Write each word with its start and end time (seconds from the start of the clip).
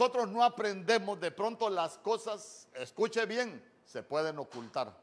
nosotros 0.00 0.30
no 0.30 0.42
aprendemos, 0.42 1.20
de 1.20 1.30
pronto 1.30 1.68
las 1.68 1.98
cosas, 1.98 2.66
escuche 2.72 3.26
bien, 3.26 3.62
se 3.84 4.02
pueden 4.02 4.38
ocultar. 4.38 4.96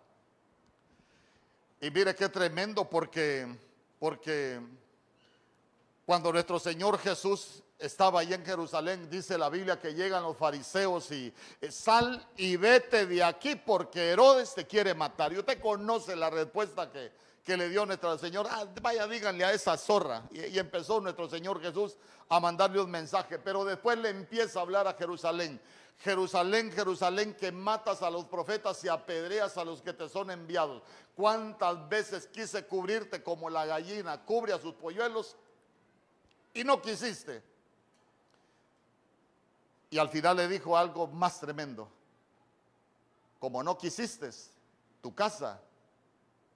Y 1.80 1.92
mire 1.92 2.16
qué 2.16 2.30
tremendo 2.30 2.84
porque, 2.90 3.48
porque 4.00 4.60
cuando 6.04 6.34
nuestro 6.34 6.58
Señor 6.58 6.98
Jesús 6.98 7.62
estaba 7.78 8.22
ahí 8.22 8.34
en 8.34 8.44
Jerusalén, 8.44 9.08
dice 9.08 9.38
la 9.38 9.52
Biblia 9.52 9.80
que 9.80 9.94
llegan 9.94 10.24
los 10.24 10.36
fariseos 10.36 11.12
y 11.12 11.32
eh, 11.62 11.72
sal 11.72 12.28
y 12.36 12.56
vete 12.56 13.06
de 13.06 13.24
aquí 13.24 13.56
porque 13.56 14.10
Herodes 14.10 14.56
te 14.56 14.66
quiere 14.66 14.96
matar. 14.96 15.32
Y 15.32 15.38
usted 15.38 15.62
conoce 15.62 16.16
la 16.16 16.32
respuesta 16.32 16.92
que, 16.92 17.12
que 17.48 17.56
le 17.56 17.70
dio 17.70 17.86
nuestro 17.86 18.18
Señor. 18.18 18.46
Ah, 18.52 18.66
vaya, 18.82 19.08
díganle 19.08 19.46
a 19.46 19.54
esa 19.54 19.78
zorra. 19.78 20.22
Y, 20.32 20.48
y, 20.48 20.60
empezó 20.60 21.00
nuestro 21.00 21.30
Señor 21.30 21.62
Jesús 21.62 21.96
a 22.28 22.42
mandarle 22.42 22.82
un 22.82 22.92
mensaje, 22.92 23.40
pero 23.40 23.64
después 23.64 23.98
le 24.00 24.10
empieza 24.10 24.60
a 24.60 24.64
hablar 24.64 24.86
a 24.86 24.94
Jerusalén. 24.96 25.58
Jerusalén, 26.00 26.70
Jerusalén, 26.74 27.34
que 27.36 27.54
matas 27.54 28.02
a 28.02 28.10
los 28.10 28.26
profetas 28.26 28.84
y 28.84 28.90
apedreas 28.90 29.56
a 29.56 29.64
los 29.64 29.82
que 29.82 29.94
te 29.94 30.10
son 30.10 30.30
enviados. 30.30 30.84
¿Cuántas 31.16 31.88
veces 31.88 32.28
quise 32.28 32.66
cubrirte 32.66 33.24
como 33.24 33.50
la 33.50 33.66
gallina 33.66 34.26
cubre 34.26 34.52
a 34.52 34.60
sus 34.60 34.74
polluelos? 34.74 35.38
Y 36.54 36.66
no 36.66 36.82
quisiste. 36.82 37.42
Y 39.90 39.98
al 39.98 40.10
final 40.10 40.36
le 40.36 40.50
dijo 40.50 40.78
algo 40.78 41.08
más 41.08 41.40
tremendo. 41.40 41.90
Como 43.40 43.64
no 43.64 43.78
quisiste, 43.78 44.32
tu 45.02 45.16
casa 45.16 45.62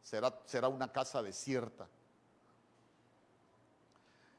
será, 0.02 0.38
será 0.46 0.68
una 0.68 0.92
casa 0.92 1.22
desierta. 1.22 1.88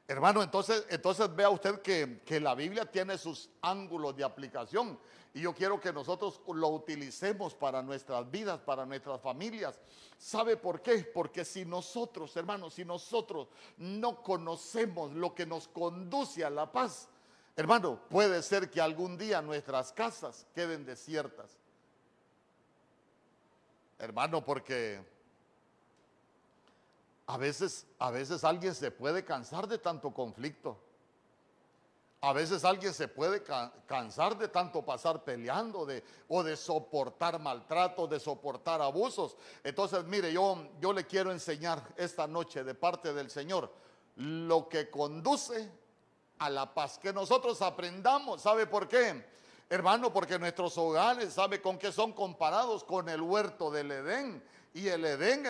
Hermano, 0.07 0.43
entonces, 0.43 0.85
entonces 0.89 1.33
vea 1.33 1.49
usted 1.49 1.81
que, 1.81 2.21
que, 2.25 2.39
la 2.39 2.55
Biblia 2.55 2.85
tiene 2.85 3.17
sus 3.17 3.49
ángulos 3.61 4.15
de 4.15 4.23
aplicación 4.23 4.99
y 5.33 5.41
yo 5.41 5.53
quiero 5.55 5.79
que 5.79 5.91
nosotros 5.91 6.41
lo 6.53 6.67
utilicemos 6.67 7.55
para 7.55 7.81
nuestras 7.81 8.29
vidas, 8.29 8.59
para 8.59 8.85
nuestras 8.85 9.19
familias. 9.21 9.79
¿Sabe 10.17 10.57
por 10.57 10.81
qué? 10.81 11.09
Porque 11.11 11.43
si 11.43 11.65
nosotros, 11.65 12.35
hermanos, 12.35 12.75
si 12.75 12.85
nosotros 12.85 13.47
no 13.77 14.21
conocemos 14.21 15.11
lo 15.13 15.33
que 15.33 15.45
nos 15.45 15.67
conduce 15.69 16.45
a 16.45 16.49
la 16.49 16.71
paz, 16.71 17.07
hermano, 17.55 17.99
puede 18.09 18.43
ser 18.43 18.69
que 18.69 18.81
algún 18.81 19.17
día 19.17 19.41
nuestras 19.41 19.91
casas 19.93 20.45
queden 20.53 20.85
desiertas. 20.85 21.57
Hermano, 23.97 24.45
porque 24.45 25.01
a 27.25 27.37
veces, 27.37 27.87
a 27.99 28.11
veces 28.11 28.43
alguien 28.43 28.75
se 28.75 28.91
puede 28.91 29.23
cansar 29.23 29.67
de 29.67 29.77
tanto 29.77 30.13
conflicto. 30.13 30.77
A 32.21 32.31
veces 32.31 32.63
alguien 32.63 32.93
se 32.93 33.09
puede 33.09 33.43
cansar 33.85 34.37
de 34.37 34.47
tanto 34.47 34.81
pasar 34.81 35.25
peleando 35.25 35.85
de, 35.85 36.01
o 36.29 36.41
de 36.41 36.55
soportar 36.55 37.37
maltrato, 37.37 38.07
de 38.07 38.17
soportar 38.17 38.81
abusos. 38.81 39.35
Entonces, 39.61 40.05
mire, 40.05 40.31
yo, 40.31 40.69
yo 40.79 40.93
le 40.93 41.05
quiero 41.05 41.33
enseñar 41.33 41.83
esta 41.97 42.25
noche 42.25 42.63
de 42.63 42.75
parte 42.75 43.13
del 43.13 43.29
Señor 43.29 43.69
lo 44.15 44.69
que 44.69 44.89
conduce 44.89 45.69
a 46.39 46.49
la 46.49 46.73
paz. 46.73 46.97
Que 46.97 47.11
nosotros 47.11 47.61
aprendamos. 47.61 48.41
¿Sabe 48.41 48.67
por 48.67 48.87
qué? 48.87 49.25
Hermano, 49.69 50.13
porque 50.13 50.37
nuestros 50.39 50.77
hogares, 50.77 51.33
¿sabe 51.33 51.61
con 51.61 51.77
qué 51.77 51.91
son 51.91 52.13
comparados? 52.13 52.83
Con 52.83 53.09
el 53.09 53.21
huerto 53.21 53.71
del 53.71 53.91
Edén. 53.91 54.43
Y 54.75 54.87
el 54.87 55.05
Edén 55.05 55.45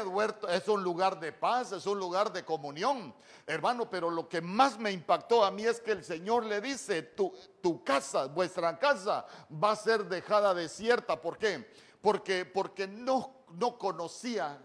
es 0.49 0.67
un 0.67 0.83
lugar 0.83 1.17
de 1.17 1.31
paz, 1.31 1.71
es 1.71 1.85
un 1.85 1.97
lugar 1.97 2.33
de 2.33 2.43
comunión. 2.43 3.15
Hermano, 3.47 3.89
pero 3.89 4.09
lo 4.09 4.27
que 4.27 4.41
más 4.41 4.77
me 4.77 4.91
impactó 4.91 5.45
a 5.45 5.51
mí 5.51 5.63
es 5.63 5.79
que 5.79 5.91
el 5.91 6.03
Señor 6.03 6.45
le 6.45 6.59
dice, 6.59 7.01
tu, 7.01 7.33
tu 7.61 7.83
casa, 7.85 8.25
vuestra 8.25 8.77
casa 8.77 9.25
va 9.51 9.71
a 9.71 9.75
ser 9.77 10.05
dejada 10.09 10.53
desierta. 10.53 11.21
¿Por 11.21 11.37
qué? 11.37 11.71
Porque, 12.01 12.45
porque 12.45 12.85
no, 12.85 13.33
no 13.53 13.77
conocía 13.77 14.59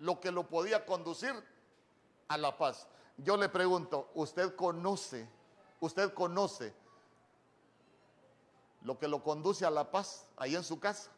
lo 0.00 0.18
que 0.18 0.32
lo 0.32 0.48
podía 0.48 0.84
conducir 0.84 1.32
a 2.26 2.36
la 2.36 2.58
paz. 2.58 2.88
Yo 3.16 3.36
le 3.36 3.48
pregunto, 3.48 4.10
¿usted 4.14 4.56
conoce, 4.56 5.28
usted 5.78 6.12
conoce 6.12 6.74
lo 8.82 8.98
que 8.98 9.06
lo 9.06 9.22
conduce 9.22 9.64
a 9.64 9.70
la 9.70 9.88
paz 9.88 10.26
ahí 10.36 10.56
en 10.56 10.64
su 10.64 10.80
casa? 10.80 11.13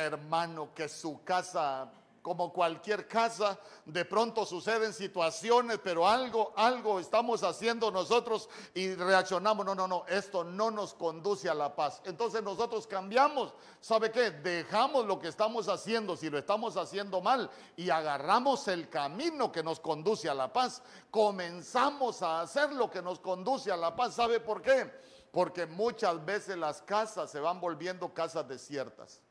Hermano, 0.00 0.74
que 0.74 0.88
su 0.88 1.22
casa, 1.22 1.90
como 2.22 2.52
cualquier 2.52 3.08
casa, 3.08 3.58
de 3.86 4.04
pronto 4.04 4.44
suceden 4.44 4.92
situaciones, 4.92 5.78
pero 5.82 6.06
algo, 6.06 6.52
algo 6.56 7.00
estamos 7.00 7.42
haciendo 7.42 7.90
nosotros 7.90 8.50
y 8.74 8.94
reaccionamos, 8.94 9.64
no, 9.64 9.74
no, 9.74 9.88
no, 9.88 10.04
esto 10.06 10.44
no 10.44 10.70
nos 10.70 10.92
conduce 10.92 11.48
a 11.48 11.54
la 11.54 11.74
paz. 11.74 12.02
Entonces 12.04 12.42
nosotros 12.42 12.86
cambiamos, 12.86 13.54
¿sabe 13.80 14.10
qué? 14.10 14.30
Dejamos 14.30 15.06
lo 15.06 15.18
que 15.18 15.28
estamos 15.28 15.68
haciendo, 15.68 16.16
si 16.16 16.28
lo 16.28 16.36
estamos 16.38 16.76
haciendo 16.76 17.20
mal, 17.20 17.50
y 17.76 17.88
agarramos 17.88 18.68
el 18.68 18.90
camino 18.90 19.50
que 19.50 19.62
nos 19.62 19.80
conduce 19.80 20.28
a 20.28 20.34
la 20.34 20.52
paz. 20.52 20.82
Comenzamos 21.10 22.20
a 22.22 22.42
hacer 22.42 22.72
lo 22.72 22.90
que 22.90 23.00
nos 23.00 23.20
conduce 23.20 23.72
a 23.72 23.76
la 23.76 23.96
paz. 23.96 24.16
¿Sabe 24.16 24.40
por 24.40 24.60
qué? 24.60 24.92
Porque 25.32 25.66
muchas 25.66 26.22
veces 26.24 26.58
las 26.58 26.82
casas 26.82 27.30
se 27.30 27.40
van 27.40 27.60
volviendo 27.60 28.12
casas 28.12 28.46
desiertas. 28.46 29.22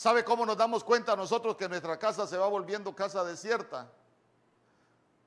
¿Sabe 0.00 0.24
cómo 0.24 0.46
nos 0.46 0.56
damos 0.56 0.82
cuenta 0.82 1.14
nosotros 1.14 1.58
que 1.58 1.68
nuestra 1.68 1.98
casa 1.98 2.26
se 2.26 2.38
va 2.38 2.46
volviendo 2.46 2.94
casa 2.94 3.22
desierta? 3.22 3.86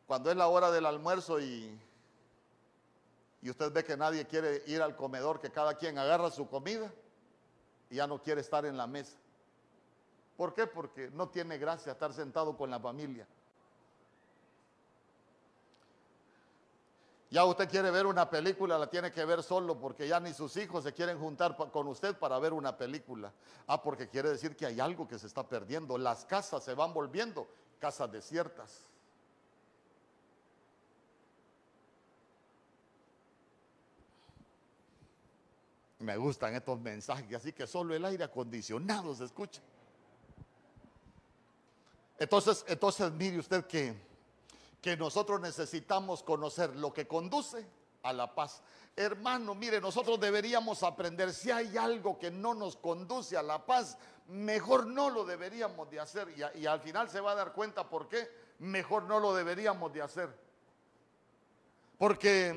Cuando 0.07 0.31
es 0.31 0.35
la 0.35 0.47
hora 0.47 0.71
del 0.71 0.87
almuerzo 0.87 1.39
y, 1.39 1.79
y 3.43 3.49
usted 3.51 3.71
ve 3.71 3.83
que 3.83 3.95
nadie 3.95 4.25
quiere 4.25 4.63
ir 4.65 4.81
al 4.81 4.95
comedor, 4.95 5.39
que 5.39 5.51
cada 5.51 5.75
quien 5.75 5.99
agarra 5.99 6.31
su 6.31 6.49
comida 6.49 6.91
y 7.91 7.97
ya 7.97 8.07
no 8.07 8.19
quiere 8.19 8.41
estar 8.41 8.65
en 8.65 8.75
la 8.75 8.87
mesa. 8.87 9.15
¿Por 10.35 10.55
qué? 10.55 10.65
Porque 10.65 11.11
no 11.11 11.29
tiene 11.29 11.59
gracia 11.59 11.91
estar 11.91 12.11
sentado 12.11 12.57
con 12.57 12.71
la 12.71 12.79
familia. 12.79 13.27
Ya 17.33 17.43
usted 17.45 17.67
quiere 17.67 17.89
ver 17.89 18.05
una 18.05 18.29
película, 18.29 18.77
la 18.77 18.85
tiene 18.85 19.11
que 19.11 19.25
ver 19.25 19.41
solo 19.41 19.79
porque 19.79 20.07
ya 20.07 20.19
ni 20.19 20.35
sus 20.35 20.55
hijos 20.55 20.83
se 20.83 20.93
quieren 20.93 21.17
juntar 21.17 21.57
con 21.57 21.87
usted 21.87 22.15
para 22.15 22.37
ver 22.37 22.53
una 22.53 22.77
película. 22.77 23.33
Ah, 23.65 23.81
porque 23.81 24.07
quiere 24.07 24.29
decir 24.29 24.55
que 24.55 24.67
hay 24.67 24.79
algo 24.79 25.07
que 25.07 25.17
se 25.17 25.25
está 25.25 25.41
perdiendo. 25.41 25.97
Las 25.97 26.25
casas 26.25 26.63
se 26.63 26.75
van 26.75 26.93
volviendo 26.93 27.47
casas 27.79 28.11
desiertas. 28.11 28.81
Me 35.97 36.15
gustan 36.17 36.53
estos 36.53 36.79
mensajes, 36.79 37.35
así 37.35 37.51
que 37.51 37.65
solo 37.65 37.95
el 37.95 38.05
aire 38.05 38.25
acondicionado 38.25 39.15
se 39.15 39.25
escucha. 39.25 39.59
Entonces, 42.19 42.63
entonces 42.67 43.11
mire 43.11 43.39
usted 43.39 43.65
que 43.65 44.12
que 44.83 44.97
nosotros 44.97 45.39
necesitamos 45.39 46.23
conocer 46.23 46.75
lo 46.75 46.93
que 46.93 47.07
conduce 47.07 47.65
a 48.03 48.11
la 48.11 48.35
paz. 48.35 48.61
Hermano, 48.97 49.55
mire, 49.55 49.79
nosotros 49.79 50.19
deberíamos 50.19 50.83
aprender, 50.83 51.33
si 51.33 51.49
hay 51.49 51.77
algo 51.77 52.19
que 52.19 52.29
no 52.29 52.53
nos 52.53 52.75
conduce 52.75 53.37
a 53.37 53.41
la 53.41 53.65
paz, 53.65 53.97
mejor 54.27 54.85
no 54.85 55.09
lo 55.09 55.23
deberíamos 55.23 55.89
de 55.89 56.01
hacer. 56.01 56.27
Y, 56.37 56.59
y 56.59 56.65
al 56.65 56.81
final 56.81 57.09
se 57.09 57.21
va 57.21 57.31
a 57.31 57.35
dar 57.35 57.53
cuenta 57.53 57.89
por 57.89 58.09
qué 58.09 58.29
mejor 58.59 59.03
no 59.03 59.21
lo 59.21 59.33
deberíamos 59.33 59.93
de 59.93 60.01
hacer. 60.01 60.37
Porque 61.97 62.53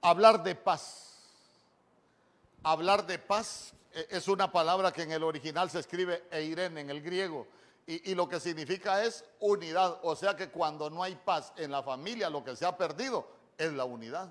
hablar 0.00 0.42
de 0.42 0.54
paz, 0.54 1.18
hablar 2.62 3.06
de 3.06 3.18
paz 3.18 3.74
eh, 3.92 4.06
es 4.08 4.26
una 4.26 4.50
palabra 4.50 4.90
que 4.90 5.02
en 5.02 5.12
el 5.12 5.22
original 5.22 5.68
se 5.68 5.80
escribe 5.80 6.24
eiren 6.30 6.78
en 6.78 6.88
el 6.88 7.02
griego 7.02 7.46
y, 7.90 8.14
lo 8.14 8.28
que 8.28 8.38
significa 8.38 9.02
es 9.02 9.24
unidad. 9.40 9.98
O 10.02 10.14
sea 10.14 10.36
que 10.36 10.50
cuando 10.50 10.90
no 10.90 11.02
hay 11.02 11.14
paz 11.14 11.54
en 11.56 11.70
la 11.70 11.82
familia, 11.82 12.28
lo 12.28 12.44
que 12.44 12.54
se 12.54 12.66
ha 12.66 12.76
perdido 12.76 13.26
es 13.56 13.72
la 13.72 13.86
unidad. 13.86 14.28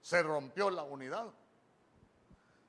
Se 0.00 0.22
rompió 0.22 0.70
la 0.70 0.82
unidad. 0.82 1.26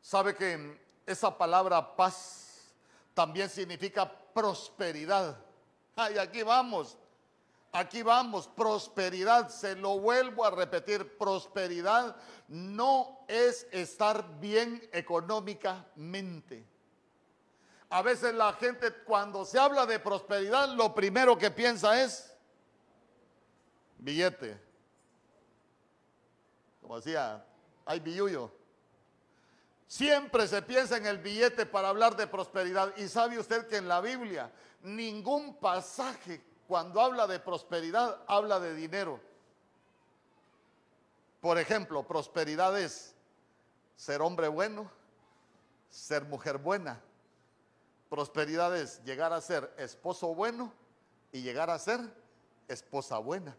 ¿Sabe 0.01 0.35
que 0.35 0.81
esa 1.05 1.37
palabra 1.37 1.95
paz 1.95 2.73
también 3.13 3.49
significa 3.49 4.11
prosperidad? 4.33 5.37
Ay, 5.95 6.17
aquí 6.17 6.43
vamos. 6.43 6.97
Aquí 7.71 8.03
vamos, 8.03 8.47
prosperidad, 8.49 9.49
se 9.49 9.75
lo 9.75 9.97
vuelvo 9.97 10.45
a 10.45 10.51
repetir, 10.51 11.17
prosperidad 11.17 12.15
no 12.47 13.25
es 13.27 13.65
estar 13.71 14.39
bien 14.39 14.87
económicamente. 14.91 16.67
A 17.93 18.01
veces 18.01 18.33
la 18.33 18.51
gente 18.53 18.91
cuando 18.91 19.45
se 19.45 19.59
habla 19.59 19.85
de 19.85 19.99
prosperidad, 19.99 20.67
lo 20.69 20.95
primero 20.95 21.37
que 21.37 21.51
piensa 21.51 22.01
es 22.01 22.35
billete. 23.99 24.59
Como 26.81 26.95
decía, 26.95 27.45
hay 27.85 27.99
billuyo. 27.99 28.51
Siempre 29.85 30.47
se 30.47 30.63
piensa 30.63 30.97
en 30.97 31.05
el 31.05 31.19
billete 31.19 31.67
para 31.67 31.89
hablar 31.89 32.15
de 32.15 32.25
prosperidad. 32.25 32.97
Y 32.97 33.07
sabe 33.07 33.37
usted 33.37 33.67
que 33.67 33.77
en 33.77 33.87
la 33.87 34.01
Biblia 34.01 34.51
ningún 34.81 35.55
pasaje 35.59 36.43
cuando 36.67 36.99
habla 36.99 37.27
de 37.27 37.39
prosperidad 37.39 38.23
habla 38.25 38.59
de 38.59 38.73
dinero. 38.73 39.19
Por 41.41 41.59
ejemplo, 41.59 42.01
prosperidad 42.07 42.75
es 42.79 43.13
ser 43.95 44.23
hombre 44.23 44.47
bueno, 44.47 44.89
ser 45.91 46.23
mujer 46.23 46.57
buena. 46.57 46.99
Prosperidad 48.13 48.77
es 48.77 49.03
llegar 49.05 49.33
a 49.33 49.41
ser 49.41 49.73
esposo 49.75 50.35
bueno 50.35 50.71
y 51.31 51.41
llegar 51.41 51.71
a 51.71 51.79
ser 51.79 51.99
esposa 52.67 53.17
buena. 53.17 53.57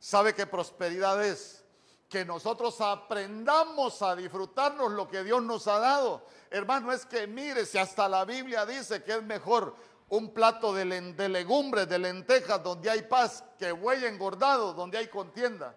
¿Sabe 0.00 0.34
qué 0.34 0.44
prosperidad 0.44 1.24
es? 1.24 1.64
Que 2.08 2.24
nosotros 2.24 2.80
aprendamos 2.80 4.02
a 4.02 4.16
disfrutarnos 4.16 4.90
lo 4.90 5.06
que 5.06 5.22
Dios 5.22 5.40
nos 5.40 5.68
ha 5.68 5.78
dado. 5.78 6.26
Hermano, 6.50 6.90
es 6.90 7.06
que 7.06 7.28
mire, 7.28 7.64
si 7.64 7.78
hasta 7.78 8.08
la 8.08 8.24
Biblia 8.24 8.66
dice 8.66 9.04
que 9.04 9.12
es 9.12 9.22
mejor 9.22 9.76
un 10.08 10.34
plato 10.34 10.74
de, 10.74 10.84
legumbres, 11.28 11.88
de 11.88 12.00
lentejas, 12.00 12.60
donde 12.60 12.90
hay 12.90 13.02
paz, 13.02 13.44
que 13.56 13.70
buey 13.70 14.04
engordado, 14.04 14.72
donde 14.72 14.98
hay 14.98 15.06
contienda. 15.06 15.76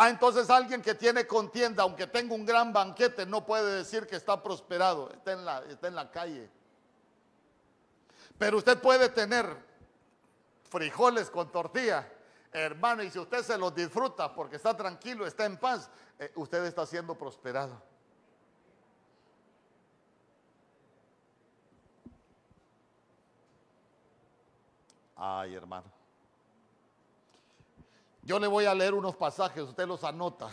Ah, 0.00 0.10
entonces 0.10 0.48
alguien 0.48 0.80
que 0.80 0.94
tiene 0.94 1.26
contienda, 1.26 1.82
aunque 1.82 2.06
tenga 2.06 2.32
un 2.32 2.46
gran 2.46 2.72
banquete, 2.72 3.26
no 3.26 3.44
puede 3.44 3.78
decir 3.78 4.06
que 4.06 4.14
está 4.14 4.40
prosperado, 4.40 5.10
está 5.10 5.32
en 5.88 5.94
la, 5.96 6.10
calle. 6.12 6.48
Pero 8.38 8.58
usted 8.58 8.78
puede 8.80 9.08
tener 9.08 9.44
frijoles 10.70 11.28
con 11.30 11.50
tortilla 11.50 12.08
Hermano, 12.52 13.02
y 13.02 13.10
si 13.10 13.18
usted 13.18 13.42
se 13.42 13.58
los 13.58 13.74
disfruta 13.74 14.32
porque 14.32 14.54
está 14.54 14.76
tranquilo, 14.76 15.26
está 15.26 15.44
en 15.46 15.56
paz, 15.56 15.90
eh, 16.20 16.30
usted 16.36 16.64
está 16.64 16.86
siendo 16.86 17.16
prosperado. 17.16 17.82
Ay, 25.16 25.56
hermano. 25.56 25.97
Yo 28.28 28.38
le 28.38 28.46
voy 28.46 28.66
a 28.66 28.74
leer 28.74 28.92
unos 28.92 29.16
pasajes, 29.16 29.62
usted 29.62 29.86
los 29.86 30.04
anota. 30.04 30.50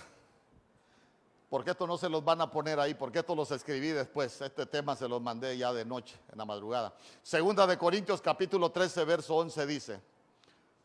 Porque 1.50 1.72
esto 1.72 1.86
no 1.86 1.98
se 1.98 2.08
los 2.08 2.24
van 2.24 2.40
a 2.40 2.50
poner 2.50 2.80
ahí, 2.80 2.94
porque 2.94 3.20
esto 3.20 3.36
los 3.36 3.52
escribí 3.52 3.90
después. 3.90 4.40
Este 4.40 4.66
tema 4.66 4.96
se 4.96 5.10
los 5.10 5.22
mandé 5.22 5.58
ya 5.58 5.74
de 5.74 5.84
noche, 5.84 6.18
en 6.32 6.38
la 6.38 6.46
madrugada. 6.46 6.94
Segunda 7.22 7.68
de 7.68 7.78
Corintios 7.78 8.22
capítulo 8.22 8.72
13, 8.72 9.04
verso 9.04 9.36
11 9.36 9.66
dice. 9.66 10.02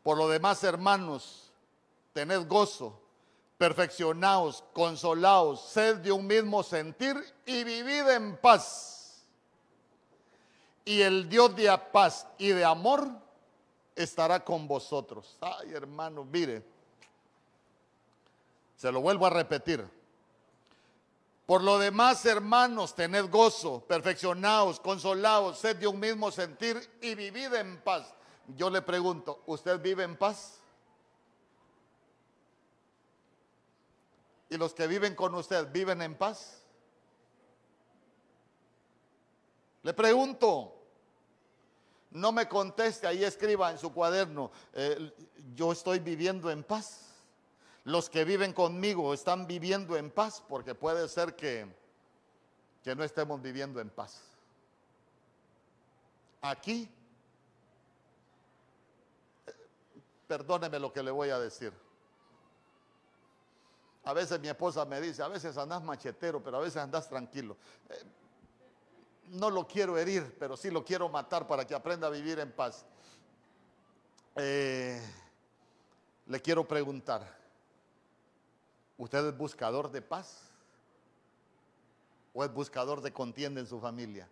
Por 0.03 0.17
lo 0.17 0.27
demás, 0.27 0.65
hermanos, 0.65 1.53
tened 2.11 2.45
gozo, 2.45 2.99
perfeccionaos, 3.57 4.61
consolaos, 4.73 5.61
sed 5.61 5.99
de 5.99 6.11
un 6.11 6.27
mismo 6.27 6.61
sentir 6.61 7.15
y 7.45 7.63
vivid 7.63 8.09
en 8.09 8.35
paz. 8.35 9.23
Y 10.83 10.99
el 10.99 11.29
Dios 11.29 11.55
de 11.55 11.73
paz 11.93 12.27
y 12.37 12.49
de 12.49 12.65
amor 12.65 13.07
estará 13.95 14.43
con 14.43 14.67
vosotros. 14.67 15.37
Ay, 15.39 15.71
hermano, 15.73 16.25
mire, 16.25 16.80
se 18.81 18.91
lo 18.91 18.99
vuelvo 18.99 19.27
a 19.27 19.29
repetir. 19.29 19.87
Por 21.45 21.61
lo 21.61 21.77
demás, 21.77 22.25
hermanos, 22.25 22.95
tened 22.95 23.29
gozo, 23.29 23.85
perfeccionaos, 23.85 24.79
consolaos, 24.79 25.59
sed 25.59 25.75
de 25.75 25.85
un 25.85 25.99
mismo 25.99 26.31
sentir 26.31 26.97
y 26.99 27.13
vivid 27.13 27.53
en 27.53 27.79
paz. 27.83 28.11
Yo 28.47 28.71
le 28.71 28.81
pregunto, 28.81 29.43
¿usted 29.45 29.79
vive 29.79 30.03
en 30.03 30.17
paz? 30.17 30.61
¿Y 34.49 34.57
los 34.57 34.73
que 34.73 34.87
viven 34.87 35.13
con 35.13 35.35
usted 35.35 35.71
viven 35.71 36.01
en 36.01 36.15
paz? 36.15 36.63
Le 39.83 39.93
pregunto, 39.93 40.73
no 42.09 42.31
me 42.31 42.47
conteste, 42.47 43.05
ahí 43.05 43.23
escriba 43.23 43.69
en 43.69 43.77
su 43.77 43.93
cuaderno, 43.93 44.49
eh, 44.73 45.13
yo 45.53 45.71
estoy 45.71 45.99
viviendo 45.99 46.49
en 46.49 46.63
paz. 46.63 47.10
Los 47.83 48.09
que 48.09 48.25
viven 48.25 48.53
conmigo 48.53 49.13
están 49.13 49.47
viviendo 49.47 49.97
en 49.97 50.11
paz, 50.11 50.43
porque 50.47 50.75
puede 50.75 51.07
ser 51.09 51.35
que, 51.35 51.65
que 52.83 52.95
no 52.95 53.03
estemos 53.03 53.41
viviendo 53.41 53.79
en 53.79 53.89
paz. 53.89 54.21
Aquí 56.41 56.89
Perdóneme 60.31 60.79
lo 60.79 60.93
que 60.93 61.03
le 61.03 61.11
voy 61.11 61.29
a 61.29 61.37
decir. 61.37 61.73
A 64.05 64.13
veces 64.13 64.39
mi 64.39 64.47
esposa 64.47 64.85
me 64.85 65.01
dice, 65.01 65.21
a 65.21 65.27
veces 65.27 65.57
andas 65.57 65.83
machetero, 65.83 66.41
pero 66.41 66.55
a 66.55 66.61
veces 66.61 66.77
andas 66.77 67.09
tranquilo. 67.09 67.57
Eh, 67.89 68.03
no 69.31 69.49
lo 69.49 69.67
quiero 69.67 69.97
herir, 69.97 70.33
pero 70.39 70.55
sí 70.55 70.71
lo 70.71 70.85
quiero 70.85 71.09
matar 71.09 71.45
para 71.47 71.67
que 71.67 71.75
aprenda 71.75 72.07
a 72.07 72.09
vivir 72.09 72.39
en 72.39 72.49
paz. 72.49 72.85
Eh, 74.37 75.01
le 76.27 76.41
quiero 76.41 76.65
preguntar, 76.65 77.27
¿usted 79.01 79.29
es 79.29 79.35
buscador 79.35 79.89
de 79.89 79.99
paz? 79.99 80.43
¿O 82.33 82.43
es 82.43 82.53
buscador 82.53 83.01
de 83.01 83.11
contienda 83.11 83.59
en 83.59 83.65
su 83.65 83.79
familia? 83.79 84.29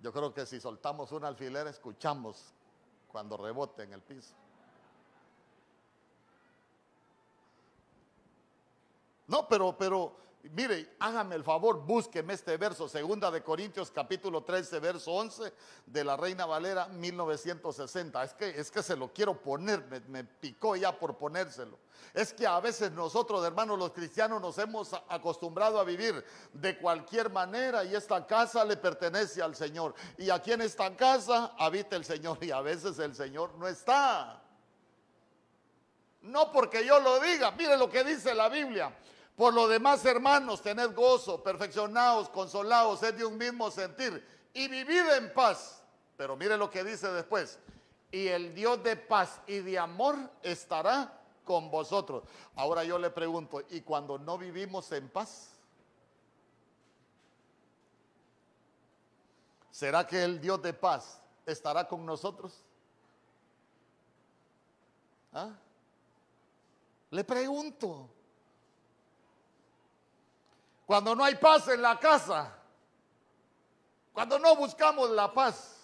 Yo 0.00 0.12
creo 0.12 0.32
que 0.32 0.46
si 0.46 0.60
soltamos 0.60 1.10
un 1.10 1.24
alfiler 1.24 1.66
escuchamos 1.66 2.54
cuando 3.08 3.36
rebote 3.36 3.82
en 3.82 3.92
el 3.92 4.02
piso. 4.02 4.34
No, 9.26 9.48
pero, 9.48 9.76
pero, 9.76 10.27
mire, 10.52 10.96
hágame 10.98 11.34
el 11.34 11.44
favor, 11.44 11.84
búsqueme 11.84 12.34
este 12.34 12.56
verso, 12.56 12.88
segunda 12.88 13.30
de 13.30 13.42
Corintios 13.42 13.90
capítulo 13.90 14.42
13, 14.42 14.78
verso 14.80 15.12
11 15.12 15.52
de 15.86 16.04
la 16.04 16.16
Reina 16.16 16.46
Valera 16.46 16.88
1960. 16.88 18.22
Es 18.22 18.34
que, 18.34 18.48
es 18.48 18.70
que 18.70 18.82
se 18.82 18.96
lo 18.96 19.12
quiero 19.12 19.40
poner, 19.40 19.84
me 20.08 20.24
picó 20.24 20.76
ya 20.76 20.98
por 20.98 21.16
ponérselo. 21.16 21.78
Es 22.14 22.32
que 22.32 22.46
a 22.46 22.58
veces 22.60 22.92
nosotros, 22.92 23.44
hermanos, 23.44 23.78
los 23.78 23.92
cristianos 23.92 24.40
nos 24.40 24.58
hemos 24.58 24.92
acostumbrado 25.08 25.78
a 25.78 25.84
vivir 25.84 26.24
de 26.52 26.78
cualquier 26.78 27.30
manera 27.30 27.84
y 27.84 27.94
esta 27.94 28.26
casa 28.26 28.64
le 28.64 28.76
pertenece 28.76 29.42
al 29.42 29.54
Señor. 29.54 29.94
Y 30.16 30.30
aquí 30.30 30.52
en 30.52 30.62
esta 30.62 30.96
casa 30.96 31.54
habita 31.58 31.96
el 31.96 32.04
Señor 32.04 32.38
y 32.42 32.50
a 32.50 32.60
veces 32.60 32.98
el 32.98 33.14
Señor 33.14 33.54
no 33.56 33.68
está. 33.68 34.42
No 36.22 36.50
porque 36.52 36.84
yo 36.84 36.98
lo 37.00 37.20
diga, 37.20 37.50
mire 37.52 37.76
lo 37.76 37.88
que 37.88 38.04
dice 38.04 38.34
la 38.34 38.48
Biblia. 38.48 38.92
Por 39.38 39.54
lo 39.54 39.68
demás, 39.68 40.04
hermanos, 40.04 40.62
tened 40.62 40.96
gozo, 40.96 41.44
perfeccionados, 41.44 42.28
consolados, 42.28 42.98
sed 42.98 43.14
de 43.14 43.24
un 43.24 43.38
mismo 43.38 43.70
sentir 43.70 44.26
y 44.52 44.66
vivid 44.66 45.08
en 45.16 45.32
paz. 45.32 45.80
Pero 46.16 46.34
mire 46.34 46.56
lo 46.56 46.68
que 46.68 46.82
dice 46.82 47.06
después. 47.12 47.56
Y 48.10 48.26
el 48.26 48.52
Dios 48.52 48.82
de 48.82 48.96
paz 48.96 49.40
y 49.46 49.60
de 49.60 49.78
amor 49.78 50.16
estará 50.42 51.20
con 51.44 51.70
vosotros. 51.70 52.24
Ahora 52.56 52.82
yo 52.82 52.98
le 52.98 53.10
pregunto, 53.10 53.62
¿y 53.70 53.82
cuando 53.82 54.18
no 54.18 54.38
vivimos 54.38 54.90
en 54.90 55.08
paz? 55.08 55.50
¿Será 59.70 60.04
que 60.04 60.24
el 60.24 60.40
Dios 60.40 60.60
de 60.62 60.72
paz 60.72 61.22
estará 61.46 61.86
con 61.86 62.04
nosotros? 62.04 62.60
¿Ah? 65.32 65.52
Le 67.12 67.22
pregunto. 67.22 68.17
Cuando 70.88 71.14
no 71.14 71.22
hay 71.22 71.34
paz 71.34 71.68
en 71.68 71.82
la 71.82 72.00
casa, 72.00 72.50
cuando 74.10 74.38
no 74.38 74.56
buscamos 74.56 75.10
la 75.10 75.30
paz, 75.30 75.76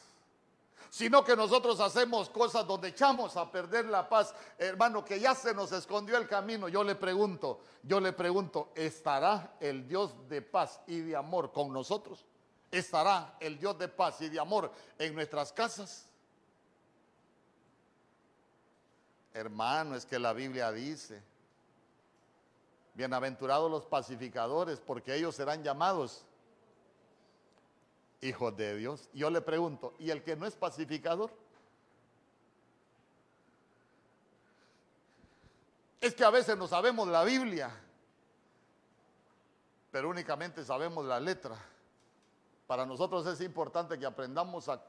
sino 0.88 1.22
que 1.22 1.36
nosotros 1.36 1.78
hacemos 1.80 2.30
cosas 2.30 2.66
donde 2.66 2.88
echamos 2.88 3.36
a 3.36 3.52
perder 3.52 3.84
la 3.84 4.08
paz. 4.08 4.34
Hermano, 4.56 5.04
que 5.04 5.20
ya 5.20 5.34
se 5.34 5.52
nos 5.52 5.72
escondió 5.72 6.16
el 6.16 6.26
camino. 6.26 6.68
Yo 6.68 6.82
le 6.82 6.94
pregunto, 6.94 7.60
yo 7.82 8.00
le 8.00 8.14
pregunto, 8.14 8.72
¿estará 8.74 9.56
el 9.60 9.86
Dios 9.86 10.26
de 10.26 10.40
paz 10.40 10.80
y 10.86 11.00
de 11.00 11.14
amor 11.14 11.52
con 11.52 11.70
nosotros? 11.70 12.24
¿Estará 12.70 13.36
el 13.40 13.58
Dios 13.58 13.78
de 13.78 13.88
paz 13.88 14.22
y 14.22 14.30
de 14.30 14.40
amor 14.40 14.72
en 14.98 15.14
nuestras 15.14 15.52
casas? 15.52 16.06
Hermano, 19.34 19.96
es 19.96 20.06
que 20.06 20.18
la 20.18 20.32
Biblia 20.32 20.72
dice, 20.72 21.22
bienaventurados 22.94 23.70
los 23.70 23.84
pacificadores, 23.86 24.80
porque 24.80 25.14
ellos 25.14 25.34
serán 25.34 25.62
llamados 25.62 26.24
hijos 28.20 28.56
de 28.56 28.76
Dios. 28.76 29.08
Yo 29.12 29.30
le 29.30 29.40
pregunto, 29.40 29.94
¿y 29.98 30.10
el 30.10 30.22
que 30.22 30.36
no 30.36 30.46
es 30.46 30.54
pacificador? 30.54 31.30
Es 36.00 36.14
que 36.14 36.24
a 36.24 36.30
veces 36.30 36.56
no 36.56 36.68
sabemos 36.68 37.08
la 37.08 37.24
Biblia, 37.24 37.70
pero 39.90 40.10
únicamente 40.10 40.64
sabemos 40.64 41.04
la 41.06 41.18
letra. 41.18 41.56
Para 42.66 42.84
nosotros 42.84 43.26
es 43.26 43.40
importante 43.40 43.98
que 43.98 44.06
aprendamos 44.06 44.68
a, 44.68 44.82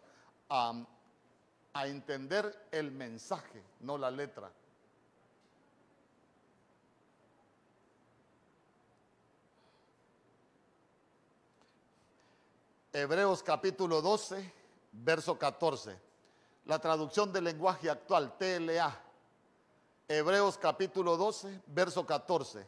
entender 1.85 2.67
el 2.71 2.91
mensaje, 2.91 3.63
no 3.81 3.97
la 3.97 4.12
letra. 4.12 4.51
Hebreos 12.97 13.43
capítulo 13.43 14.01
12, 14.01 14.53
verso 14.93 15.37
14. 15.37 15.99
La 16.63 16.79
traducción 16.79 17.29
del 17.33 17.43
lenguaje 17.43 17.89
actual, 17.89 18.37
TLA. 18.37 18.97
Hebreos 20.07 20.57
capítulo 20.57 21.17
12, 21.17 21.61
verso 21.67 22.05
14. 22.05 22.65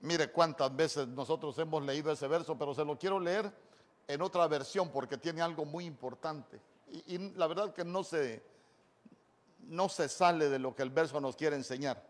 Mire 0.00 0.32
cuántas 0.32 0.74
veces 0.74 1.06
nosotros 1.06 1.56
hemos 1.60 1.84
leído 1.84 2.10
ese 2.10 2.26
verso, 2.26 2.58
pero 2.58 2.74
se 2.74 2.84
lo 2.84 2.98
quiero 2.98 3.20
leer 3.20 3.52
en 4.08 4.22
otra 4.22 4.48
versión 4.48 4.90
porque 4.90 5.16
tiene 5.16 5.40
algo 5.40 5.64
muy 5.64 5.84
importante. 5.84 6.60
Y, 7.06 7.16
la 7.36 7.46
verdad 7.46 7.72
que 7.72 7.84
no 7.84 8.02
se, 8.02 8.42
no 9.68 9.88
se 9.88 10.08
sale 10.08 10.48
de 10.48 10.58
lo 10.58 10.74
que 10.74 10.82
el 10.82 10.90
verso 10.90 11.20
nos 11.20 11.36
quiere 11.36 11.56
enseñar. 11.56 12.02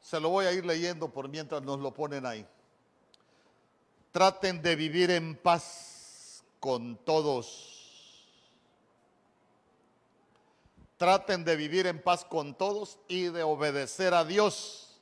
Se 0.00 0.18
lo 0.18 0.30
voy 0.30 0.46
a 0.46 0.52
ir 0.52 0.64
leyendo 0.64 1.10
por 1.10 1.28
mientras 1.28 1.62
nos 1.62 1.80
lo 1.80 1.92
ponen 1.92 2.24
ahí. 2.24 2.46
Traten 4.10 4.62
de 4.62 4.74
vivir 4.74 5.10
en 5.10 5.36
paz 5.36 6.42
con 6.60 6.96
todos. 7.04 8.26
Traten 10.96 11.44
de 11.44 11.56
vivir 11.56 11.86
en 11.86 12.02
paz 12.02 12.24
con 12.24 12.54
todos 12.54 12.98
y 13.06 13.24
de 13.24 13.42
obedecer 13.42 14.14
a 14.14 14.24
Dios. 14.24 14.98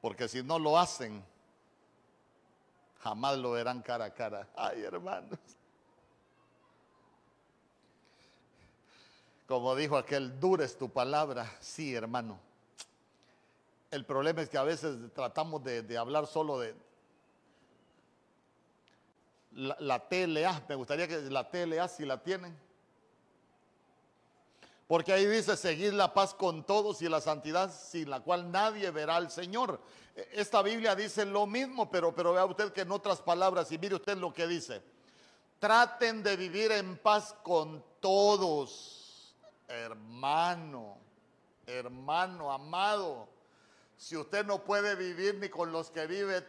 Porque 0.00 0.28
si 0.28 0.42
no 0.42 0.58
lo 0.58 0.78
hacen, 0.78 1.24
jamás 3.02 3.38
lo 3.38 3.52
verán 3.52 3.82
cara 3.82 4.06
a 4.06 4.14
cara. 4.14 4.48
Ay, 4.56 4.82
hermanos. 4.82 5.38
Como 9.46 9.74
dijo 9.74 9.96
aquel, 9.96 10.38
dura 10.38 10.64
es 10.64 10.78
tu 10.78 10.88
palabra. 10.88 11.50
Sí, 11.60 11.94
hermano. 11.94 12.38
El 13.90 14.04
problema 14.04 14.42
es 14.42 14.48
que 14.48 14.58
a 14.58 14.62
veces 14.62 14.96
tratamos 15.12 15.64
de, 15.64 15.98
hablar 15.98 16.26
solo 16.28 16.60
de 16.60 16.74
la, 19.52 19.76
la, 19.80 20.08
TLA. 20.08 20.62
Me 20.68 20.76
gustaría 20.76 21.08
que 21.08 21.20
la 21.22 21.50
TLA, 21.50 21.88
si 21.88 22.04
la 22.04 22.22
tienen. 22.22 22.56
Porque 24.90 25.12
ahí 25.12 25.24
dice 25.24 25.56
seguir 25.56 25.94
la 25.94 26.12
paz 26.12 26.34
con 26.34 26.64
todos 26.64 27.00
y 27.00 27.08
la 27.08 27.20
santidad 27.20 27.72
sin 27.72 28.10
la 28.10 28.18
cual 28.18 28.50
nadie 28.50 28.90
verá 28.90 29.14
al 29.14 29.30
Señor. 29.30 29.80
E, 30.16 30.30
esta 30.32 30.62
Biblia 30.62 30.96
dice 30.96 31.24
lo 31.24 31.46
mismo, 31.46 31.88
pero, 31.88 32.12
pero 32.12 32.32
vea 32.32 32.44
usted 32.44 32.72
que 32.72 32.80
en 32.80 32.90
otras 32.90 33.20
palabras, 33.20 33.70
y 33.70 33.78
mire 33.78 33.94
usted 33.94 34.18
lo 34.18 34.34
que 34.34 34.48
dice. 34.48 34.82
Traten 35.60 36.24
de 36.24 36.36
vivir 36.36 36.72
en 36.72 36.98
paz 36.98 37.36
con 37.44 37.84
todos, 38.00 39.36
hermano, 39.68 40.98
hermano, 41.68 42.50
amado 42.50 43.28
si 43.96 44.16
usted 44.16 44.44
no 44.44 44.64
puede 44.64 44.96
vivir 44.96 45.34
ni 45.36 45.50
con 45.50 45.70
los 45.70 45.90
que 45.90 46.06
vive, 46.08 46.42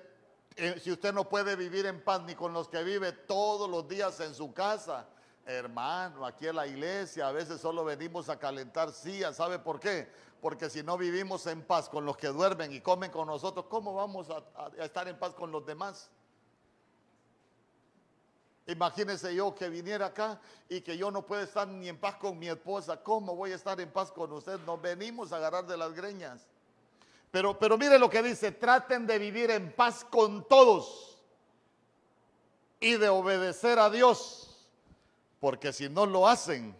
eh, 0.55 0.79
si 0.81 0.89
usted 0.89 1.13
no 1.13 1.27
puede 1.27 1.57
vivir 1.57 1.86
en 1.86 2.01
paz 2.01 2.24
ni 2.24 2.33
con 2.33 2.53
los 2.53 2.69
que 2.69 2.81
vive 2.81 3.12
todos 3.12 3.69
los 3.69 3.88
días 3.88 4.19
en 4.21 4.33
su 4.33 4.51
casa, 4.51 5.05
hermano, 5.45 6.25
aquí 6.25 6.48
en 6.48 6.55
la 6.55 6.67
iglesia 6.67 7.27
a 7.27 7.31
veces 7.31 7.60
solo 7.60 7.83
venimos 7.83 8.29
a 8.29 8.38
calentar 8.38 8.91
sillas, 8.91 9.36
¿sabe 9.36 9.60
por 9.60 9.79
qué? 9.79 10.07
Porque 10.41 10.69
si 10.69 10.81
no 10.83 10.98
vivimos 10.98 11.45
en 11.48 11.62
paz 11.62 11.89
con 11.89 12.05
los 12.05 12.17
que 12.17 12.27
duermen 12.27 12.74
y 12.74 12.81
comen 12.81 13.12
con 13.12 13.27
nosotros, 13.27 13.65
¿cómo 13.69 13.93
vamos 13.93 14.27
a, 14.29 14.83
estar 14.83 15.07
en 15.07 15.17
paz 15.17 15.33
con 15.33 15.51
los 15.51 15.65
demás? 15.65 16.10
Imagínese 18.67 19.36
yo 19.36 19.53
que 19.53 19.69
viniera 19.69 20.07
acá 20.07 20.39
y 20.69 20.81
que 20.81 20.98
yo 20.98 21.12
no 21.12 21.25
puedo 21.25 21.41
estar 21.43 21.67
ni 21.67 21.89
en 21.89 21.98
paz 21.98 22.15
con 22.15 22.39
mi 22.39 22.48
esposa. 22.48 23.03
¿Cómo 23.03 23.36
voy 23.36 23.51
a 23.51 23.55
estar 23.55 23.79
en 23.81 23.91
paz 23.91 24.12
con 24.12 24.31
usted? 24.31 24.60
Nos 24.65 24.81
venimos 24.81 25.31
a 25.31 25.38
agarrar 25.38 25.65
de 25.65 25.77
las 25.77 25.93
greñas. 25.93 26.48
Pero, 27.31 27.57
pero 27.57 27.77
mire 27.77 27.98
lo 27.98 28.10
que 28.10 28.21
dice, 28.21 28.51
traten 28.51 29.07
de 29.07 29.17
vivir 29.17 29.51
en 29.51 29.71
paz 29.74 30.03
con 30.03 30.48
todos 30.48 31.17
y 32.79 32.98
de 32.98 33.10
obedecer 33.10 33.79
a 33.79 33.89
Dios, 33.89 34.50
porque 35.41 35.74
si 35.74 35.89
no 35.89 36.05
lo 36.05 36.27
hacen, 36.27 36.74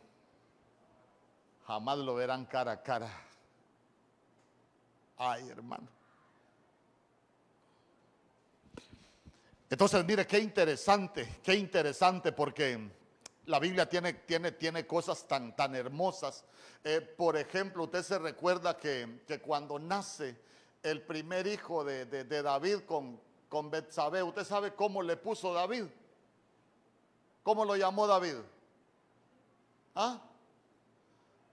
jamás 1.66 1.98
lo 1.98 2.14
verán 2.14 2.46
cara 2.46 2.74
a 2.74 2.84
cara. 2.84 3.12
Ay, 5.18 5.50
hermano. 5.50 5.88
Entonces, 9.68 10.06
mire, 10.06 10.28
qué 10.28 10.38
interesante, 10.38 11.40
qué 11.42 11.56
interesante, 11.56 12.34
porque 12.34 12.92
la 13.48 13.58
Biblia 13.58 13.90
tiene, 13.90 14.14
tiene, 14.14 14.52
tiene 14.52 14.86
cosas 14.86 15.28
tan, 15.28 15.56
tan 15.56 15.74
hermosas. 15.74 16.46
Eh, 16.84 17.02
por 17.02 17.38
ejemplo, 17.38 17.86
usted 17.86 18.04
se 18.04 18.20
recuerda 18.20 18.78
que, 18.78 19.24
cuando 19.44 19.80
nace 19.80 20.38
el 20.84 21.02
primer 21.02 21.48
hijo 21.48 21.84
de, 21.84 22.26
David 22.26 22.82
con, 22.86 23.20
con 23.50 23.72
Betsabé, 23.72 24.22
¿usted 24.22 24.44
sabe 24.44 24.76
cómo 24.76 25.02
le 25.02 25.18
puso 25.18 25.52
David? 25.52 25.86
¿Cómo 27.44 27.66
lo 27.66 27.76
llamó 27.76 28.08
David? 28.08 28.36
¿Ah? 29.96 30.20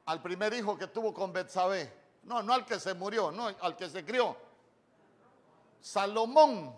Al 0.06 0.22
primer 0.22 0.52
hijo 0.54 0.76
que 0.76 0.86
tuvo 0.86 1.12
con 1.12 1.32
Betsabé. 1.32 1.92
No, 2.24 2.42
no 2.42 2.52
al 2.52 2.64
que 2.66 2.78
se 2.78 2.94
murió, 2.94 3.30
no, 3.30 3.46
al 3.46 3.76
que 3.76 3.88
se 3.88 4.04
crió. 4.04 4.36
Salomón. 5.80 6.74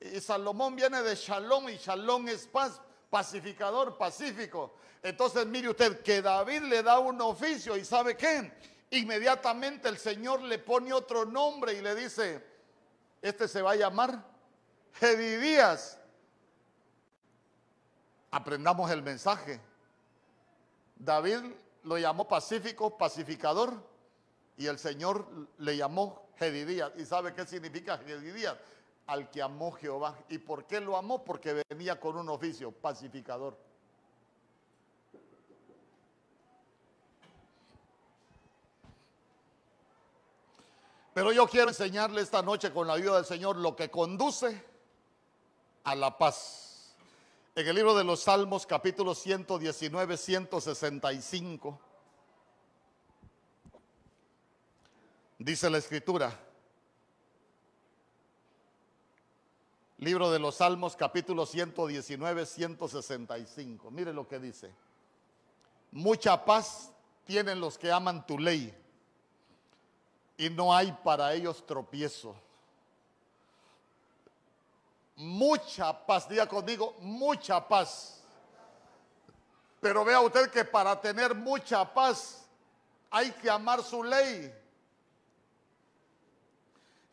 Y 0.00 0.20
Salomón 0.20 0.76
viene 0.76 1.02
de 1.02 1.14
Shalom 1.14 1.68
y 1.68 1.76
Shalom 1.76 2.28
es 2.28 2.46
paz 2.46 2.80
pacificador, 3.10 3.96
pacífico. 3.96 4.74
Entonces 5.02 5.46
mire 5.46 5.68
usted 5.68 6.02
que 6.02 6.20
David 6.20 6.62
le 6.62 6.82
da 6.82 6.98
un 6.98 7.20
oficio 7.20 7.76
y 7.76 7.84
sabe 7.84 8.16
qué, 8.16 8.52
inmediatamente 8.90 9.88
el 9.88 9.98
Señor 9.98 10.42
le 10.42 10.58
pone 10.58 10.92
otro 10.92 11.24
nombre 11.24 11.74
y 11.74 11.80
le 11.80 11.94
dice, 11.94 12.44
este 13.22 13.48
se 13.48 13.62
va 13.62 13.72
a 13.72 13.76
llamar 13.76 14.22
Jedidías. 14.94 15.98
Aprendamos 18.36 18.90
el 18.90 19.00
mensaje. 19.02 19.58
David 20.94 21.38
lo 21.84 21.96
llamó 21.96 22.28
pacífico, 22.28 22.98
pacificador, 22.98 23.72
y 24.58 24.66
el 24.66 24.78
Señor 24.78 25.26
le 25.56 25.74
llamó 25.74 26.28
Jedidías. 26.36 26.92
¿Y 26.98 27.06
sabe 27.06 27.32
qué 27.32 27.46
significa 27.46 27.96
Jedidías? 27.96 28.58
al 29.06 29.30
que 29.30 29.40
amó 29.40 29.72
Jehová. 29.72 30.18
¿Y 30.28 30.36
por 30.36 30.66
qué 30.66 30.82
lo 30.82 30.98
amó? 30.98 31.24
Porque 31.24 31.64
venía 31.70 31.98
con 31.98 32.16
un 32.18 32.28
oficio 32.28 32.72
pacificador. 32.72 33.56
Pero 41.14 41.32
yo 41.32 41.46
quiero 41.46 41.68
enseñarle 41.68 42.20
esta 42.20 42.42
noche 42.42 42.70
con 42.70 42.86
la 42.86 42.92
ayuda 42.92 43.16
del 43.16 43.24
Señor 43.24 43.56
lo 43.56 43.74
que 43.74 43.90
conduce 43.90 44.62
a 45.84 45.94
la 45.94 46.18
paz. 46.18 46.65
En 47.58 47.66
el 47.66 47.74
libro 47.74 47.94
de 47.94 48.04
los 48.04 48.20
Salmos, 48.20 48.66
capítulo 48.66 49.14
119, 49.14 50.18
165, 50.18 51.80
dice 55.38 55.70
la 55.70 55.78
escritura, 55.78 56.38
Libro 59.96 60.30
de 60.30 60.38
los 60.38 60.56
Salmos, 60.56 60.96
capítulo 60.96 61.46
119, 61.46 62.44
165. 62.44 63.90
Mire 63.90 64.12
lo 64.12 64.28
que 64.28 64.38
dice. 64.38 64.70
Mucha 65.92 66.44
paz 66.44 66.92
tienen 67.24 67.58
los 67.58 67.78
que 67.78 67.90
aman 67.90 68.26
tu 68.26 68.38
ley 68.38 68.76
y 70.36 70.50
no 70.50 70.76
hay 70.76 70.92
para 71.02 71.32
ellos 71.32 71.64
tropiezo. 71.64 72.36
Mucha 75.16 75.94
paz, 76.06 76.28
diga 76.28 76.46
conmigo, 76.46 76.94
mucha 77.00 77.66
paz. 77.66 78.20
Pero 79.80 80.04
vea 80.04 80.20
usted 80.20 80.50
que 80.50 80.64
para 80.64 81.00
tener 81.00 81.34
mucha 81.34 81.92
paz 81.92 82.46
hay 83.10 83.30
que 83.32 83.48
amar 83.48 83.82
su 83.82 84.02
ley. 84.02 84.54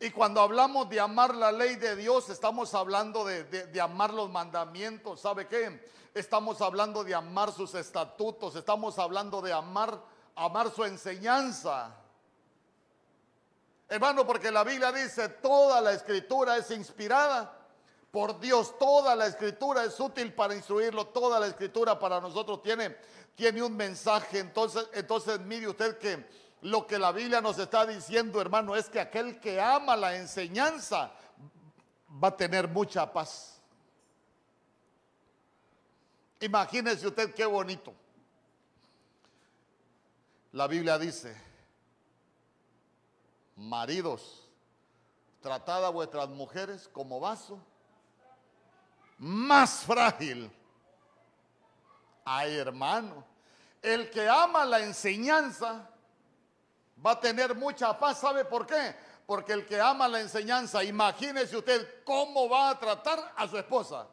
Y 0.00 0.10
cuando 0.10 0.42
hablamos 0.42 0.86
de 0.90 1.00
amar 1.00 1.34
la 1.34 1.50
ley 1.50 1.76
de 1.76 1.96
Dios, 1.96 2.28
estamos 2.28 2.74
hablando 2.74 3.24
de, 3.24 3.80
amar 3.80 4.12
los 4.12 4.28
mandamientos. 4.28 5.20
¿Sabe 5.20 5.46
qué? 5.46 5.88
Estamos 6.12 6.60
hablando 6.60 7.04
de 7.04 7.14
amar 7.14 7.52
sus 7.52 7.74
estatutos. 7.74 8.54
Estamos 8.54 8.98
hablando 8.98 9.40
de 9.40 9.54
amar, 9.54 9.98
amar 10.34 10.70
su 10.70 10.84
enseñanza. 10.84 11.94
Hermano, 13.88 14.26
porque 14.26 14.50
la 14.50 14.62
Biblia 14.62 14.92
dice, 14.92 15.28
toda 15.28 15.80
la 15.80 15.92
escritura 15.92 16.58
es 16.58 16.70
inspirada 16.70 17.63
por 18.14 18.38
Dios. 18.38 18.78
Toda 18.78 19.16
la 19.16 19.26
escritura 19.26 19.82
es 19.82 19.98
útil 19.98 20.32
para 20.32 20.54
instruirlo. 20.54 21.08
Toda 21.08 21.40
la 21.40 21.48
escritura 21.48 21.98
para 21.98 22.20
nosotros 22.20 22.62
tiene, 22.62 22.96
tiene 23.34 23.60
un 23.60 23.76
mensaje. 23.76 24.38
Entonces, 24.38 24.88
entonces 24.92 25.40
mire 25.40 25.66
usted 25.66 25.98
que 25.98 26.24
lo 26.62 26.86
que 26.86 26.96
la 26.96 27.10
Biblia 27.10 27.40
nos 27.40 27.58
está 27.58 27.84
diciendo, 27.84 28.40
hermano, 28.40 28.76
es 28.76 28.88
que 28.88 29.00
aquel 29.00 29.40
que 29.40 29.60
ama 29.60 29.96
la 29.96 30.14
enseñanza 30.14 31.10
va 32.22 32.28
a 32.28 32.36
tener 32.36 32.68
mucha 32.68 33.12
paz. 33.12 33.60
Imagínese 36.38 37.08
usted 37.08 37.34
qué 37.34 37.44
bonito. 37.44 37.92
La 40.52 40.68
Biblia 40.68 41.00
dice, 41.00 41.36
maridos, 43.56 44.48
tratad 45.40 45.84
a 45.84 45.88
vuestras 45.88 46.28
mujeres 46.28 46.88
como 46.92 47.18
vaso 47.18 47.58
más 49.24 49.84
frágil. 49.84 50.50
Ay, 52.26 52.58
hermano, 52.58 53.24
el 53.80 54.10
que 54.10 54.28
ama 54.28 54.66
la 54.66 54.80
enseñanza 54.80 55.88
va 57.04 57.12
a 57.12 57.20
tener 57.20 57.54
mucha 57.54 57.98
paz. 57.98 58.20
¿Sabe 58.20 58.44
por 58.44 58.66
qué? 58.66 58.94
Porque 59.26 59.54
el 59.54 59.64
que 59.64 59.80
ama 59.80 60.08
la 60.08 60.20
enseñanza, 60.20 60.84
imagínese 60.84 61.56
usted 61.56 62.04
cómo 62.04 62.50
va 62.50 62.68
a 62.68 62.78
tratar 62.78 63.32
a 63.34 63.48
su 63.48 63.56
esposa. 63.56 64.06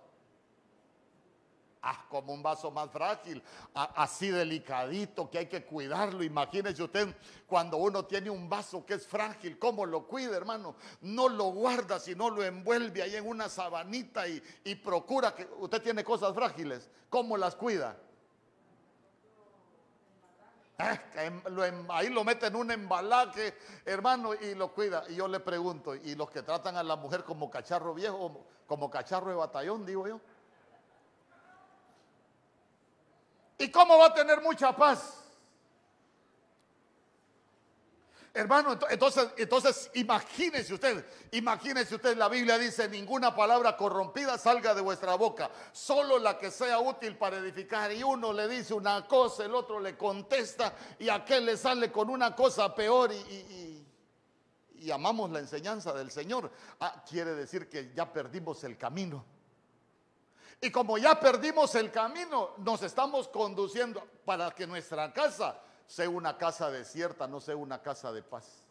Ah, 1.84 2.06
como 2.10 2.32
un 2.32 2.44
vaso 2.44 2.70
más 2.70 2.92
frágil, 2.92 3.42
así 3.74 4.30
delicadito, 4.30 5.28
que 5.32 5.40
hay 5.40 5.46
que 5.48 5.66
cuidarlo. 5.66 6.24
Imagínese 6.24 6.84
usted 6.84 7.16
cuando 7.48 7.78
uno 7.78 8.06
tiene 8.06 8.30
un 8.30 8.48
vaso 8.48 8.86
que 8.86 8.94
es 8.94 9.08
frágil, 9.08 9.58
¿cómo 9.58 9.88
lo 9.88 10.06
cuida, 10.06 10.38
hermano? 10.38 10.76
No 11.02 11.28
lo 11.28 11.46
guarda, 11.46 12.00
sino 12.00 12.30
lo 12.30 12.44
envuelve 12.44 13.02
ahí 13.02 13.16
en 13.16 13.28
una 13.28 13.50
sabanita 13.50 14.28
y, 14.28 14.44
y 14.64 14.76
procura 14.76 15.34
que 15.34 15.48
usted 15.60 15.82
tiene 15.82 16.04
cosas 16.04 16.36
frágiles. 16.36 16.88
¿Cómo 17.10 17.36
las 17.36 17.56
cuida? 17.56 17.98
ahí 21.90 22.10
lo 22.10 22.24
mete 22.24 22.48
en 22.48 22.56
un 22.56 22.72
embalaje, 22.72 23.56
hermano, 23.86 24.34
y 24.34 24.56
lo 24.56 24.74
cuida. 24.74 25.04
Y 25.10 25.16
yo 25.16 25.28
le 25.28 25.40
pregunto, 25.40 25.96
¿y 25.96 26.16
los 26.16 26.30
que 26.30 26.44
tratan 26.44 26.78
a 26.78 26.84
la 26.84 26.96
mujer 26.96 27.24
como 27.24 27.50
cacharro 27.50 27.94
viejo, 27.94 28.46
como 28.68 28.90
cacharro 28.90 29.30
de 29.30 29.36
batallón, 29.36 29.86
digo 29.86 30.08
yo? 30.08 30.22
¿Y 33.62 33.70
cómo 33.70 33.96
va 34.00 34.08
a 34.08 34.13
tener 34.13 34.41
mucha 34.41 34.75
paz? 34.75 35.18
Hermano, 38.34 38.80
entonces, 38.89 39.27
entonces 39.38 39.91
imagínese 39.94 40.74
usted, 40.74 41.06
imagínese 41.32 41.94
usted, 41.96 42.18
la 42.18 42.27
Biblia 42.27 42.58
dice, 42.58 42.89
ninguna 42.89 43.36
palabra 43.36 43.77
corrompida 43.77 44.38
salga 44.39 44.74
de 44.74 44.82
vuestra 44.82 45.13
boca, 45.13 45.51
solo 45.74 46.18
la 46.18 46.39
que 46.39 46.50
sea 46.50 46.80
útil 46.80 47.18
para 47.18 47.38
edificar. 47.38 47.91
Y 47.91 48.01
uno 48.01 48.34
le 48.34 48.48
dice 48.48 48.74
una 48.74 49.06
cosa, 49.06 49.46
el 49.46 49.53
otro 49.53 49.80
le 49.80 49.96
contesta 49.96 50.74
y 50.98 51.10
aquel 51.10 51.46
le 51.46 51.56
sale 51.56 51.91
con 51.91 52.10
una 52.10 52.36
cosa 52.36 52.74
peor 52.74 53.12
y, 53.13 53.86
y 54.75 54.89
amamos 54.89 55.30
la 55.30 55.38
enseñanza 55.38 55.94
del 55.94 56.10
Señor. 56.10 56.51
Ah, 56.80 57.03
quiere 57.08 57.36
decir 57.36 57.70
que 57.70 57.91
ya 57.94 58.12
perdimos 58.12 58.63
el 58.63 58.75
camino. 58.75 59.24
Y 60.62 60.70
como 60.70 61.00
ya 61.00 61.20
perdimos 61.20 61.74
el 61.74 61.91
camino, 61.91 62.51
nos 62.60 62.84
estamos 62.84 63.27
conduciendo 63.27 64.08
para 64.24 64.51
que 64.51 64.68
nuestra 64.68 65.12
casa 65.12 65.60
sea 65.88 66.08
una 66.08 66.38
casa 66.38 66.70
desierta, 66.70 67.27
no 67.27 67.41
sea 67.41 67.56
una 67.56 67.82
casa 67.82 68.12
de 68.12 68.22
paz. 68.22 68.63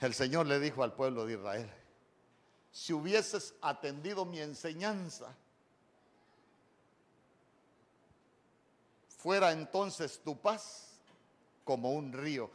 El 0.00 0.12
Señor 0.12 0.46
le 0.46 0.58
dijo 0.60 0.82
al 0.82 0.92
pueblo 0.92 1.24
de 1.24 1.34
Israel, 1.34 1.72
si 2.72 2.92
hubieses 2.92 3.54
atendido 3.62 4.24
mi 4.24 4.40
enseñanza, 4.40 5.34
fuera 9.22 9.52
entonces 9.52 10.20
tu 10.24 10.36
paz 10.40 10.98
como 11.62 11.92
un 11.92 12.12
río. 12.12 12.50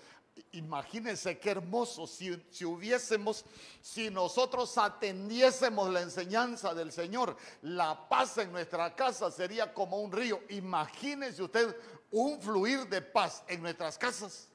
Imagínense 0.52 1.40
qué 1.40 1.52
hermoso 1.52 2.06
si, 2.06 2.40
si, 2.52 2.66
hubiésemos, 2.66 3.46
si 3.82 4.10
nosotros 4.10 4.78
atendiésemos 4.78 5.90
la 5.90 6.02
enseñanza 6.02 6.74
del 6.74 6.92
Señor, 6.92 7.36
la 7.62 8.08
paz 8.08 8.38
en 8.38 8.52
nuestra 8.52 8.94
casa 8.96 9.32
sería 9.32 9.74
como 9.74 9.98
un 9.98 10.12
río. 10.12 10.42
Imagínese 10.50 11.42
usted 11.42 11.76
un 12.12 12.40
fluir 12.40 12.88
de 12.88 13.02
paz 13.02 13.44
en 13.48 13.62
nuestras 13.62 13.98
casas. 13.98 14.50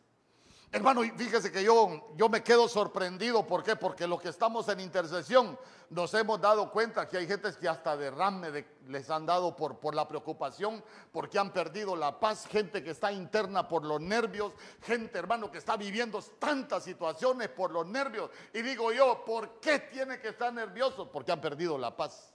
Hermano, 0.75 1.03
fíjese 1.03 1.53
que 1.53 1.63
yo, 1.63 2.15
yo 2.17 2.31
me 2.31 2.43
quedo 2.43 2.67
sorprendido. 2.67 3.47
¿Por 3.47 3.63
qué? 3.63 3.77
Porque 3.77 4.07
los 4.07 4.23
que 4.23 4.31
estamos 4.31 4.67
en 4.69 4.81
intercesión 4.81 5.59
nos 5.91 6.15
hemos 6.15 6.41
dado 6.41 6.71
cuenta 6.71 7.07
que 7.07 7.19
hay 7.19 7.27
gente 7.27 7.51
que 7.61 7.69
hasta 7.69 7.95
derrame 7.95 8.65
les 8.87 9.11
han 9.11 9.27
dado 9.27 9.55
por, 9.55 9.79
por 9.79 9.95
la 9.95 10.09
preocupación, 10.09 10.83
porque 11.13 11.39
han 11.39 11.53
perdido 11.53 11.95
la 11.95 12.19
paz, 12.19 12.47
gente 12.47 12.83
que 12.83 12.93
está 12.93 13.13
interna 13.13 13.69
por 13.69 13.85
los 13.85 14.01
nervios, 14.01 14.55
gente, 14.81 15.19
hermano, 15.19 15.51
que 15.51 15.59
está 15.59 15.77
viviendo 15.77 16.23
tantas 16.39 16.85
situaciones 16.85 17.51
por 17.51 17.71
los 17.71 17.87
nervios. 17.87 18.31
Y 18.55 18.63
digo 18.63 18.93
yo, 18.93 19.27
¿por 19.27 19.61
qué 19.61 19.79
tiene 19.79 20.21
que 20.21 20.29
estar 20.29 20.55
nervioso? 20.55 21.13
Porque 21.13 21.33
han 21.33 21.41
perdido 21.43 21.77
la 21.77 21.95
paz. 21.95 22.32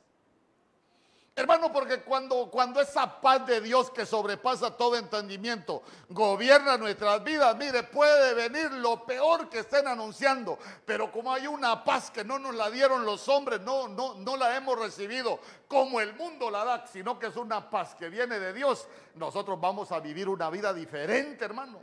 Hermano, 1.38 1.72
porque 1.72 2.02
cuando, 2.02 2.50
cuando 2.50 2.82
esa 2.82 3.22
paz 3.22 3.46
de 3.46 3.62
Dios 3.62 3.92
que 3.92 4.08
sobrepasa 4.08 4.76
todo 4.76 4.96
entendimiento 4.96 5.84
gobierna 6.10 6.80
nuestras 6.80 7.24
vidas, 7.24 7.56
mire, 7.56 7.84
puede 7.84 8.34
venir 8.34 8.72
lo 8.72 9.06
peor 9.06 9.48
que 9.48 9.60
estén 9.60 9.88
anunciando, 9.88 10.58
pero 10.84 11.12
como 11.12 11.32
hay 11.32 11.46
una 11.46 11.84
paz 11.84 12.10
que 12.10 12.24
no 12.24 12.40
nos 12.40 12.56
la 12.56 12.72
dieron 12.72 13.06
los 13.06 13.30
hombres, 13.30 13.62
no, 13.62 13.88
no, 13.88 14.16
no 14.16 14.36
la 14.36 14.58
hemos 14.58 14.80
recibido 14.80 15.40
como 15.68 16.02
el 16.02 16.16
mundo 16.16 16.50
la 16.50 16.66
da, 16.66 16.88
sino 16.88 17.20
que 17.20 17.28
es 17.28 17.36
una 17.36 17.70
paz 17.70 17.94
que 17.94 18.10
viene 18.10 18.40
de 18.40 18.52
Dios, 18.52 18.88
nosotros 19.14 19.62
vamos 19.62 19.92
a 19.92 20.00
vivir 20.00 20.28
una 20.30 20.50
vida 20.50 20.74
diferente, 20.74 21.46
hermano. 21.46 21.80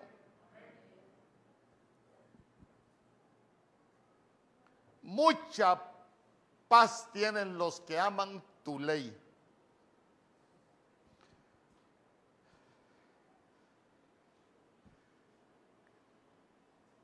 Mucha 5.02 5.80
paz 6.66 7.08
tienen 7.12 7.56
los 7.56 7.78
que 7.82 8.00
aman 8.00 8.42
tu 8.64 8.80
ley. 8.80 9.20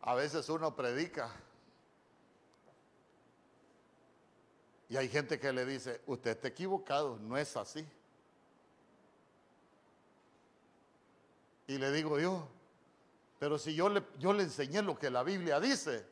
A 0.03 0.15
veces 0.15 0.49
uno 0.49 0.75
predica 0.75 1.31
y 4.91 4.97
hay 4.97 5.09
gente 5.09 5.39
que 5.39 5.53
le 5.53 5.65
dice, 5.65 6.01
usted 6.07 6.33
está 6.33 6.49
equivocado, 6.49 7.17
no 7.21 7.37
es 7.37 7.57
así. 7.57 7.87
Y 11.69 11.79
le 11.79 11.93
digo 11.93 12.19
yo, 12.19 12.49
pero 13.39 13.57
si 13.57 13.73
yo 13.73 13.89
le, 13.89 14.03
yo 14.19 14.33
le 14.33 14.43
enseñé 14.43 14.83
lo 14.83 14.99
que 14.99 15.09
la 15.09 15.23
Biblia 15.23 15.61
dice, 15.61 16.05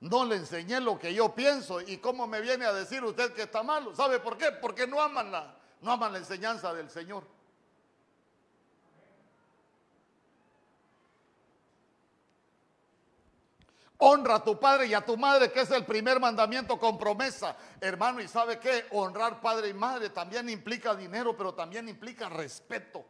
no 0.00 0.24
le 0.24 0.36
enseñé 0.36 0.80
lo 0.80 0.98
que 0.98 1.12
yo 1.12 1.34
pienso 1.34 1.82
y 1.82 1.98
cómo 1.98 2.26
me 2.26 2.40
viene 2.40 2.64
a 2.64 2.72
decir 2.72 3.04
usted 3.04 3.34
que 3.34 3.42
está 3.42 3.62
malo. 3.62 3.94
¿Sabe 3.94 4.18
por 4.18 4.38
qué? 4.38 4.50
Porque 4.62 4.86
no 4.86 4.98
aman 5.00 5.30
la, 5.30 5.54
no 5.82 5.92
aman 5.92 6.12
la 6.12 6.18
enseñanza 6.18 6.72
del 6.72 6.88
Señor. 6.88 7.22
Honra 13.98 14.36
a 14.36 14.44
tu 14.44 14.58
padre 14.60 14.86
y 14.86 14.94
a 14.94 15.04
tu 15.04 15.16
madre, 15.16 15.50
que 15.50 15.60
es 15.60 15.70
el 15.70 15.84
primer 15.84 16.20
mandamiento 16.20 16.78
con 16.78 16.98
promesa. 16.98 17.56
Hermano, 17.80 18.20
¿y 18.20 18.28
sabe 18.28 18.58
qué? 18.58 18.86
Honrar 18.90 19.40
padre 19.40 19.68
y 19.68 19.74
madre 19.74 20.10
también 20.10 20.48
implica 20.50 20.94
dinero, 20.94 21.36
pero 21.36 21.54
también 21.54 21.88
implica 21.88 22.28
respeto. 22.28 23.06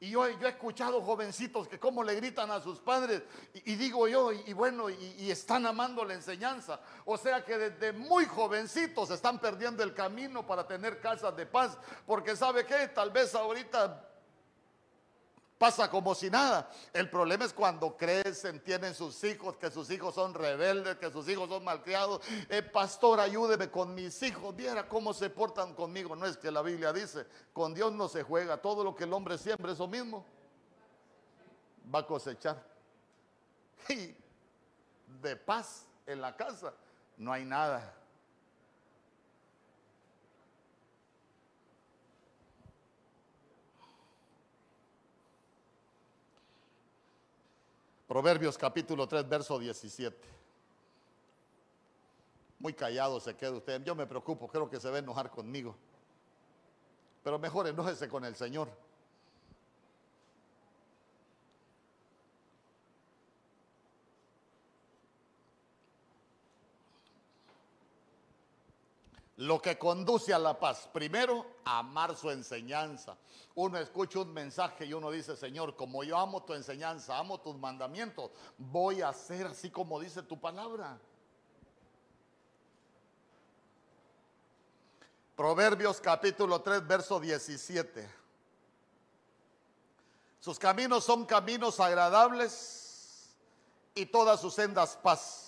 Y 0.00 0.10
yo, 0.10 0.28
yo 0.28 0.46
he 0.46 0.50
escuchado 0.50 1.00
jovencitos 1.00 1.68
que 1.68 1.78
como 1.78 2.02
le 2.02 2.16
gritan 2.16 2.50
a 2.50 2.60
sus 2.60 2.78
padres, 2.80 3.22
y, 3.54 3.76
digo 3.76 4.08
yo, 4.08 4.32
y, 4.32 4.52
bueno, 4.52 4.90
y, 4.90 5.30
están 5.30 5.64
amando 5.66 6.04
la 6.04 6.14
enseñanza. 6.14 6.80
O 7.04 7.16
sea 7.16 7.44
que 7.44 7.56
desde 7.56 7.92
muy 7.92 8.26
jovencitos 8.26 9.10
están 9.10 9.38
perdiendo 9.38 9.82
el 9.82 9.94
camino 9.94 10.44
para 10.44 10.66
tener 10.66 11.00
casas 11.00 11.34
de 11.36 11.46
paz, 11.46 11.78
porque 12.06 12.36
sabe 12.36 12.66
qué, 12.66 12.88
tal 12.88 13.12
vez 13.12 13.34
ahorita 13.34 14.08
pasa 15.58 15.90
como 15.90 16.14
si 16.14 16.30
nada. 16.30 16.70
El 16.92 17.08
problema 17.08 17.44
es 17.44 17.52
cuando 17.52 17.96
crecen, 17.96 18.62
tienen 18.62 18.94
sus 18.94 19.22
hijos, 19.24 19.56
que 19.56 19.70
sus 19.70 19.90
hijos 19.90 20.14
son 20.14 20.34
rebeldes, 20.34 20.96
que 20.96 21.10
sus 21.10 21.28
hijos 21.28 21.48
son 21.48 21.64
malcriados. 21.64 22.20
Eh, 22.48 22.62
pastor, 22.62 23.20
ayúdeme 23.20 23.70
con 23.70 23.94
mis 23.94 24.22
hijos. 24.22 24.54
Viera 24.54 24.88
cómo 24.88 25.12
se 25.12 25.30
portan 25.30 25.74
conmigo. 25.74 26.16
No 26.16 26.26
es 26.26 26.36
que 26.36 26.50
la 26.50 26.62
Biblia 26.62 26.92
dice, 26.92 27.26
con 27.52 27.74
Dios 27.74 27.92
no 27.92 28.08
se 28.08 28.22
juega. 28.22 28.56
Todo 28.56 28.84
lo 28.84 28.94
que 28.94 29.04
el 29.04 29.12
hombre 29.12 29.38
siembra, 29.38 29.72
eso 29.72 29.86
mismo, 29.86 30.24
va 31.92 32.00
a 32.00 32.06
cosechar. 32.06 32.62
Y 33.88 34.16
de 35.20 35.36
paz 35.36 35.86
en 36.06 36.20
la 36.20 36.36
casa 36.36 36.72
no 37.16 37.32
hay 37.32 37.44
nada. 37.44 37.94
Proverbios 48.14 48.56
capítulo 48.56 49.08
3, 49.08 49.28
verso 49.28 49.58
17. 49.58 50.16
Muy 52.60 52.72
callado 52.72 53.18
se 53.18 53.34
queda 53.34 53.50
usted. 53.50 53.82
Yo 53.82 53.96
me 53.96 54.06
preocupo, 54.06 54.46
creo 54.46 54.70
que 54.70 54.78
se 54.78 54.88
va 54.88 54.94
a 54.94 54.98
enojar 55.00 55.32
conmigo. 55.32 55.74
Pero 57.24 57.40
mejor 57.40 57.66
enójese 57.66 58.08
con 58.08 58.24
el 58.24 58.36
Señor. 58.36 58.68
Lo 69.36 69.60
que 69.60 69.76
conduce 69.76 70.32
a 70.32 70.38
la 70.38 70.58
paz, 70.58 70.88
primero, 70.92 71.44
amar 71.64 72.16
su 72.16 72.30
enseñanza. 72.30 73.16
Uno 73.56 73.78
escucha 73.78 74.20
un 74.20 74.32
mensaje 74.32 74.86
y 74.86 74.92
uno 74.92 75.10
dice, 75.10 75.36
Señor, 75.36 75.74
como 75.74 76.04
yo 76.04 76.16
amo 76.16 76.44
tu 76.44 76.54
enseñanza, 76.54 77.18
amo 77.18 77.40
tus 77.40 77.56
mandamientos, 77.56 78.30
voy 78.56 79.02
a 79.02 79.08
hacer 79.08 79.46
así 79.46 79.70
como 79.70 79.98
dice 79.98 80.22
tu 80.22 80.38
palabra. 80.38 81.00
Proverbios 85.34 86.00
capítulo 86.00 86.60
3, 86.60 86.86
verso 86.86 87.18
17. 87.18 88.08
Sus 90.38 90.60
caminos 90.60 91.02
son 91.04 91.26
caminos 91.26 91.80
agradables 91.80 93.34
y 93.96 94.06
todas 94.06 94.40
sus 94.40 94.54
sendas 94.54 94.96
paz. 94.96 95.43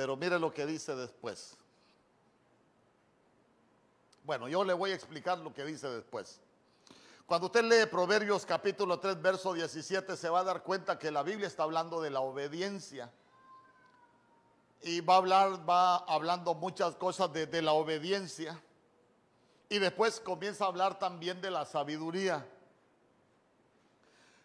Pero 0.00 0.16
mire 0.16 0.38
lo 0.38 0.50
que 0.50 0.64
dice 0.64 0.96
después. 0.96 1.58
Bueno, 4.24 4.48
yo 4.48 4.64
le 4.64 4.72
voy 4.72 4.92
a 4.92 4.94
explicar 4.94 5.36
lo 5.36 5.52
que 5.52 5.62
dice 5.62 5.90
después. 5.90 6.40
Cuando 7.26 7.48
usted 7.48 7.62
lee 7.64 7.84
Proverbios 7.84 8.46
capítulo 8.46 8.98
3, 8.98 9.20
verso 9.20 9.52
17, 9.52 10.16
se 10.16 10.30
va 10.30 10.40
a 10.40 10.44
dar 10.44 10.62
cuenta 10.62 10.98
que 10.98 11.10
la 11.10 11.22
Biblia 11.22 11.46
está 11.46 11.64
hablando 11.64 12.00
de 12.00 12.08
la 12.08 12.20
obediencia. 12.20 13.12
Y 14.80 15.02
va 15.02 15.16
a 15.16 15.18
hablar, 15.18 15.68
va 15.68 15.96
hablando 15.96 16.54
muchas 16.54 16.96
cosas 16.96 17.30
de, 17.34 17.44
de 17.44 17.60
la 17.60 17.72
obediencia. 17.72 18.58
Y 19.68 19.80
después 19.80 20.18
comienza 20.18 20.64
a 20.64 20.68
hablar 20.68 20.98
también 20.98 21.42
de 21.42 21.50
la 21.50 21.66
sabiduría. 21.66 22.48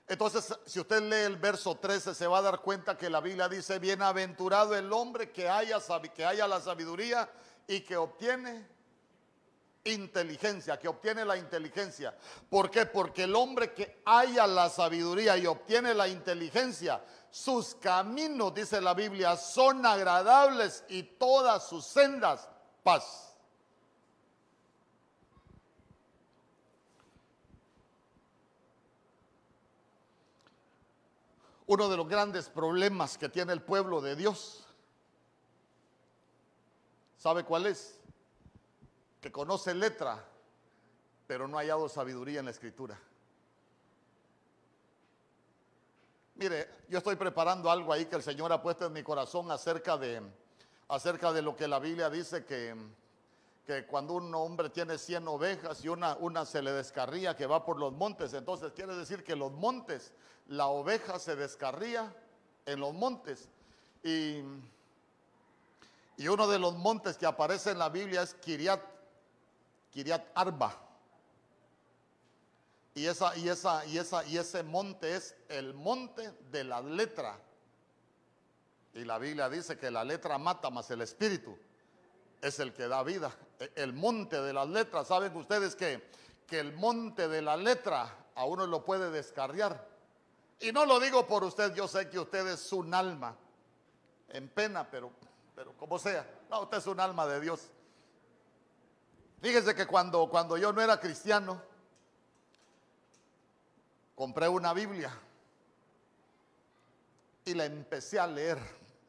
Entonces, 0.08 0.54
si 0.65 0.80
usted 0.80 1.02
lee 1.02 1.26
el 1.26 1.38
verso 1.38 1.76
13, 1.76 2.13
se 2.13 2.28
va 2.28 2.38
a 2.38 2.44
dar 2.44 2.60
cuenta 2.60 2.98
que 2.98 3.10
la 3.10 3.22
Biblia 3.22 3.50
dice, 3.50 3.80
bienaventurado 3.80 4.76
el 4.76 4.94
hombre 4.94 5.32
que 5.32 5.50
haya, 5.50 5.80
que 6.13 6.26
haya 6.26 6.48
la 6.48 6.62
sabiduría 6.62 7.28
y 7.68 7.82
que 7.82 7.98
obtiene 7.98 8.68
inteligencia, 9.86 10.78
que 10.78 10.88
obtiene 10.88 11.26
la 11.26 11.38
inteligencia. 11.38 12.15
¿Por 12.50 12.70
qué? 12.70 12.86
Porque 12.86 13.24
el 13.24 13.36
hombre 13.36 13.74
que 13.74 14.02
haya 14.06 14.46
la 14.46 14.70
sabiduría 14.70 15.38
y 15.38 15.48
obtiene 15.48 15.94
la 15.94 16.08
inteligencia, 16.08 17.04
sus 17.32 17.76
caminos, 17.76 18.54
dice 18.54 18.82
la 18.82 18.94
Biblia, 18.94 19.36
son 19.38 19.86
agradables 19.86 20.84
y 20.88 21.04
todas 21.04 21.68
sus 21.68 21.86
sendas 21.86 22.48
paz. 22.84 23.35
Uno 31.67 31.89
de 31.89 31.97
los 31.97 32.08
grandes 32.08 32.49
problemas 32.49 33.17
que 33.17 33.30
tiene 33.30 33.54
el 33.54 33.62
pueblo 33.62 34.01
de 34.01 34.15
Dios. 34.15 34.65
¿Sabe 37.17 37.43
cuál 37.43 37.65
es? 37.65 37.99
Que 39.19 39.32
conoce 39.32 39.73
letra, 39.73 40.23
pero 41.25 41.47
no 41.47 41.58
ha 41.58 41.62
hallado 41.62 41.89
sabiduría 41.89 42.39
en 42.39 42.45
la 42.45 42.51
escritura. 42.51 42.99
Mire, 46.36 46.69
yo 46.89 46.97
estoy 46.97 47.15
preparando 47.15 47.71
algo 47.71 47.93
ahí 47.93 48.06
que 48.06 48.17
el 48.17 48.23
Señor 48.23 48.51
ha 48.51 48.62
puesto 48.62 48.86
en 48.86 48.93
mi 48.93 49.01
corazón 49.01 49.49
acerca 49.51 49.97
de, 49.97 50.21
acerca 50.89 51.32
de 51.32 51.41
lo 51.41 51.56
que 51.56 51.67
la 51.67 51.80
Biblia 51.80 52.10
dice 52.10 52.45
que, 52.45 52.75
que 53.65 53.88
cuando 53.88 54.13
un 54.13 54.36
hombre 54.36 54.69
tiene 54.69 54.97
100 54.97 55.28
ovejas 55.30 55.84
y 55.84 55.88
una, 55.88 56.15
una 56.17 56.45
se 56.45 56.62
le 56.62 56.73
descarría 56.73 57.36
que 57.36 57.47
va 57.47 57.65
por 57.65 57.80
los 57.80 57.93
montes, 57.93 58.34
entonces 58.34 58.73
quiere 58.73 58.95
decir 58.95 59.23
que 59.23 59.36
los 59.36 59.51
montes 59.54 60.13
la 60.47 60.67
oveja 60.67 61.19
se 61.19 61.36
descarría 61.36 62.13
en 62.65 62.79
los 62.79 62.93
montes. 62.93 63.47
Y, 64.03 64.41
y 66.17 66.27
uno 66.27 66.47
de 66.47 66.60
los 66.60 66.75
montes 66.75 67.17
que 67.17 67.25
aparece 67.25 67.71
en 67.71 67.79
la 67.79 67.89
Biblia 67.89 68.21
es 68.21 68.34
Kiriat, 68.36 68.81
Kiriat 69.91 70.25
Arba. 70.36 70.81
Y, 72.93 73.08
esa, 73.08 73.36
y, 73.36 73.49
esa, 73.49 73.86
y, 73.86 73.97
esa, 73.97 74.25
y 74.25 74.38
ese 74.38 74.63
monte 74.63 75.15
es 75.15 75.36
el 75.49 75.73
monte 75.73 76.31
de 76.51 76.63
la 76.63 76.81
letra. 76.81 77.38
Y 78.93 79.03
la 79.03 79.17
Biblia 79.17 79.49
dice 79.49 79.77
que 79.77 79.91
la 79.91 80.05
letra 80.05 80.38
mata, 80.38 80.69
más 80.69 80.89
el 80.91 81.01
espíritu 81.01 81.58
es 82.41 82.60
el 82.60 82.73
que 82.73 82.88
da 82.88 83.03
vida. 83.03 83.36
E, 83.60 83.71
el 83.75 83.91
monte 83.91 84.41
de 84.41 84.53
las 84.53 84.69
letras, 84.69 85.08
¿saben 85.08 85.36
ustedes 85.36 85.75
que, 85.75 86.10
que 86.47 86.60
el 86.60 86.73
monte 86.73 87.27
de 87.27 87.41
la 87.41 87.58
letra 87.58 88.15
a 88.36 88.45
uno 88.45 88.65
lo 88.65 88.86
puede 88.86 89.10
descarriar? 89.10 89.94
Y 90.60 90.72
no 90.72 90.86
lo 90.86 91.00
digo 91.00 91.28
por 91.28 91.44
usted, 91.44 91.74
yo 91.74 91.88
sé 91.88 92.10
que 92.10 92.20
usted 92.20 92.48
es 92.48 92.72
un 92.72 92.94
alma 92.94 93.36
en 94.30 94.48
pena, 94.50 94.89
pero, 94.89 95.12
pero 95.56 95.74
como 95.78 96.00
sea, 96.00 96.26
no, 96.50 96.62
usted 96.62 96.78
es 96.78 96.88
un 96.88 97.00
alma 97.00 97.26
de 97.28 97.41
Dios. 97.41 97.70
Fíjese 99.41 99.76
que 99.76 99.86
cuando, 99.86 100.28
cuando 100.30 100.58
yo 100.58 100.72
no 100.72 100.82
era 100.82 101.00
cristiano, 101.00 101.62
compré 104.15 104.48
una 104.48 104.74
Biblia 104.74 105.12
y 107.44 107.54
la 107.54 107.65
empecé 107.65 108.20
a 108.20 108.26
leer, 108.26 108.58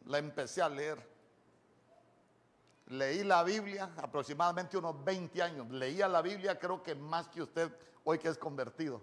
la 0.05 0.19
empecé 0.19 0.61
a 0.61 0.69
leer. 0.69 1.17
Leí 2.89 3.25
la 3.25 3.43
Biblia 3.43 3.91
aproximadamente 3.97 4.77
unos 4.77 5.03
20 5.05 5.43
años. 5.43 5.71
Leía 5.71 6.07
la 6.07 6.23
Biblia 6.23 6.59
creo 6.59 6.83
que 6.83 6.95
más 6.95 7.29
que 7.29 7.43
usted 7.43 7.73
hoy 8.05 8.19
que 8.19 8.29
es 8.29 8.39
convertido. 8.39 9.01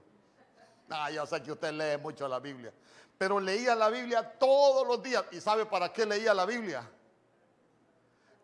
Ah, 0.90 1.10
yo 1.12 1.26
sé 1.26 1.42
que 1.42 1.52
usted 1.52 1.72
lee 1.72 2.02
mucho 2.02 2.28
la 2.28 2.40
Biblia. 2.40 2.74
Pero 3.18 3.40
leía 3.40 3.76
la 3.76 3.90
Biblia 3.90 4.38
todos 4.38 4.88
los 4.88 5.02
días. 5.02 5.24
¿Y 5.32 5.40
sabe 5.40 5.66
para 5.66 5.92
qué 5.92 6.06
leía 6.06 6.34
la 6.34 6.46
Biblia? 6.46 6.90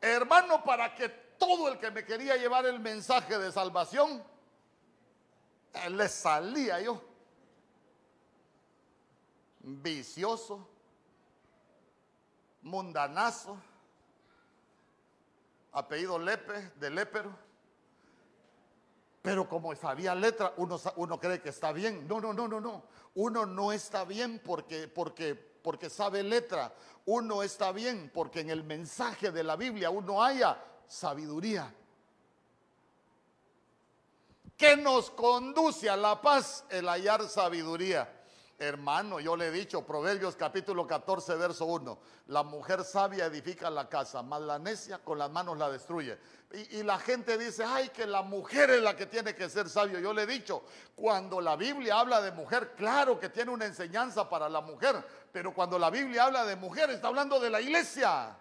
Hermano, 0.02 0.64
para 0.64 0.96
que 0.96 1.10
todo 1.10 1.68
el 1.70 1.80
que 1.80 1.92
me 1.92 2.06
quería 2.06 2.38
llevar 2.38 2.66
el 2.66 2.80
mensaje 2.80 3.38
de 3.38 3.52
salvación, 3.52 4.24
eh, 5.74 5.90
le 5.90 6.08
salía 6.08 6.80
yo. 6.82 7.02
Vicioso, 9.62 10.68
mundanazo, 12.62 13.58
apellido 15.74 16.18
Lepe, 16.18 16.72
de 16.76 16.90
Lépero 16.90 17.49
pero 19.22 19.50
como 19.50 19.76
sabía 19.76 20.16
letra, 20.16 20.54
uno, 20.58 20.80
uno 20.96 21.20
cree 21.20 21.42
que 21.42 21.50
está 21.50 21.72
bien. 21.72 22.08
No, 22.08 22.22
no, 22.22 22.34
no, 22.34 22.48
no, 22.48 22.62
no. 22.62 22.84
Uno 23.16 23.46
no 23.46 23.72
está 23.74 24.06
bien 24.06 24.42
porque, 24.44 24.88
porque, 24.88 25.36
porque 25.36 25.90
sabe 25.90 26.24
letra. 26.24 26.74
Uno 27.06 27.44
está 27.44 27.72
bien 27.72 28.12
porque 28.14 28.40
en 28.40 28.50
el 28.50 28.64
mensaje 28.64 29.32
de 29.32 29.44
la 29.44 29.56
Biblia 29.56 29.90
uno 29.90 30.24
haya 30.24 30.58
sabiduría. 30.88 31.74
Que 34.56 34.78
nos 34.78 35.10
conduce 35.10 35.90
a 35.90 35.98
la 35.98 36.22
paz 36.22 36.66
el 36.70 36.88
hallar 36.88 37.28
sabiduría. 37.28 38.19
Hermano, 38.62 39.22
yo 39.22 39.38
le 39.38 39.48
he 39.48 39.52
dicho, 39.52 39.86
Proverbios 39.86 40.36
capítulo 40.36 40.86
14, 40.86 41.36
verso 41.36 41.64
1, 41.64 41.98
la 42.28 42.44
mujer 42.44 42.84
sabia 42.84 43.26
edifica 43.26 43.70
la 43.70 43.88
casa, 43.88 44.22
mas 44.22 44.42
la 44.42 44.60
necia 44.60 44.98
con 44.98 45.18
las 45.18 45.32
manos 45.32 45.58
la 45.58 45.70
destruye. 45.72 46.18
Y, 46.52 46.84
la 46.84 47.00
gente 47.00 47.38
dice, 47.38 47.64
ay, 47.64 47.88
que 47.88 48.06
la 48.06 48.22
mujer 48.22 48.70
es 48.72 48.82
la 48.82 48.98
que 48.98 49.06
tiene 49.06 49.34
que 49.34 49.50
ser 49.50 49.70
sabio. 49.70 50.00
Yo 50.00 50.12
le 50.12 50.24
he 50.24 50.26
dicho, 50.26 50.64
cuando 50.94 51.40
la 51.40 51.56
Biblia 51.56 52.02
habla 52.02 52.22
de 52.22 52.34
mujer, 52.34 52.74
claro 52.76 53.18
que 53.18 53.30
tiene 53.30 53.50
una 53.52 53.66
enseñanza 53.66 54.28
para 54.28 54.50
la 54.50 54.60
mujer, 54.60 55.06
pero 55.32 55.54
cuando 55.54 55.80
la 55.80 55.90
Biblia 55.90 56.26
habla 56.26 56.44
de 56.44 56.58
mujer, 56.58 56.90
está 56.90 57.08
hablando 57.08 57.40
de 57.40 57.50
la 57.50 57.62
iglesia. 57.62 58.36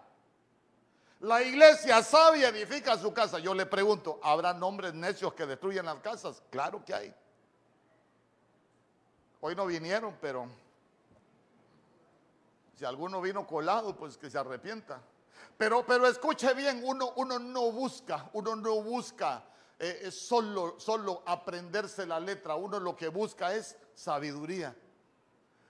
La 1.21 1.41
iglesia 1.41 2.03
sabia 2.03 2.49
edifica 2.49 2.97
su 2.97 3.13
casa. 3.13 3.39
Yo 3.39 3.53
le 3.53 3.65
pregunto, 3.65 4.19
¿habrá 4.21 4.53
nombres 4.53 4.93
necios 4.93 5.33
que 5.33 5.45
destruyen 5.45 5.85
las 5.85 5.99
casas? 5.99 6.43
Claro 6.49 6.83
que 6.83 6.93
hay. 6.93 7.15
Hoy 9.41 9.55
no 9.55 9.65
vinieron, 9.65 10.17
pero 10.19 10.47
si 12.75 12.85
alguno 12.85 13.21
vino 13.21 13.47
colado, 13.47 13.95
pues 13.95 14.17
que 14.17 14.29
se 14.29 14.37
arrepienta. 14.37 15.01
Pero, 15.57 15.85
pero 15.85 16.07
escuche 16.07 16.53
bien, 16.53 16.81
uno, 16.83 17.13
uno 17.15 17.39
no 17.39 17.71
busca, 17.71 18.29
uno 18.33 18.55
no 18.55 18.81
busca 18.81 19.43
eh, 19.77 20.09
solo, 20.11 20.79
solo 20.79 21.23
aprenderse 21.25 22.05
la 22.05 22.19
letra, 22.19 22.55
uno 22.55 22.79
lo 22.79 22.95
que 22.95 23.07
busca 23.07 23.53
es 23.53 23.77
sabiduría. 23.93 24.75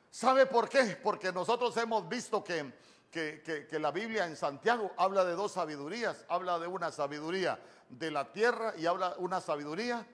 ¿Sabe 0.10 0.48
por 0.48 0.68
qué? 0.68 0.98
Porque 1.02 1.32
nosotros 1.32 1.78
hemos 1.78 2.10
visto 2.10 2.44
que, 2.44 2.74
que, 3.12 3.68
que, 3.70 3.80
la 3.80 3.92
Biblia 3.92 4.26
en 4.26 4.36
Santiago 4.36 4.92
habla 4.98 5.26
de 5.26 5.34
dos 5.34 5.52
sabidurías, 5.52 6.26
habla 6.28 6.58
de 6.58 6.66
una 6.66 6.92
sabiduría 6.92 7.60
de 7.90 8.10
la 8.10 8.32
tierra 8.32 8.74
y 8.78 8.88
habla 8.88 9.16
una 9.20 9.42
sabiduría 9.42 10.06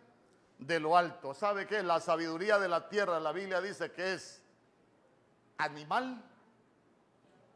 de 0.57 0.79
lo 0.79 0.97
alto. 0.97 1.33
¿Sabe 1.33 1.67
qué? 1.67 1.83
La 1.83 1.99
sabiduría 1.99 2.59
de 2.59 2.67
la 2.67 2.89
tierra, 2.89 3.19
la 3.19 3.31
Biblia 3.31 3.61
dice 3.61 3.91
que 3.91 4.13
es 4.13 4.41
animal 5.57 6.23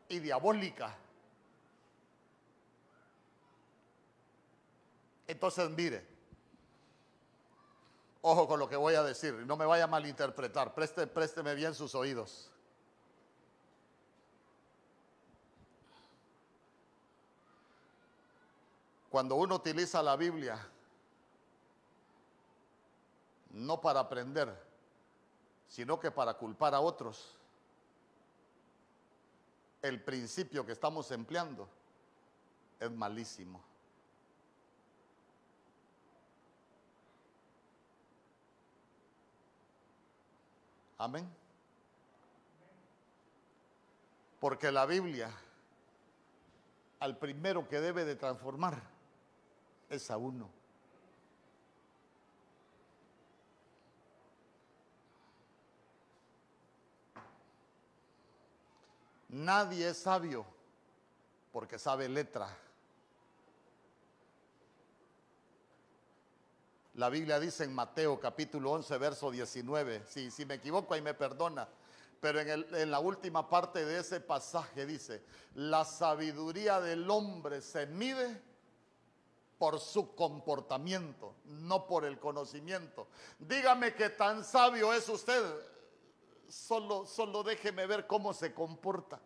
y 0.08 0.20
diabólica. 0.20 0.96
Entonces, 5.28 5.70
mire, 5.70 6.20
Ojo 8.22 8.48
con 8.48 8.60
lo 8.60 8.68
que 8.68 8.76
voy 8.76 8.96
a 8.96 9.04
decir, 9.04 9.34
no 9.34 9.56
me 9.56 9.66
vaya 9.66 9.86
a 9.86 9.88
malinterpretar, 9.88 10.74
Preste, 10.74 11.08
présteme 11.08 11.56
bien 11.56 11.74
sus 11.74 11.96
oídos. 11.96 12.52
Cuando 19.10 19.36
uno 19.36 19.56
utiliza 19.56 20.04
la 20.04 20.18
Biblia, 20.18 20.60
no 23.52 23.82
para 23.82 24.02
aprender, 24.02 24.56
sino 25.68 26.00
que 26.00 26.12
para 26.12 26.36
culpar 26.36 26.74
a 26.74 26.80
otros, 26.80 27.36
el 29.82 30.02
principio 30.04 30.66
que 30.66 30.74
estamos 30.74 31.10
empleando 31.12 31.68
es 32.80 32.92
malísimo. 32.92 33.62
Amén. 40.98 41.30
Porque 44.40 44.70
la 44.72 44.86
Biblia 44.86 45.32
al 47.00 47.18
primero 47.18 47.68
que 47.68 47.80
debe 47.80 48.04
de 48.06 48.16
transformar 48.16 48.82
es 49.90 50.12
a 50.12 50.18
uno. 50.18 50.59
Nadie 59.30 59.90
es 59.90 59.98
sabio 60.00 60.46
porque 61.52 61.78
sabe 61.78 62.10
letra. 62.10 62.50
La 66.96 67.10
Biblia 67.10 67.40
dice 67.40 67.64
en 67.64 67.74
Mateo 67.74 68.20
capítulo 68.20 68.72
11, 68.72 68.98
verso 68.98 69.32
19, 69.32 70.04
si, 70.08 70.32
si 70.32 70.46
me 70.46 70.56
equivoco 70.56 70.94
ahí 70.94 71.02
me 71.02 71.14
perdona, 71.14 71.68
pero 72.20 72.40
en, 72.40 72.66
en 72.76 72.92
la 72.92 73.00
última 73.00 73.48
parte 73.48 73.86
de 73.86 74.00
ese 74.00 74.20
pasaje 74.20 74.86
dice, 74.86 75.24
la 75.54 75.86
sabiduría 75.86 76.82
del 76.82 77.10
hombre 77.10 77.62
se 77.62 77.86
mide 77.86 78.42
por 79.60 79.80
su 79.80 80.16
comportamiento, 80.16 81.36
no 81.46 81.86
por 81.86 82.04
el 82.04 82.20
conocimiento. 82.20 83.08
Dígame 83.38 83.94
que 83.94 84.10
tan 84.10 84.44
sabio 84.44 84.92
es 84.92 85.08
usted, 85.08 85.44
solo, 86.50 87.06
solo 87.06 87.44
déjeme 87.44 87.86
ver 87.88 88.08
cómo 88.08 88.34
se 88.34 88.54
comporta. 88.54 89.20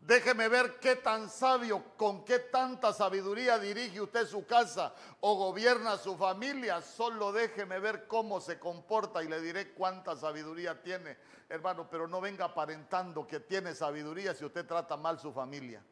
Déjeme 0.00 0.48
ver 0.48 0.80
qué 0.80 0.96
tan 0.96 1.28
sabio, 1.28 1.84
con 1.96 2.24
qué 2.24 2.38
tanta 2.38 2.92
sabiduría 2.92 3.58
dirige 3.58 4.00
usted 4.00 4.26
su 4.26 4.46
casa 4.46 4.94
o 5.20 5.36
gobierna 5.36 5.98
su 5.98 6.16
familia. 6.16 6.80
Solo 6.80 7.32
déjeme 7.32 7.78
ver 7.78 8.08
cómo 8.08 8.40
se 8.40 8.58
comporta 8.58 9.22
y 9.22 9.28
le 9.28 9.40
diré 9.40 9.72
cuánta 9.72 10.16
sabiduría 10.16 10.82
tiene, 10.82 11.18
hermano. 11.50 11.86
Pero 11.90 12.08
no 12.08 12.20
venga 12.20 12.46
aparentando 12.46 13.26
que 13.26 13.40
tiene 13.40 13.74
sabiduría 13.74 14.34
si 14.34 14.44
usted 14.44 14.66
trata 14.66 14.96
mal 14.96 15.20
su 15.20 15.32
familia. 15.32 15.84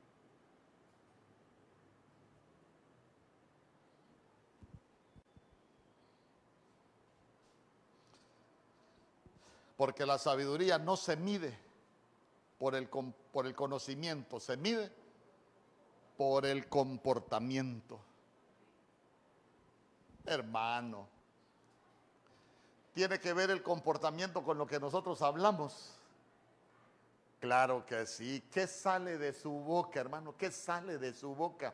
Porque 9.79 10.05
la 10.05 10.19
sabiduría 10.19 10.77
no 10.77 10.97
se 10.97 11.17
mide 11.17 11.57
por 12.59 12.75
el, 12.75 12.89
por 12.89 13.47
el 13.47 13.55
conocimiento, 13.55 14.41
se 14.41 14.57
mide 14.57 14.91
por 16.17 16.45
el 16.45 16.69
comportamiento. 16.69 18.01
Hermano, 20.27 21.07
¿tiene 22.93 23.21
que 23.21 23.33
ver 23.33 23.51
el 23.51 23.63
comportamiento 23.63 24.43
con 24.43 24.59
lo 24.59 24.67
que 24.67 24.81
nosotros 24.81 25.23
hablamos? 25.23 25.95
Claro 27.39 27.87
que 27.87 28.05
sí. 28.05 28.43
¿Qué 28.51 28.67
sale 28.67 29.17
de 29.17 29.33
su 29.33 29.53
boca, 29.53 30.01
hermano? 30.01 30.37
¿Qué 30.37 30.51
sale 30.51 30.99
de 30.99 31.15
su 31.15 31.37
boca? 31.37 31.73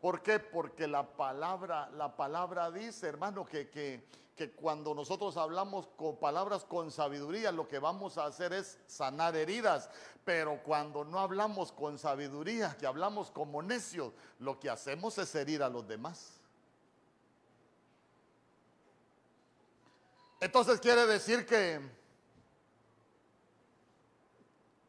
¿Por 0.00 0.22
qué? 0.22 0.40
Porque 0.40 0.88
la 0.88 1.06
palabra, 1.06 1.88
la 1.90 2.16
palabra 2.16 2.72
dice, 2.72 3.06
hermano, 3.06 3.46
que, 3.46 3.70
que 3.70 4.04
que 4.36 4.50
cuando 4.50 4.94
nosotros 4.94 5.36
hablamos 5.36 5.86
con 5.96 6.16
palabras 6.16 6.64
con 6.64 6.90
sabiduría, 6.90 7.52
lo 7.52 7.68
que 7.68 7.78
vamos 7.78 8.18
a 8.18 8.26
hacer 8.26 8.52
es 8.52 8.78
sanar 8.86 9.36
heridas. 9.36 9.88
Pero 10.24 10.60
cuando 10.64 11.04
no 11.04 11.20
hablamos 11.20 11.70
con 11.70 11.98
sabiduría, 11.98 12.76
que 12.76 12.86
hablamos 12.86 13.30
como 13.30 13.62
necios, 13.62 14.12
lo 14.40 14.58
que 14.58 14.70
hacemos 14.70 15.18
es 15.18 15.32
herir 15.34 15.62
a 15.62 15.68
los 15.68 15.86
demás. 15.86 16.40
Entonces 20.40 20.80
quiere 20.80 21.06
decir 21.06 21.46
que, 21.46 21.80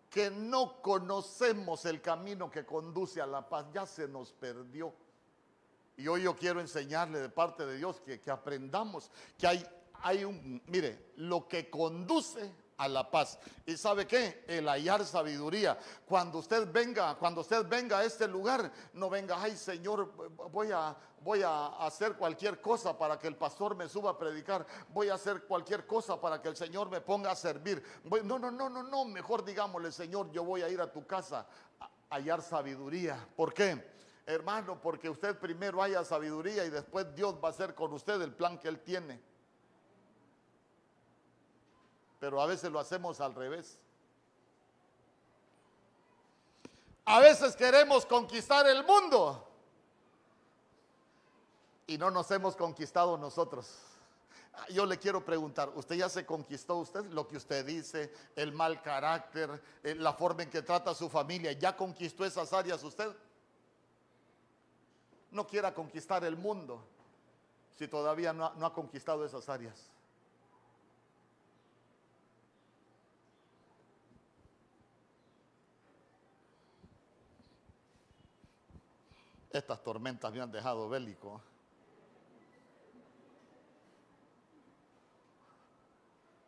que 0.09 0.31
no 0.31 0.81
conocemos 0.81 1.85
el 1.85 2.01
camino 2.01 2.49
que 2.49 2.65
conduce 2.65 3.21
a 3.21 3.27
la 3.27 3.47
paz, 3.47 3.67
ya 3.71 3.85
se 3.85 4.07
nos 4.07 4.33
perdió. 4.33 4.91
Y 5.97 6.07
hoy 6.07 6.23
yo 6.23 6.35
quiero 6.35 6.59
enseñarle 6.59 7.19
de 7.19 7.29
parte 7.29 7.65
de 7.65 7.77
Dios 7.77 8.01
que, 8.01 8.19
aprendamos 8.29 9.09
que 9.37 9.47
hay, 9.47 9.65
hay 10.01 10.25
un, 10.25 10.61
mire, 10.67 11.11
lo 11.15 11.47
que 11.47 11.69
conduce 11.69 12.51
a 12.77 12.87
la 12.89 13.09
paz. 13.09 13.39
¿Y 13.65 13.77
sabe 13.77 14.05
qué? 14.05 14.43
El 14.47 14.67
hallar 14.67 15.05
sabiduría. 15.05 15.77
Cuando 16.05 16.39
usted 16.39 16.69
venga, 16.71 17.15
cuando 17.15 17.41
usted 17.41 17.65
venga 17.65 17.99
a 17.99 18.03
este 18.03 18.27
lugar, 18.27 18.69
no 18.93 19.09
venga, 19.09 19.41
ay 19.41 19.55
Señor, 19.55 20.11
voy 20.51 20.71
a, 20.71 20.95
voy 21.21 21.41
a 21.43 21.67
hacer 21.85 22.15
cualquier 22.15 22.59
cosa 22.59 22.97
para 22.97 23.17
que 23.17 23.27
el 23.27 23.37
pastor 23.37 23.75
me 23.75 23.87
suba 23.87 24.11
a 24.11 24.17
predicar. 24.17 24.65
Voy 24.89 25.07
a 25.09 25.13
hacer 25.13 25.43
cualquier 25.43 25.87
cosa 25.87 26.19
para 26.19 26.41
que 26.41 26.49
el 26.49 26.57
Señor 26.57 26.89
me 26.89 26.99
ponga 26.99 27.31
a 27.31 27.35
servir. 27.35 27.81
no, 28.03 28.37
no, 28.37 28.51
no, 28.51 28.69
no, 28.69 28.83
no. 28.83 29.05
Mejor 29.05 29.45
digámosle, 29.45 29.93
Señor, 29.93 30.29
yo 30.31 30.43
voy 30.43 30.61
a 30.61 30.69
ir 30.69 30.81
a 30.81 30.91
tu 30.91 31.07
casa 31.07 31.47
a 31.79 31.89
hallar 32.15 32.41
sabiduría. 32.41 33.25
¿Por 33.37 33.53
qué? 33.53 33.94
Hermano, 34.25 34.81
porque 34.81 35.09
usted 35.09 35.37
primero 35.37 35.81
haya 35.81 36.03
sabiduría 36.03 36.65
y 36.65 36.69
después 36.69 37.13
Dios 37.15 37.35
va 37.43 37.49
a 37.49 37.51
hacer 37.51 37.75
con 37.75 37.93
usted 37.93 38.21
el 38.21 38.33
plan 38.33 38.57
que 38.57 38.67
Él 38.67 38.79
tiene. 38.79 39.21
Pero 42.19 42.41
a 42.41 42.45
veces 42.45 42.71
lo 42.71 42.79
hacemos 42.79 43.21
al 43.21 43.35
revés. 43.35 43.77
A 47.05 47.19
veces 47.19 47.55
queremos 47.55 48.05
conquistar 48.05 48.65
el 48.65 48.83
mundo 48.83 49.47
y 51.85 51.97
no 51.99 52.09
nos 52.09 52.31
hemos 52.31 52.55
conquistado 52.55 53.15
nosotros. 53.17 53.77
Yo 54.69 54.85
le 54.85 54.97
quiero 54.97 55.23
preguntar, 55.23 55.69
¿usted 55.75 55.97
ya 55.97 56.09
se 56.09 56.25
conquistó 56.25 56.77
usted 56.77 57.05
lo 57.07 57.27
que 57.27 57.37
usted 57.37 57.65
dice, 57.65 58.11
el 58.35 58.53
mal 58.53 58.81
carácter, 58.81 59.61
eh, 59.83 59.93
la 59.93 60.13
forma 60.13 60.43
en 60.43 60.49
que 60.49 60.61
trata 60.61 60.91
a 60.91 60.95
su 60.95 61.09
familia? 61.09 61.51
¿Ya 61.51 61.75
conquistó 61.75 62.25
esas 62.25 62.51
áreas 62.53 62.81
usted? 62.83 63.13
No 65.35 65.45
quiera 65.45 65.73
conquistar 65.73 66.23
el 66.23 66.37
mundo 66.37 66.81
si 67.77 67.89
todavía 67.89 68.31
no 68.31 68.45
ha, 68.45 68.73
conquistado 68.73 69.25
esas 69.25 69.47
áreas. 69.49 69.91
Estas 79.51 79.83
tormentas 79.83 80.33
me 80.33 80.41
han 80.41 80.51
dejado 80.51 80.87
bélico. 80.87 81.41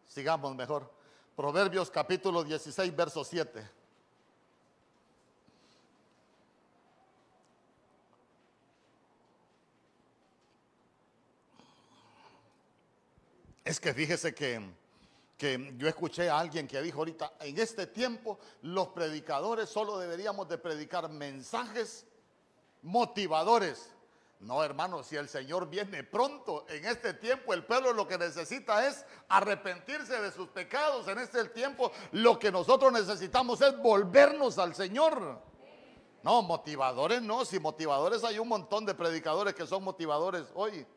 Sigamos 0.08 0.56
mejor. 0.56 0.90
Proverbios 1.36 1.92
capítulo 1.92 2.44
16, 2.44 2.96
verso 2.96 3.24
7. 3.24 3.77
Es 13.68 13.82
que 13.82 13.94
fíjese 13.94 14.34
que, 14.34 14.62
que 15.38 15.74
yo 15.76 15.90
escuché 15.90 16.30
a 16.30 16.40
alguien 16.40 16.70
que 16.70 16.82
dijo 16.82 17.00
ahorita, 17.00 17.34
en 17.42 17.60
este 17.60 17.86
tiempo 17.86 18.40
los 18.62 18.88
predicadores 18.88 19.68
solo 19.68 20.00
deberíamos 20.00 20.48
de 20.48 20.58
predicar 20.58 21.10
mensajes 21.10 22.06
motivadores. 22.82 23.90
No, 24.40 24.64
hermano, 24.64 25.04
si 25.04 25.18
el 25.18 25.28
Señor 25.28 25.70
viene 25.70 26.06
pronto, 26.06 26.66
en 26.70 26.86
este 26.86 27.14
tiempo 27.14 27.54
el 27.54 27.66
pueblo 27.66 27.92
lo 27.92 28.08
que 28.08 28.18
necesita 28.18 28.88
es 28.88 29.06
arrepentirse 29.28 30.18
de 30.22 30.32
sus 30.32 30.48
pecados. 30.48 31.06
En 31.10 31.18
este 31.18 31.44
tiempo 31.50 31.92
lo 32.14 32.40
que 32.40 32.54
nosotros 32.54 32.94
necesitamos 32.94 33.60
es 33.60 33.78
volvernos 33.80 34.58
al 34.60 34.76
Señor. 34.76 35.42
No, 36.24 36.42
motivadores 36.42 37.22
no, 37.22 37.44
si 37.44 37.60
motivadores 37.60 38.24
hay 38.24 38.40
un 38.40 38.48
montón 38.48 38.86
de 38.86 38.96
predicadores 38.96 39.54
que 39.54 39.68
son 39.68 39.84
motivadores 39.84 40.46
hoy. 40.56 40.88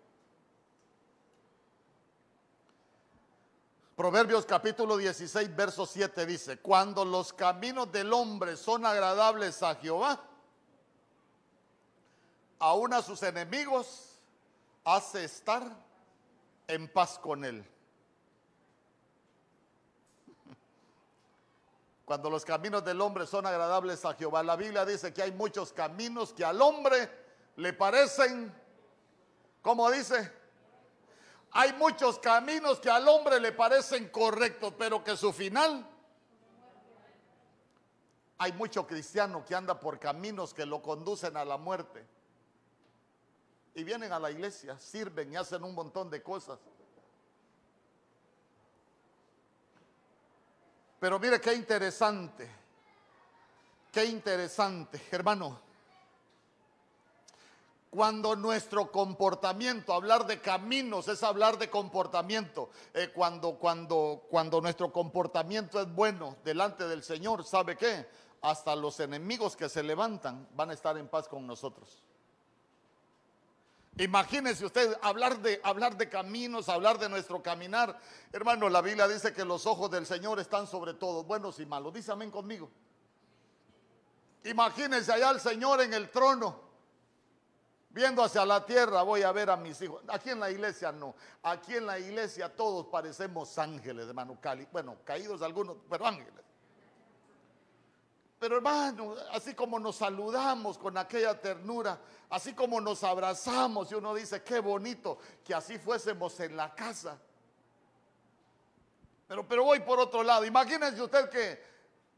Proverbios 4.01 4.47
capítulo 4.47 4.97
16, 4.97 5.55
verso 5.55 5.85
7 5.85 6.25
dice, 6.25 6.57
cuando 6.57 7.05
los 7.05 7.35
caminos 7.35 7.93
del 7.93 8.11
hombre 8.15 8.57
son 8.57 8.87
agradables 8.87 9.63
a 9.63 9.75
Jehová, 9.75 10.19
aún 12.59 12.95
a 12.95 13.03
sus 13.03 13.23
enemigos 13.23 14.19
hace 14.85 15.25
estar 15.25 15.65
en 16.67 16.91
paz 16.91 17.19
con 17.19 17.45
Él. 17.45 17.63
Cuando 22.07 22.31
los 22.31 22.47
caminos 22.47 22.83
del 22.83 23.03
hombre 23.03 23.27
son 23.27 23.45
agradables 23.45 24.03
a 24.07 24.15
Jehová. 24.15 24.43
La 24.43 24.57
Biblia 24.57 24.87
dice 24.87 25.13
que 25.13 25.25
hay 25.25 25.33
muchos 25.33 25.75
caminos 25.75 26.33
que 26.33 26.43
al 26.43 26.63
hombre 26.63 27.11
le 27.57 27.75
parecen, 27.75 28.51
como 29.61 29.91
dice, 29.91 30.39
hay 31.53 31.73
muchos 31.75 32.19
caminos 32.19 32.79
que 32.81 32.91
al 32.91 33.09
hombre 33.09 33.41
le 33.41 33.53
parecen 33.53 34.09
correctos, 34.09 34.75
pero 34.79 35.03
que 35.03 35.17
su 35.17 35.33
final 35.33 35.87
hay 38.39 38.53
mucho 38.53 38.87
cristiano 38.87 39.45
que 39.45 39.55
anda 39.55 39.79
por 39.79 39.99
caminos 39.99 40.55
que 40.55 40.65
lo 40.65 40.81
conducen 40.81 41.37
a 41.37 41.45
la 41.45 41.59
muerte. 41.59 42.07
Y 43.75 43.85
vienen 43.85 44.13
a 44.13 44.19
la 44.19 44.31
iglesia, 44.31 44.79
sirven 44.79 45.33
y 45.33 45.37
hacen 45.37 45.63
un 45.63 45.75
montón 45.75 46.09
de 46.09 46.23
cosas. 46.23 46.59
Pero 50.99 51.19
mire 51.19 51.41
qué 51.41 51.55
interesante, 51.55 52.49
qué 53.91 54.05
interesante, 54.05 55.01
hermano. 55.11 55.69
Cuando 57.90 58.37
nuestro 58.37 58.90
comportamiento, 58.92 59.92
hablar 59.92 60.24
de 60.26 60.40
caminos 60.40 61.09
es 61.09 61.22
hablar 61.24 61.59
de 61.59 61.68
comportamiento. 61.68 62.70
Eh, 62.94 63.11
cuando, 63.12 63.57
cuando, 63.57 64.22
cuando 64.31 64.61
nuestro 64.61 64.92
comportamiento 64.92 65.81
es 65.81 65.92
bueno 65.92 66.37
delante 66.44 66.87
del 66.87 67.03
Señor, 67.03 67.44
¿sabe 67.44 67.76
qué? 67.76 68.07
hasta 68.42 68.74
los 68.74 68.98
enemigos 69.00 69.57
que 69.57 69.68
se 69.68 69.83
levantan 69.83 70.48
van 70.55 70.70
a 70.70 70.74
estar 70.74 70.96
en 70.96 71.09
paz 71.09 71.29
con 71.29 71.46
nosotros. 71.46 72.03
Imagínese 73.98 74.64
usted 74.64 74.96
hablar 75.03 75.40
de, 75.40 75.61
hablar 75.62 75.96
de 75.96 76.09
caminos, 76.09 76.68
hablar 76.68 76.98
de 76.98 77.09
nuestro 77.09 77.42
caminar. 77.42 77.98
Hermano, 78.33 78.68
la 78.70 78.81
Biblia 78.81 79.07
dice 79.07 79.35
que 79.35 79.44
los 79.44 79.66
ojos 79.66 79.90
del 79.90 80.07
Señor 80.07 80.40
están 80.40 80.66
sobre 80.66 80.94
todos, 80.94 81.26
buenos 81.26 81.59
y 81.61 81.66
malos. 81.66 81.92
Dice 81.92 82.12
amén 82.12 82.31
conmigo. 82.31 82.70
Imagínense 84.44 85.12
allá 85.12 85.29
al 85.29 85.40
Señor 85.40 85.83
en 85.83 85.92
el 85.92 86.11
trono, 86.11 86.69
viendo 87.90 88.22
hacia 88.22 88.44
la 88.46 88.64
tierra, 88.64 89.03
voy 89.03 89.22
a 89.22 89.33
ver 89.33 89.50
a 89.50 89.57
mis 89.57 89.81
hijos. 89.83 90.03
Aquí 90.09 90.31
en 90.31 90.40
la 90.40 90.50
iglesia 90.50 90.92
no. 90.92 91.14
Aquí 91.42 91.76
en 91.76 91.87
la 91.87 91.98
iglesia 91.98 92.55
todos 92.55 92.87
parecemos 92.87 93.59
ángeles, 93.59 94.09
hermano. 94.09 94.38
Bueno, 94.72 94.96
caídos 95.05 95.42
algunos, 95.42 95.76
pero 95.88 96.07
ángeles. 96.07 96.44
Pero 98.38 98.57
hermano, 98.57 99.16
así 99.33 99.55
como 99.55 99.79
nos 99.79 99.96
saludamos 99.96 100.79
con 100.79 100.96
aquella 100.96 101.38
ternura, 101.38 102.00
así 102.31 102.55
como 102.55 102.81
nos 102.81 103.05
abrazamos 103.05 103.92
y 103.92 103.96
uno 103.96 104.14
dice, 104.14 104.42
qué 104.42 104.61
bonito 104.61 105.18
que 105.44 105.53
así 105.53 105.79
fuésemos 105.79 106.40
en 106.40 106.57
la 106.57 106.74
casa. 106.74 107.18
Pero, 109.29 109.46
pero 109.46 109.64
voy 109.64 109.81
por 109.81 110.00
otro 110.00 110.22
lado. 110.22 110.46
Imagínense 110.46 111.03
usted 111.03 111.29
que 111.29 111.62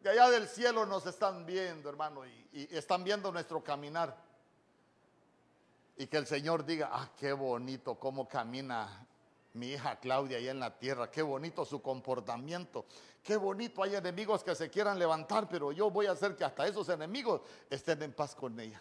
de 0.00 0.11
allá 0.11 0.30
del 0.30 0.46
cielo 0.46 0.87
nos 0.87 1.06
están 1.06 1.44
viendo, 1.44 1.88
hermano, 1.88 2.24
y 2.24 2.68
están 2.70 3.02
viendo 3.02 3.32
nuestro 3.32 3.62
caminar. 3.64 4.16
Y 5.96 6.07
que 6.07 6.16
el 6.16 6.26
Señor 6.26 6.64
diga, 6.64 6.90
ah, 6.92 7.11
qué 7.16 7.33
bonito 7.33 7.96
cómo 7.96 8.28
camina 8.28 9.07
mi 9.55 9.72
hija 9.72 9.96
Claudia 9.96 10.38
ahí 10.38 10.48
en 10.48 10.61
la 10.61 10.78
tierra, 10.78 11.11
qué 11.11 11.22
bonito 11.22 11.64
su 11.64 11.83
comportamiento, 11.83 12.87
qué 13.22 13.37
bonito 13.37 13.83
hay 13.83 13.94
enemigos 13.94 14.42
que 14.42 14.55
se 14.55 14.70
quieran 14.70 14.98
levantar, 14.98 15.48
pero 15.48 15.72
yo 15.72 15.90
voy 15.90 16.07
a 16.07 16.12
hacer 16.12 16.37
que 16.37 16.44
hasta 16.44 16.66
esos 16.66 16.88
enemigos 16.88 17.42
estén 17.68 18.02
en 18.02 18.12
paz 18.12 18.35
con 18.35 18.59
ella. 18.59 18.81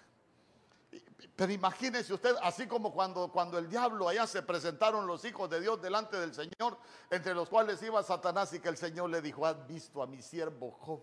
Pero 1.36 1.52
imagínese 1.52 2.14
usted, 2.14 2.36
así 2.42 2.68
como 2.68 2.94
cuando, 2.94 3.32
cuando 3.32 3.58
el 3.58 3.70
diablo 3.70 4.08
allá 4.08 4.28
se 4.28 4.42
presentaron 4.42 5.08
los 5.08 5.24
hijos 5.26 5.50
de 5.50 5.62
Dios 5.62 5.82
delante 5.82 6.18
del 6.18 6.34
Señor, 6.34 6.78
entre 7.10 7.34
los 7.34 7.50
cuales 7.50 7.82
iba 7.82 8.04
Satanás 8.04 8.54
y 8.54 8.60
que 8.60 8.70
el 8.70 8.78
Señor 8.78 9.10
le 9.10 9.22
dijo, 9.22 9.46
has 9.46 9.66
visto 9.68 10.02
a 10.02 10.08
mi 10.08 10.22
siervo 10.22 10.72
Job. 10.72 11.02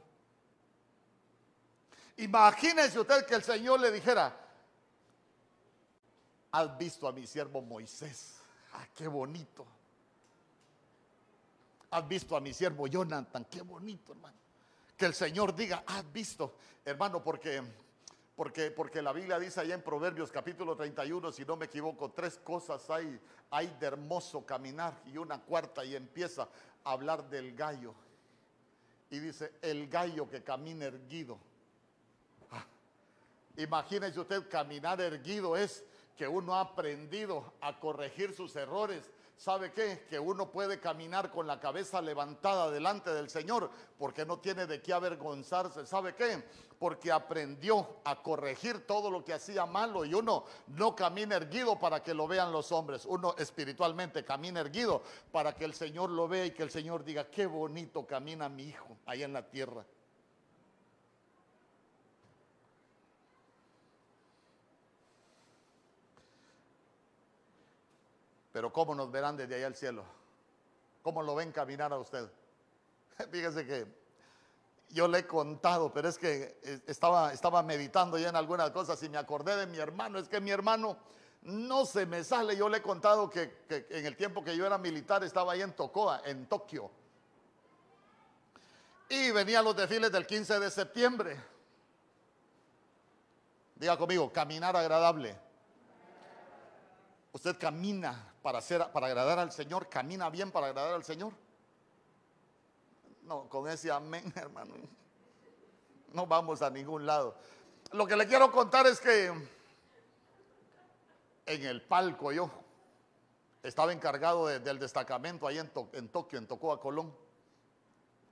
Imagínese 2.19 2.99
usted 2.99 3.27
que 3.27 3.37
el 3.37 3.43
Señor 3.43 3.81
le 3.81 3.91
dijera, 3.91 4.48
has 6.53 6.79
visto 6.79 7.07
a 7.07 7.13
mi 7.13 7.27
siervo 7.27 7.61
Moisés. 7.63 8.37
Ah, 8.73 8.87
qué 8.95 9.09
bonito. 9.09 9.67
Has 11.91 12.07
visto 12.07 12.37
a 12.37 12.41
mi 12.41 12.53
siervo 12.53 12.87
Jonathan, 12.87 13.47
qué 13.51 13.63
bonito, 13.63 14.13
hermano. 14.13 14.37
Que 14.97 15.07
el 15.07 15.15
Señor 15.15 15.55
diga, 15.55 15.85
has 15.87 16.13
visto, 16.13 16.57
hermano, 16.85 17.23
porque, 17.23 17.63
porque, 18.37 18.71
porque 18.71 19.01
la 19.01 19.13
Biblia 19.13 19.39
dice 19.39 19.61
allá 19.61 19.75
en 19.75 19.83
Proverbios 19.83 20.31
capítulo 20.31 20.77
31, 20.77 21.33
si 21.33 21.45
no 21.45 21.57
me 21.57 21.67
equivoco, 21.67 22.11
tres 22.11 22.39
cosas 22.39 22.91
hay, 22.91 23.19
hay 23.51 23.69
de 23.81 23.87
hermoso 23.87 24.45
caminar 24.45 25.01
y 25.07 25.17
una 25.17 25.41
cuarta 25.41 25.85
y 25.85 25.95
empieza 25.95 26.49
a 26.85 26.93
hablar 26.93 27.29
del 27.31 27.55
gallo. 27.55 27.95
Y 29.11 29.21
dice, 29.21 29.53
el 29.63 29.89
gallo 29.89 30.29
que 30.29 30.43
camina 30.43 30.87
erguido. 30.87 31.39
Ah, 32.51 32.67
imagínese 33.57 34.21
usted 34.21 34.47
caminar 34.51 35.01
erguido 35.01 35.57
es 35.57 35.85
que 36.19 36.27
uno 36.27 36.57
ha 36.57 36.61
aprendido 36.61 37.53
a 37.61 37.79
corregir 37.79 38.35
sus 38.35 38.55
errores. 38.57 39.09
¿Sabe 39.37 39.73
qué? 39.73 40.05
Que 40.11 40.19
uno 40.19 40.51
puede 40.51 40.81
caminar 40.81 41.31
con 41.31 41.47
la 41.47 41.61
cabeza 41.61 42.03
levantada 42.03 42.73
delante 42.73 43.15
del 43.15 43.31
Señor 43.31 43.71
porque 43.97 44.27
no 44.27 44.41
tiene 44.41 44.67
de 44.67 44.83
qué 44.83 44.93
avergonzarse. 44.93 45.87
¿Sabe 45.87 46.17
qué? 46.17 46.43
Porque 46.81 47.13
aprendió 47.13 48.01
a 48.03 48.21
corregir 48.21 48.85
todo 48.85 49.13
lo 49.13 49.25
que 49.25 49.33
hacía 49.33 49.65
malo 49.65 50.05
y 50.05 50.13
uno 50.13 50.45
no 50.67 50.97
camina 50.97 51.37
erguido 51.37 51.79
para 51.79 52.03
que 52.03 52.15
lo 52.15 52.27
vean 52.27 52.51
los 52.51 52.73
hombres. 52.73 53.07
Uno 53.07 53.37
espiritualmente 53.39 54.25
camina 54.25 54.59
erguido 54.59 55.03
para 55.31 55.55
que 55.55 55.65
el 55.65 55.73
Señor 55.73 56.11
lo 56.11 56.27
vea 56.27 56.47
y 56.47 56.51
que 56.51 56.65
el 56.65 56.71
Señor 56.71 57.05
diga, 57.05 57.31
qué 57.31 57.47
bonito 57.47 58.05
camina 58.05 58.49
mi 58.49 58.65
hijo 58.65 58.99
ahí 59.07 59.23
en 59.23 59.33
la 59.33 59.49
tierra. 59.49 59.87
Pero 68.59 68.73
¿cómo 68.73 68.93
nos 68.93 69.09
verán 69.13 69.37
desde 69.37 69.55
allá 69.55 69.69
al 69.69 69.77
cielo? 69.77 70.05
¿Cómo 71.05 71.23
lo 71.23 71.37
ven 71.37 71.53
caminar 71.53 71.93
a 71.93 71.99
usted? 71.99 72.29
Fíjese 73.31 73.65
que 73.65 73.87
yo 74.89 75.07
le 75.07 75.19
he 75.19 75.27
contado, 75.29 75.93
pero 75.93 76.09
es 76.09 76.19
que 76.19 76.59
eh, 76.65 76.81
estaba, 76.89 77.33
estaba 77.33 77.63
meditando 77.63 78.19
ya 78.19 78.31
en 78.31 78.35
algunas 78.35 78.73
cosas 78.73 79.01
y 79.05 79.09
me 79.09 79.17
acordé 79.17 79.55
de 79.55 79.69
mi 79.69 79.79
hermano. 79.79 80.19
Es 80.19 80.29
que 80.29 80.41
mi 80.41 80.51
hermano 80.51 80.97
no 81.43 81.87
se 81.87 82.05
me 82.05 82.25
sale. 82.25 82.57
Yo 82.57 82.69
le 82.69 82.79
he 82.79 82.83
contado 82.83 83.31
que, 83.31 83.65
en 83.69 84.07
el 84.07 84.17
tiempo 84.17 84.43
que 84.43 84.57
yo 84.57 84.67
era 84.67 84.77
militar 84.77 85.23
estaba 85.23 85.53
ahí 85.53 85.63
en 85.63 85.73
Tocoa, 85.75 86.23
en 86.25 86.47
Tokio. 86.47 86.91
Y 89.09 89.31
venían 89.31 89.65
los 89.65 89.77
desfiles 89.77 90.11
del 90.11 90.27
15 90.27 90.59
de 90.59 90.71
septiembre. 90.73 91.41
Diga 93.77 93.97
conmigo, 93.97 94.33
caminar 94.33 94.77
agradable. 94.77 95.39
Usted 97.33 97.57
camina 97.57 98.28
para, 98.43 98.59
hacer, 98.59 98.91
para 98.93 99.07
agradar 99.07 99.39
al 99.39 99.53
Señor, 99.53 99.89
camina 99.89 100.31
bien 100.31 100.51
para 100.51 100.69
agradar 100.69 100.95
al 100.95 101.05
Señor. 101.05 101.33
No, 103.23 103.49
con 103.49 103.69
ese 103.69 103.91
amén, 103.91 104.33
hermano, 104.37 104.75
no 106.13 106.27
vamos 106.27 106.63
a 106.63 106.71
ningún 106.71 107.07
lado. 107.07 107.37
Lo 107.93 108.07
que 108.07 108.17
le 108.17 108.27
quiero 108.27 108.51
contar 108.51 108.87
es 108.87 109.01
que 109.01 109.27
en 111.47 111.65
el 111.65 111.83
palco 111.83 112.33
yo 112.33 112.51
estaba 113.63 113.93
encargado 113.93 114.47
del 114.47 114.79
destacamento 114.79 115.47
ahí 115.47 115.59
en, 115.59 115.71
en 115.93 116.09
Tokio, 116.09 116.39
en 116.39 116.47
Tocoa, 116.47 116.81
Colón. 116.81 117.15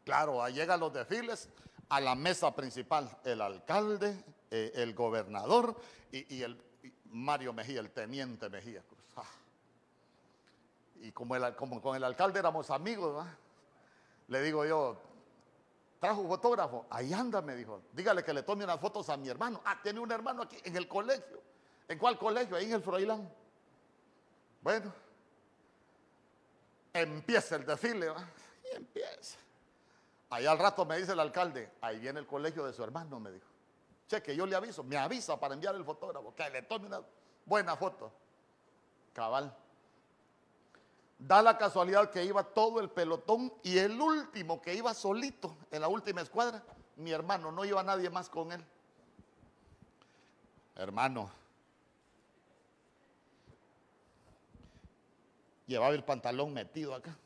Claro, 0.05 0.43
ahí 0.43 0.55
llegan 0.55 0.81
los 0.81 0.93
desfiles 0.93 1.49
a 1.89 2.01
la 2.01 2.15
mesa 2.15 2.55
principal, 2.55 3.19
el 3.25 3.41
alcalde, 3.41 4.23
eh, 4.51 4.73
el 4.75 4.95
gobernador 4.95 5.77
y, 6.11 6.43
el 6.43 6.61
Mario 7.07 7.53
Mejía, 7.53 7.81
el 7.81 7.91
teniente 7.91 8.49
Mejía. 8.49 8.83
Y 11.01 11.13
como, 11.13 11.81
con 11.81 11.97
el 11.97 12.05
alcalde 12.05 12.39
éramos 12.39 12.71
amigos, 12.71 13.27
le 14.29 14.43
digo 14.43 14.65
yo, 14.65 14.97
trajo 16.01 16.27
fotógrafo, 16.27 16.87
ahí 16.91 17.13
anda, 17.13 17.41
me 17.43 17.55
dijo, 17.55 17.83
dígale 17.93 18.25
que 18.25 18.33
le 18.33 18.43
tome 18.43 18.65
unas 18.65 18.81
fotos 18.81 19.09
a 19.09 19.17
mi 19.17 19.29
hermano. 19.29 19.61
Ah, 19.65 19.79
tiene 19.83 20.01
un 20.01 20.11
hermano 20.11 20.43
aquí 20.43 20.59
en 20.65 20.77
el 20.77 20.89
colegio. 20.89 21.41
¿En 21.89 21.99
cuál 21.99 22.19
colegio? 22.19 22.57
Ahí 22.57 22.67
en 22.67 22.73
el 22.73 22.83
Froilán. 22.83 23.31
Bueno, 24.63 24.93
empieza 26.93 27.57
el 27.57 27.67
desfile, 27.67 28.13
y 28.65 28.77
empieza. 28.77 29.39
Ahí 30.31 30.47
al 30.47 30.59
rato 30.59 30.85
me 30.85 30.99
dice 30.99 31.13
el 31.13 31.21
alcalde, 31.21 31.71
ahí 31.81 32.01
viene 32.01 32.19
el 32.19 32.27
colegio 32.27 32.65
de 32.67 32.73
su 32.73 32.83
hermano, 32.83 33.21
me 33.21 33.31
dijo. 33.31 33.47
Cheque, 34.09 34.35
yo 34.35 34.47
le 34.47 34.57
aviso, 34.57 34.83
me 34.83 34.97
avisa 34.97 35.39
para 35.39 35.55
enviar 35.55 35.75
el 35.75 35.85
fotógrafo, 35.85 36.35
que 36.35 36.49
le 36.51 36.63
tome 36.63 36.87
una 36.87 37.01
buena 37.45 37.77
foto. 37.77 38.13
Cabal. 39.13 39.55
Da 41.19 41.43
la 41.43 41.57
casualidad 41.57 42.11
que 42.11 42.25
iba 42.25 42.43
todo 42.43 42.81
el 42.81 42.91
pelotón 42.91 43.53
y 43.63 43.79
el 43.79 44.01
último 44.01 44.61
que 44.61 44.75
iba 44.75 44.93
solito 44.95 45.57
en 45.71 45.81
la 45.81 45.89
última 45.89 46.21
escuadra, 46.21 46.63
mi 46.97 47.11
hermano, 47.11 47.51
no 47.51 47.65
iba 47.65 47.83
nadie 47.83 48.11
más 48.11 48.29
con 48.29 48.53
él. 48.53 48.65
Hermano, 50.77 51.31
Llevaba 55.67 55.95
el 55.95 56.05
pantalón 56.05 56.53
metido 56.53 56.95
acá. 56.95 57.17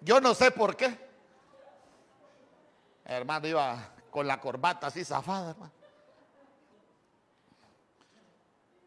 Yo 0.00 0.20
no 0.20 0.34
sé 0.34 0.50
por 0.50 0.76
qué. 0.76 1.06
hermano 3.04 3.46
iba 3.46 3.92
con 4.10 4.26
la 4.26 4.40
corbata 4.40 4.88
así 4.88 5.04
zafada, 5.04 5.50
hermano. 5.50 5.75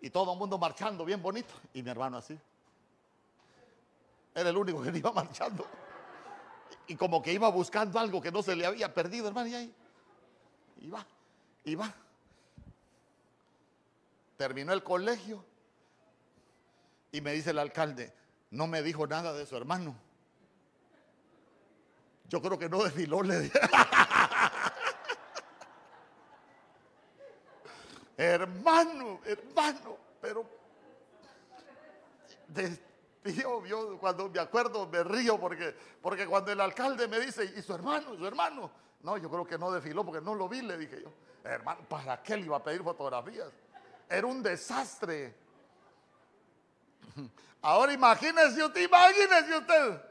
Y 0.02 0.10
todo 0.10 0.34
el 0.34 0.39
mundo 0.39 0.58
marchando 0.58 1.04
bien 1.06 1.22
bonito. 1.22 1.54
Y 1.74 1.84
mi 1.84 1.89
hermano 1.89 2.18
así. 2.18 2.38
Era 4.34 4.50
el 4.50 4.58
único 4.58 4.82
que 4.82 4.97
iba 4.97 5.12
marchando. 5.12 5.66
Y 6.88 6.95
como 6.95 7.22
que 7.22 7.34
iba 7.34 7.50
buscando 7.50 8.00
algo 8.00 8.22
que 8.22 8.32
no 8.32 8.41
se 8.41 8.56
le 8.56 8.66
había 8.66 8.93
perdido, 8.93 9.28
hermano. 9.28 9.47
Y 9.47 9.56
ahí 9.56 9.76
iba, 10.82 11.06
iba. 11.66 11.93
Terminó 14.38 14.74
el 14.74 14.84
colegio. 14.84 15.43
Y 17.12 17.22
me 17.22 17.34
dice 17.34 17.50
el 17.50 17.60
alcalde, 17.60 18.14
no 18.52 18.68
me 18.68 18.84
dijo 18.84 19.08
nada 19.08 19.34
de 19.34 19.45
su 19.45 19.58
hermano. 19.58 19.95
Yo 22.30 22.41
creo 22.41 22.60
que 22.60 22.70
no 22.70 22.84
desfiló, 22.84 23.24
le 23.24 23.52
hermano, 28.20 29.22
hermano, 29.26 29.97
pero 30.20 30.45
yo, 33.24 33.97
cuando 33.99 34.30
me 34.30 34.39
acuerdo 34.39 34.88
me 34.88 35.03
río 35.03 35.39
porque, 35.39 35.74
porque 36.01 36.28
cuando 36.28 36.51
el 36.51 36.59
alcalde 36.59 37.07
me 37.07 37.20
dice, 37.20 37.45
¿y 37.55 37.61
su 37.61 37.74
hermano? 37.74 38.15
¿Su 38.15 38.26
hermano? 38.26 38.70
No, 39.01 39.17
yo 39.17 39.30
creo 39.30 39.45
que 39.45 39.57
no 39.57 39.72
desfiló 39.72 40.03
porque 40.03 40.22
no 40.22 40.36
lo 40.36 40.49
vi, 40.49 40.61
le 40.61 40.78
dije 40.78 41.01
yo. 41.01 41.11
Hermano, 41.43 41.82
¿para 41.88 42.22
qué 42.22 42.36
le 42.36 42.45
iba 42.45 42.57
a 42.57 42.63
pedir 42.63 42.84
fotografías? 42.84 43.49
Era 44.09 44.28
un 44.28 44.43
desastre. 44.43 45.34
Ahora 47.61 47.93
imagínese 47.93 48.63
usted, 48.63 48.82
imagínese 48.82 49.57
usted 49.57 50.01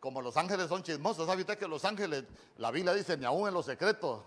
como 0.00 0.22
los 0.22 0.34
ángeles 0.38 0.66
son 0.68 0.82
chismosos, 0.82 1.26
¿sabe 1.26 1.42
usted 1.42 1.58
que 1.58 1.68
los 1.68 1.84
ángeles, 1.84 2.24
la 2.56 2.70
Biblia 2.70 2.94
dice, 2.94 3.18
ni 3.18 3.26
aún 3.26 3.46
en 3.46 3.52
los 3.52 3.66
secretos, 3.66 4.22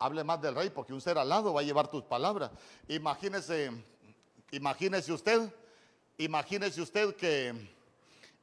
hable 0.00 0.24
más 0.24 0.40
del 0.40 0.54
rey, 0.54 0.70
porque 0.70 0.92
un 0.92 1.00
ser 1.00 1.18
alado 1.18 1.54
va 1.54 1.60
a 1.60 1.64
llevar 1.64 1.88
tus 1.88 2.02
palabras. 2.02 2.50
Imagínese, 2.88 3.70
imagínese 4.50 5.12
usted, 5.12 5.48
imagínese 6.18 6.80
usted 6.80 7.14
que 7.14 7.54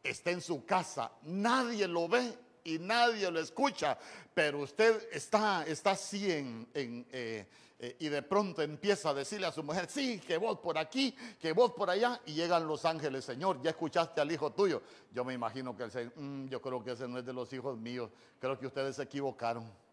está 0.03 0.31
en 0.31 0.41
su 0.41 0.65
casa, 0.65 1.11
nadie 1.23 1.87
lo 1.87 2.07
ve 2.07 2.33
y 2.63 2.79
nadie 2.79 3.29
lo 3.31 3.39
escucha, 3.39 3.97
pero 4.33 4.59
usted 4.59 5.09
está, 5.11 5.65
está 5.65 5.91
así 5.91 6.31
en, 6.31 6.67
eh, 6.73 7.47
eh, 7.79 7.95
y 7.99 8.09
de 8.09 8.21
pronto 8.21 8.61
empieza 8.61 9.09
a 9.09 9.13
decirle 9.13 9.47
a 9.47 9.51
su 9.51 9.63
mujer, 9.63 9.87
sí, 9.89 10.19
que 10.19 10.37
vos 10.37 10.59
por 10.59 10.77
aquí, 10.77 11.15
que 11.39 11.53
vos 11.53 11.71
por 11.73 11.89
allá, 11.89 12.21
y 12.25 12.33
llegan 12.33 12.67
los 12.67 12.85
ángeles, 12.85 13.25
Señor, 13.25 13.61
ya 13.61 13.71
escuchaste 13.71 14.21
al 14.21 14.31
hijo 14.31 14.51
tuyo. 14.51 14.81
Yo 15.11 15.23
me 15.23 15.33
imagino 15.33 15.75
que 15.75 15.83
el 15.83 15.91
Señor, 15.91 16.13
mm, 16.17 16.49
yo 16.49 16.61
creo 16.61 16.83
que 16.83 16.91
ese 16.91 17.07
no 17.07 17.17
es 17.17 17.25
de 17.25 17.33
los 17.33 17.51
hijos 17.53 17.77
míos, 17.77 18.11
creo 18.39 18.59
que 18.59 18.67
ustedes 18.67 18.95
se 18.95 19.03
equivocaron. 19.03 19.86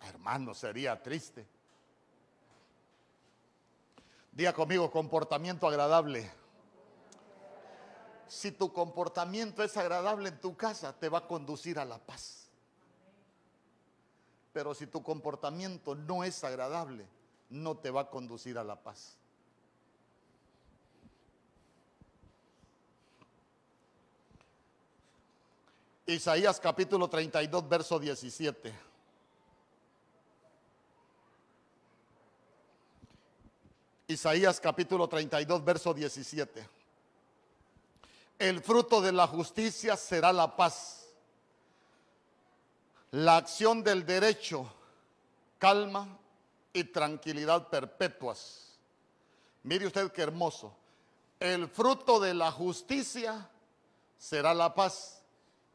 Hermano, 0.00 0.54
sería 0.54 1.02
triste. 1.02 1.46
Día 4.32 4.52
conmigo, 4.52 4.90
comportamiento 4.90 5.66
agradable. 5.66 6.30
Si 8.28 8.52
tu 8.52 8.72
comportamiento 8.72 9.64
es 9.64 9.76
agradable 9.76 10.28
en 10.28 10.40
tu 10.40 10.56
casa, 10.56 10.92
te 10.92 11.08
va 11.08 11.18
a 11.18 11.26
conducir 11.26 11.78
a 11.78 11.84
la 11.84 11.98
paz. 11.98 12.48
Pero 14.52 14.74
si 14.74 14.86
tu 14.86 15.02
comportamiento 15.02 15.94
no 15.94 16.24
es 16.24 16.44
agradable, 16.44 17.06
no 17.50 17.76
te 17.78 17.90
va 17.90 18.02
a 18.02 18.10
conducir 18.10 18.58
a 18.58 18.64
la 18.64 18.76
paz. 18.76 19.16
Isaías 26.06 26.58
capítulo 26.58 27.08
32, 27.08 27.68
verso 27.68 27.98
17. 27.98 28.87
Isaías 34.08 34.58
capítulo 34.58 35.08
32, 35.08 35.64
verso 35.64 35.94
17. 35.94 36.68
El 38.38 38.62
fruto 38.62 39.00
de 39.00 39.12
la 39.12 39.26
justicia 39.26 39.96
será 39.96 40.32
la 40.32 40.56
paz 40.56 40.98
la 43.10 43.38
acción 43.38 43.82
del 43.82 44.04
derecho, 44.04 44.70
calma 45.58 46.18
y 46.72 46.84
tranquilidad 46.84 47.68
perpetuas. 47.68 48.78
Mire 49.62 49.86
usted 49.86 50.12
qué 50.12 50.22
hermoso. 50.22 50.74
El 51.40 51.68
fruto 51.68 52.20
de 52.20 52.34
la 52.34 52.50
justicia 52.50 53.48
será 54.18 54.52
la 54.52 54.74
paz 54.74 55.22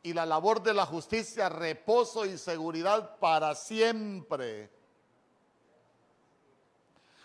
y 0.04 0.14
la 0.14 0.26
labor 0.26 0.62
de 0.62 0.74
la 0.74 0.86
justicia, 0.86 1.50
reposo 1.50 2.26
y 2.26 2.38
seguridad 2.38 3.18
para 3.18 3.56
siempre. 3.56 4.70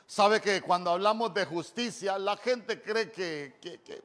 Sabe 0.08 0.40
que 0.40 0.60
cuando 0.62 0.90
hablamos 0.90 1.32
de 1.34 1.44
justicia, 1.44 2.18
la 2.18 2.36
gente 2.36 2.82
cree 2.82 3.12
que, 3.12 4.02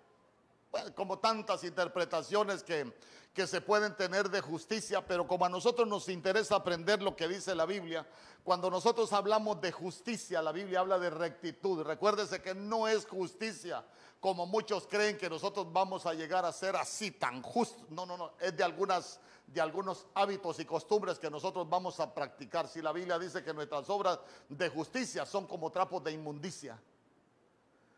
como 0.94 1.18
tantas 1.18 1.64
interpretaciones 1.64 2.62
que 2.62 2.94
que 3.34 3.48
se 3.48 3.62
pueden 3.62 3.96
tener 3.96 4.30
de 4.30 4.42
justicia, 4.42 5.06
pero 5.06 5.26
como 5.28 5.46
a 5.46 5.50
nosotros 5.50 5.88
nos 5.88 6.08
interesa 6.08 6.56
aprender 6.56 7.02
lo 7.02 7.16
que 7.16 7.28
dice 7.28 7.56
la 7.56 7.66
Biblia, 7.66 8.06
cuando 8.44 8.70
nosotros 8.70 9.12
hablamos 9.12 9.60
de 9.60 9.72
justicia, 9.72 10.42
la 10.42 10.52
Biblia 10.52 10.82
habla 10.82 11.00
de 11.00 11.10
rectitud. 11.10 11.82
Recuérdese 11.82 12.42
que 12.42 12.54
no 12.54 12.88
es 12.88 13.08
justicia 13.08 13.84
como 14.20 14.46
muchos 14.46 14.88
creen 14.88 15.18
que 15.18 15.30
nosotros 15.30 15.68
vamos 15.74 16.06
a 16.06 16.14
llegar 16.14 16.46
a 16.46 16.54
ser 16.54 16.76
así 16.76 17.12
tan 17.12 17.42
justos. 17.42 17.90
No, 17.90 18.06
no, 18.06 18.18
no, 18.18 18.34
es 18.40 18.56
de 18.56 18.64
algunas 18.64 19.20
de 19.48 19.62
algunos 19.62 20.08
hábitos 20.14 20.60
y 20.60 20.66
costumbres 20.66 21.20
que 21.20 21.30
nosotros 21.30 21.70
vamos 21.70 22.00
a 22.00 22.14
practicar. 22.14 22.68
Si 22.68 22.82
la 22.82 22.92
Biblia 22.92 23.20
dice 23.20 23.44
que 23.44 23.54
nuestras 23.54 23.90
obras 23.90 24.20
de 24.50 24.70
justicia 24.70 25.26
son 25.26 25.48
como 25.48 25.72
trapos 25.72 26.04
de 26.04 26.12
inmundicia. 26.12 26.80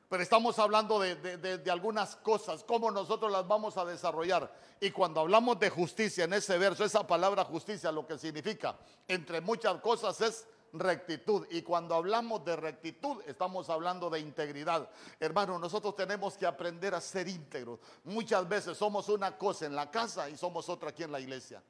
Pero 0.10 0.22
estamos 0.22 0.60
hablando 0.60 1.00
de, 1.00 1.62
algunas 1.72 2.16
cosas, 2.18 2.64
cómo 2.64 2.92
nosotros 2.92 3.32
las 3.32 3.48
vamos 3.48 3.76
a 3.78 3.86
desarrollar. 3.86 4.54
Y 4.80 4.92
cuando 4.92 5.22
hablamos 5.22 5.60
de 5.60 5.70
justicia 5.70 6.26
en 6.26 6.34
ese 6.34 6.58
verso, 6.58 6.86
esa 6.86 7.08
palabra 7.08 7.44
justicia 7.44 7.92
lo 7.92 8.06
que 8.06 8.18
significa, 8.18 8.78
entre 9.08 9.42
muchas 9.42 9.82
cosas, 9.82 10.22
es 10.22 10.48
rectitud. 10.80 11.48
Y 11.50 11.62
cuando 11.62 11.96
hablamos 11.96 12.44
de 12.46 12.56
rectitud, 12.56 13.22
estamos 13.26 13.70
hablando 13.70 14.10
de 14.10 14.20
integridad. 14.20 14.90
Hermano, 15.20 15.60
nosotros 15.60 15.96
tenemos 15.96 16.38
que 16.38 16.46
aprender 16.46 16.94
a 16.96 17.02
ser 17.02 17.28
íntegros. 17.28 17.80
Muchas 18.04 18.48
veces 18.48 18.78
somos 18.78 19.10
una 19.10 19.38
cosa 19.38 19.66
en 19.66 19.76
la 19.76 19.90
casa 19.90 20.30
y 20.30 20.38
somos 20.38 20.68
otra 20.70 20.90
aquí 20.90 21.04
en 21.04 21.12
la 21.12 21.20
iglesia. 21.20 21.62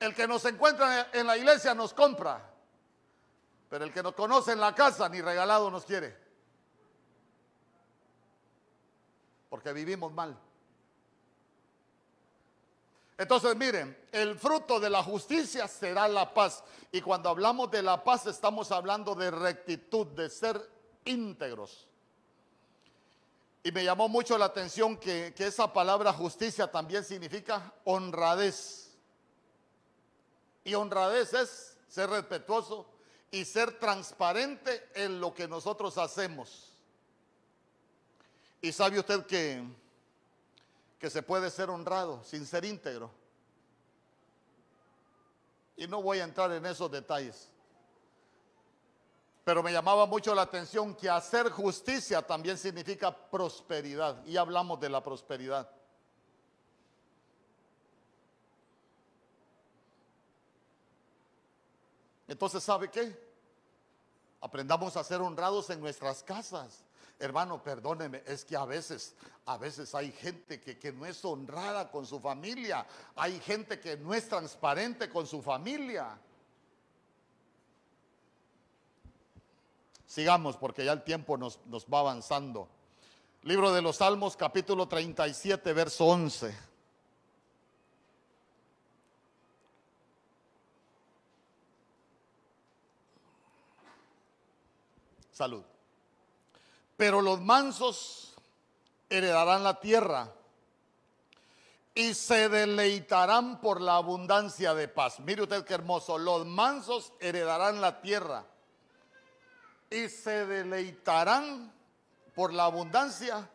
El 0.00 0.14
que 0.14 0.26
nos 0.26 0.44
encuentra 0.44 1.08
en 1.12 1.26
la 1.26 1.36
iglesia 1.36 1.74
nos 1.74 1.94
compra. 1.94 2.50
Pero 3.70 3.84
el 3.84 3.92
que 3.92 4.02
nos 4.02 4.14
conoce 4.14 4.52
en 4.52 4.60
la 4.60 4.74
casa 4.74 5.08
ni 5.08 5.20
regalado 5.20 5.70
nos 5.70 5.84
quiere. 5.84 6.16
Porque 9.48 9.72
vivimos 9.72 10.12
mal. 10.12 10.38
Entonces 13.16 13.54
miren, 13.56 13.96
el 14.10 14.38
fruto 14.38 14.80
de 14.80 14.90
la 14.90 15.02
justicia 15.02 15.68
será 15.68 16.08
la 16.08 16.32
paz. 16.34 16.64
Y 16.90 17.00
cuando 17.00 17.28
hablamos 17.28 17.70
de 17.70 17.82
la 17.82 18.02
paz 18.02 18.26
estamos 18.26 18.72
hablando 18.72 19.14
de 19.14 19.30
rectitud, 19.30 20.06
de 20.08 20.28
ser 20.28 20.60
íntegros. 21.04 21.86
Y 23.62 23.72
me 23.72 23.84
llamó 23.84 24.08
mucho 24.08 24.36
la 24.36 24.46
atención 24.46 24.96
que, 24.96 25.32
que 25.34 25.46
esa 25.46 25.72
palabra 25.72 26.12
justicia 26.12 26.70
también 26.70 27.04
significa 27.04 27.72
honradez. 27.84 28.90
Y 30.64 30.74
honradez 30.74 31.32
es 31.32 31.76
ser 31.88 32.10
respetuoso, 32.10 32.86
y 33.34 33.44
ser 33.44 33.80
transparente 33.80 34.88
en 34.94 35.20
lo 35.20 35.34
que 35.34 35.48
nosotros 35.48 35.98
hacemos. 35.98 36.70
Y 38.62 38.70
sabe 38.70 39.00
usted 39.00 39.26
que, 39.26 39.60
que 41.04 41.10
se 41.10 41.22
puede 41.22 41.50
ser 41.50 41.68
honrado 41.68 42.24
sin 42.24 42.46
ser 42.46 42.64
íntegro. 42.64 43.10
Y 45.76 45.86
no 45.86 46.00
voy 46.00 46.20
a 46.20 46.24
entrar 46.24 46.50
en 46.50 46.64
esos 46.64 46.90
detalles. 46.90 47.50
Pero 49.44 49.62
me 49.62 49.70
llamaba 49.70 50.06
mucho 50.06 50.34
la 50.34 50.40
atención 50.40 50.94
que 50.94 51.10
hacer 51.10 51.50
justicia 51.50 52.22
también 52.22 52.56
significa 52.56 53.14
prosperidad. 53.14 54.24
Y 54.24 54.38
hablamos 54.38 54.80
de 54.80 54.88
la 54.88 55.04
prosperidad. 55.04 55.70
Entonces, 62.26 62.64
¿sabe 62.64 62.90
qué? 62.90 63.14
Aprendamos 64.40 64.96
a 64.96 65.04
ser 65.04 65.20
honrados 65.20 65.68
en 65.68 65.80
nuestras 65.80 66.22
casas. 66.22 66.82
Hermano, 67.18 67.62
perdóneme, 67.62 68.22
es 68.26 68.44
que 68.44 68.56
a 68.56 68.64
veces, 68.64 69.14
a 69.46 69.56
veces 69.56 69.94
hay 69.94 70.10
gente 70.10 70.60
que, 70.60 70.78
que, 70.78 70.92
no 70.92 71.06
es 71.06 71.24
honrada 71.24 71.90
con 71.90 72.04
su 72.06 72.18
familia, 72.18 72.86
hay 73.14 73.38
gente 73.40 73.78
que 73.78 73.96
no 73.96 74.12
es 74.12 74.28
transparente 74.28 75.08
con 75.08 75.26
su 75.26 75.40
familia. 75.40 76.18
Sigamos 80.06 80.56
porque 80.56 80.84
ya 80.84 80.92
el 80.92 81.02
tiempo 81.02 81.36
nos, 81.36 81.58
nos 81.66 81.86
va 81.86 82.00
avanzando. 82.00 82.68
Libro 83.42 83.72
de 83.72 83.82
los 83.82 83.96
Salmos, 83.96 84.36
capítulo 84.36 84.88
37, 84.88 85.72
verso 85.72 86.06
11. 86.06 86.54
Salud. 95.30 95.73
Pero 96.96 97.20
los 97.20 97.40
mansos 97.40 98.34
heredarán 99.08 99.64
la 99.64 99.80
tierra 99.80 100.32
y 101.94 102.14
se 102.14 102.48
deleitarán 102.48 103.60
por 103.60 103.80
la 103.80 103.96
abundancia 103.96 104.74
de 104.74 104.88
paz. 104.88 105.20
Mire 105.20 105.42
usted 105.42 105.64
qué 105.64 105.74
hermoso. 105.74 106.18
Los 106.18 106.44
mansos 106.44 107.12
heredarán 107.20 107.80
la 107.80 108.00
tierra 108.00 108.44
y 109.90 110.08
se 110.08 110.46
deleitarán 110.46 111.72
por 112.34 112.52
la 112.52 112.64
abundancia 112.64 113.48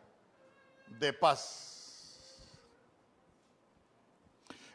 de 0.86 1.12
paz. 1.12 1.70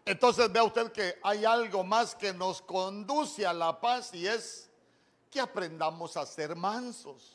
Entonces 0.05 0.51
vea 0.51 0.63
usted 0.63 0.91
que 0.91 1.19
hay 1.23 1.45
algo 1.45 1.83
más 1.83 2.13
que 2.13 2.31
nos 2.31 2.61
conduce 2.61 3.45
a 3.45 3.53
la 3.53 3.81
paz 3.81 4.13
y 4.13 4.27
es 4.27 4.69
que 5.31 5.39
aprendamos 5.39 6.15
a 6.15 6.25
ser 6.27 6.55
mansos. 6.55 7.34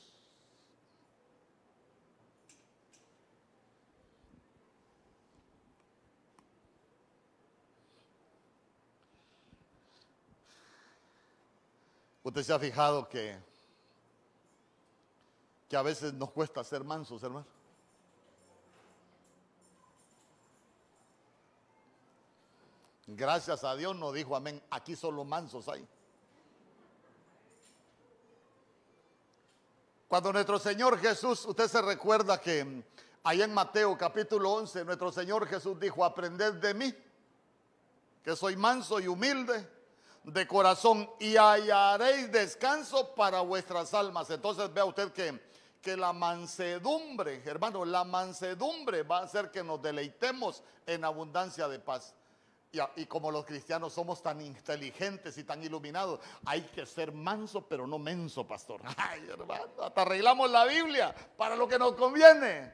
Usted 12.22 12.42
se 12.42 12.52
ha 12.52 12.58
fijado 12.58 13.08
que, 13.08 13.38
que 15.68 15.76
a 15.76 15.82
veces 15.82 16.12
nos 16.12 16.30
cuesta 16.30 16.62
ser 16.62 16.84
mansos, 16.84 17.22
hermano. 17.22 17.46
Gracias 23.06 23.64
a 23.64 23.74
Dios 23.74 23.96
nos 23.96 24.14
dijo 24.14 24.36
amén. 24.36 24.62
Aquí 24.70 24.94
solo 24.94 25.24
mansos 25.24 25.66
hay. 25.68 25.86
Cuando 30.06 30.32
nuestro 30.32 30.58
Señor 30.58 30.98
Jesús, 30.98 31.46
usted 31.46 31.68
se 31.68 31.80
recuerda 31.80 32.38
que 32.38 32.84
ahí 33.24 33.40
en 33.40 33.54
Mateo 33.54 33.96
capítulo 33.96 34.52
11, 34.52 34.84
nuestro 34.84 35.10
Señor 35.10 35.46
Jesús 35.46 35.80
dijo, 35.80 36.04
aprended 36.04 36.54
de 36.54 36.74
mí, 36.74 36.94
que 38.22 38.36
soy 38.36 38.56
manso 38.56 39.00
y 39.00 39.06
humilde 39.06 39.79
de 40.24 40.46
corazón, 40.46 41.10
y 41.18 41.36
hallaréis 41.36 42.30
descanso 42.30 43.14
para 43.14 43.40
vuestras 43.40 43.94
almas. 43.94 44.30
Entonces 44.30 44.72
vea 44.72 44.84
usted 44.84 45.12
que, 45.12 45.40
que 45.80 45.96
la 45.96 46.12
mansedumbre, 46.12 47.42
hermano, 47.44 47.84
la 47.84 48.04
mansedumbre 48.04 49.02
va 49.02 49.18
a 49.18 49.22
hacer 49.22 49.50
que 49.50 49.64
nos 49.64 49.80
deleitemos 49.80 50.62
en 50.86 51.04
abundancia 51.04 51.68
de 51.68 51.78
paz. 51.78 52.14
Y, 52.94 53.06
como 53.06 53.32
los 53.32 53.44
cristianos 53.44 53.94
somos 53.94 54.22
tan 54.22 54.40
inteligentes 54.40 55.36
y 55.38 55.42
tan 55.42 55.60
iluminados, 55.60 56.20
hay 56.46 56.60
que 56.62 56.86
ser 56.86 57.10
manso, 57.10 57.66
pero 57.66 57.84
no 57.84 57.98
menso, 57.98 58.46
pastor. 58.46 58.80
Ay, 58.96 59.26
hermano, 59.28 59.64
hasta 59.82 60.02
arreglamos 60.02 60.48
la 60.48 60.64
Biblia 60.66 61.12
para 61.36 61.56
lo 61.56 61.66
que 61.66 61.80
nos 61.80 61.94
conviene. 61.94 62.72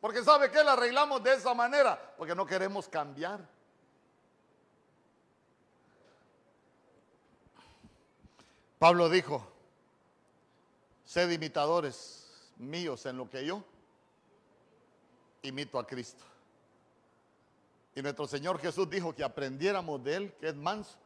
Porque 0.00 0.22
¿sabe 0.22 0.52
qué? 0.52 0.62
La 0.62 0.74
arreglamos 0.74 1.20
de 1.22 1.34
esa 1.34 1.52
manera, 1.52 2.14
porque 2.16 2.34
no 2.34 2.46
queremos 2.46 2.88
cambiar. 2.88 3.40
Pablo 8.82 9.08
dijo, 9.08 9.46
sed 11.04 11.30
imitadores 11.30 12.50
míos 12.56 13.06
en 13.06 13.16
lo 13.16 13.30
que 13.30 13.46
yo 13.46 13.62
imito 15.42 15.78
a 15.78 15.86
Cristo. 15.86 16.24
Y 17.94 18.02
nuestro 18.02 18.26
Señor 18.26 18.58
Jesús 18.58 18.90
dijo 18.90 19.14
que 19.14 19.22
aprendiéramos 19.22 20.02
de 20.02 20.16
Él, 20.16 20.32
que 20.32 20.48
es 20.48 20.56
manso 20.56 20.96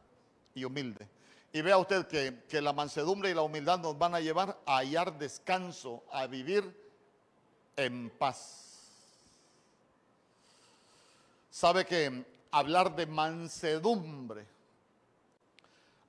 y 0.55 0.63
humilde. 0.63 1.07
Y 1.53 1.61
vea 1.61 1.77
usted 1.77 2.07
que, 2.07 2.45
que, 2.49 2.61
la 2.61 2.73
mansedumbre 2.73 3.29
y 3.29 3.35
la 3.35 3.43
humildad 3.43 3.77
nos 3.77 3.95
van 3.95 4.15
a 4.15 4.21
llevar 4.21 4.59
a 4.65 4.77
hallar 4.77 5.15
descanso, 5.19 6.03
a 6.11 6.25
vivir 6.25 6.75
en 7.75 8.09
paz. 8.09 8.89
Sabe 11.51 11.85
que 11.85 12.25
hablar 12.49 12.95
de 12.95 13.05
mansedumbre, 13.05 14.47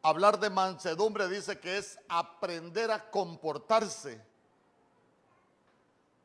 hablar 0.02 0.38
de 0.38 0.50
mansedumbre 0.50 1.28
dice 1.28 1.58
que 1.58 1.78
es 1.78 1.98
aprender 2.08 2.90
a 2.90 3.10
comportarse 3.10 4.20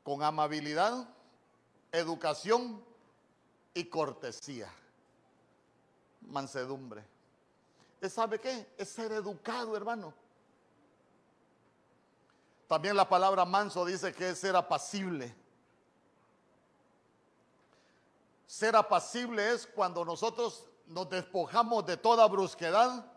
con 0.03 0.21
amabilidad, 0.21 1.07
educación 1.91 2.83
y 3.73 3.85
cortesía. 3.85 4.71
Mansedumbre. 6.21 7.03
¿Sabe 8.09 8.39
qué? 8.39 8.67
Es 8.77 8.89
ser 8.89 9.11
educado, 9.13 9.75
hermano. 9.77 10.13
También 12.67 12.97
la 12.97 13.07
palabra 13.07 13.45
manso 13.45 13.85
dice 13.85 14.13
que 14.13 14.29
es 14.29 14.39
ser 14.39 14.55
apacible. 14.55 15.33
Ser 18.45 18.75
apacible 18.75 19.53
es 19.53 19.65
cuando 19.65 20.03
nosotros 20.03 20.65
nos 20.87 21.09
despojamos 21.09 21.85
de 21.85 21.97
toda 21.97 22.27
brusquedad 22.27 23.12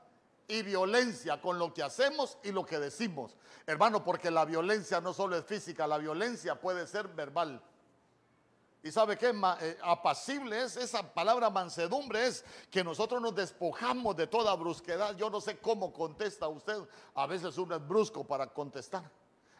y 0.48 0.62
violencia 0.62 1.40
con 1.40 1.58
lo 1.58 1.72
que 1.74 1.82
hacemos 1.82 2.38
y 2.42 2.52
lo 2.52 2.64
que 2.64 2.78
decimos. 2.78 3.36
Hermano, 3.66 4.04
porque 4.04 4.30
la 4.30 4.44
violencia 4.44 5.00
no 5.00 5.12
solo 5.12 5.36
es 5.36 5.44
física, 5.44 5.86
la 5.86 5.98
violencia 5.98 6.60
puede 6.60 6.86
ser 6.86 7.08
verbal. 7.08 7.62
Y 8.82 8.92
sabe 8.92 9.18
qué, 9.18 9.34
eh, 9.60 9.78
apacible 9.82 10.62
es 10.62 10.76
esa 10.76 11.12
palabra 11.12 11.50
mansedumbre, 11.50 12.26
es 12.26 12.44
que 12.70 12.84
nosotros 12.84 13.20
nos 13.20 13.34
despojamos 13.34 14.14
de 14.14 14.28
toda 14.28 14.54
brusquedad. 14.54 15.16
Yo 15.16 15.28
no 15.28 15.40
sé 15.40 15.58
cómo 15.58 15.92
contesta 15.92 16.46
usted. 16.46 16.78
A 17.16 17.26
veces 17.26 17.58
uno 17.58 17.74
es 17.74 17.88
brusco 17.88 18.22
para 18.22 18.46
contestar. 18.46 19.10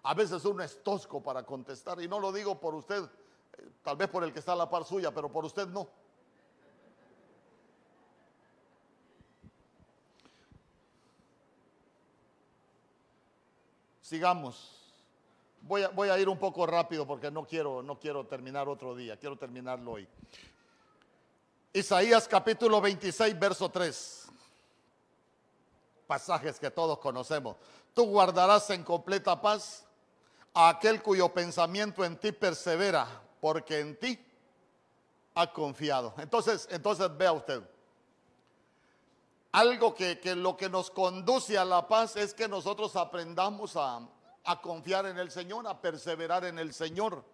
A 0.05 0.15
veces 0.15 0.45
uno 0.45 0.63
es 0.63 0.81
tosco 0.85 1.21
para 1.21 1.43
contestar. 1.43 2.01
Y 2.01 2.07
no 2.07 2.21
lo 2.21 2.31
digo 2.31 2.61
por 2.61 2.77
usted, 2.77 3.03
eh, 3.03 3.69
tal 3.83 3.97
vez 3.97 4.09
por 4.09 4.23
el 4.23 4.33
que 4.33 4.39
está 4.39 4.53
a 4.53 4.57
la 4.57 4.71
par 4.71 4.85
suya, 4.85 5.13
pero 5.13 5.29
por 5.33 5.45
usted 5.45 5.67
no. 5.67 5.89
Sigamos. 14.07 14.71
Voy 15.63 15.83
a, 15.83 16.19
ir 16.21 16.29
un 16.29 16.39
poco 16.39 16.65
rápido 16.65 17.05
porque 17.05 17.29
no 17.29 17.45
quiero, 17.45 17.83
no 17.83 17.99
quiero 17.99 18.25
terminar 18.25 18.69
otro 18.69 18.95
día, 18.95 19.17
quiero 19.17 19.37
terminarlo 19.37 19.95
hoy. 19.95 20.07
Isaías 21.73 22.29
capítulo 22.29 22.81
26, 22.81 23.37
verso 23.37 23.69
3. 23.69 24.27
Pasajes 26.07 26.61
que 26.61 26.71
todos 26.71 27.01
conocemos. 27.01 27.57
Tú 27.95 28.05
guardarás 28.07 28.71
en 28.71 28.85
completa 28.85 29.43
paz 29.43 29.85
a 30.55 30.69
aquel 30.69 31.03
cuyo 31.03 31.29
pensamiento 31.31 32.05
en 32.05 32.17
ti 32.17 32.31
persevera, 32.31 33.09
porque 33.41 33.81
en 33.81 33.99
ti 33.99 34.25
ha 35.35 35.53
confiado. 35.53 36.15
Entonces, 36.19 36.69
entonces 36.71 37.09
vea 37.17 37.33
usted. 37.33 37.61
Algo 39.57 39.95
que, 39.95 40.21
que 40.21 40.37
lo 40.37 40.55
que 40.55 40.69
nos 40.69 40.91
conduce 40.91 41.57
a 41.57 41.65
la 41.65 41.89
paz 41.89 42.15
es 42.17 42.35
que 42.35 42.47
nosotros 42.47 42.95
aprendamos 42.95 43.75
a, 43.75 44.07
a 44.45 44.61
confiar 44.61 45.07
en 45.07 45.17
el 45.17 45.31
Señor, 45.31 45.67
a 45.67 45.81
perseverar 45.81 46.45
en 46.45 46.59
el 46.59 46.75
Señor. 46.75 47.25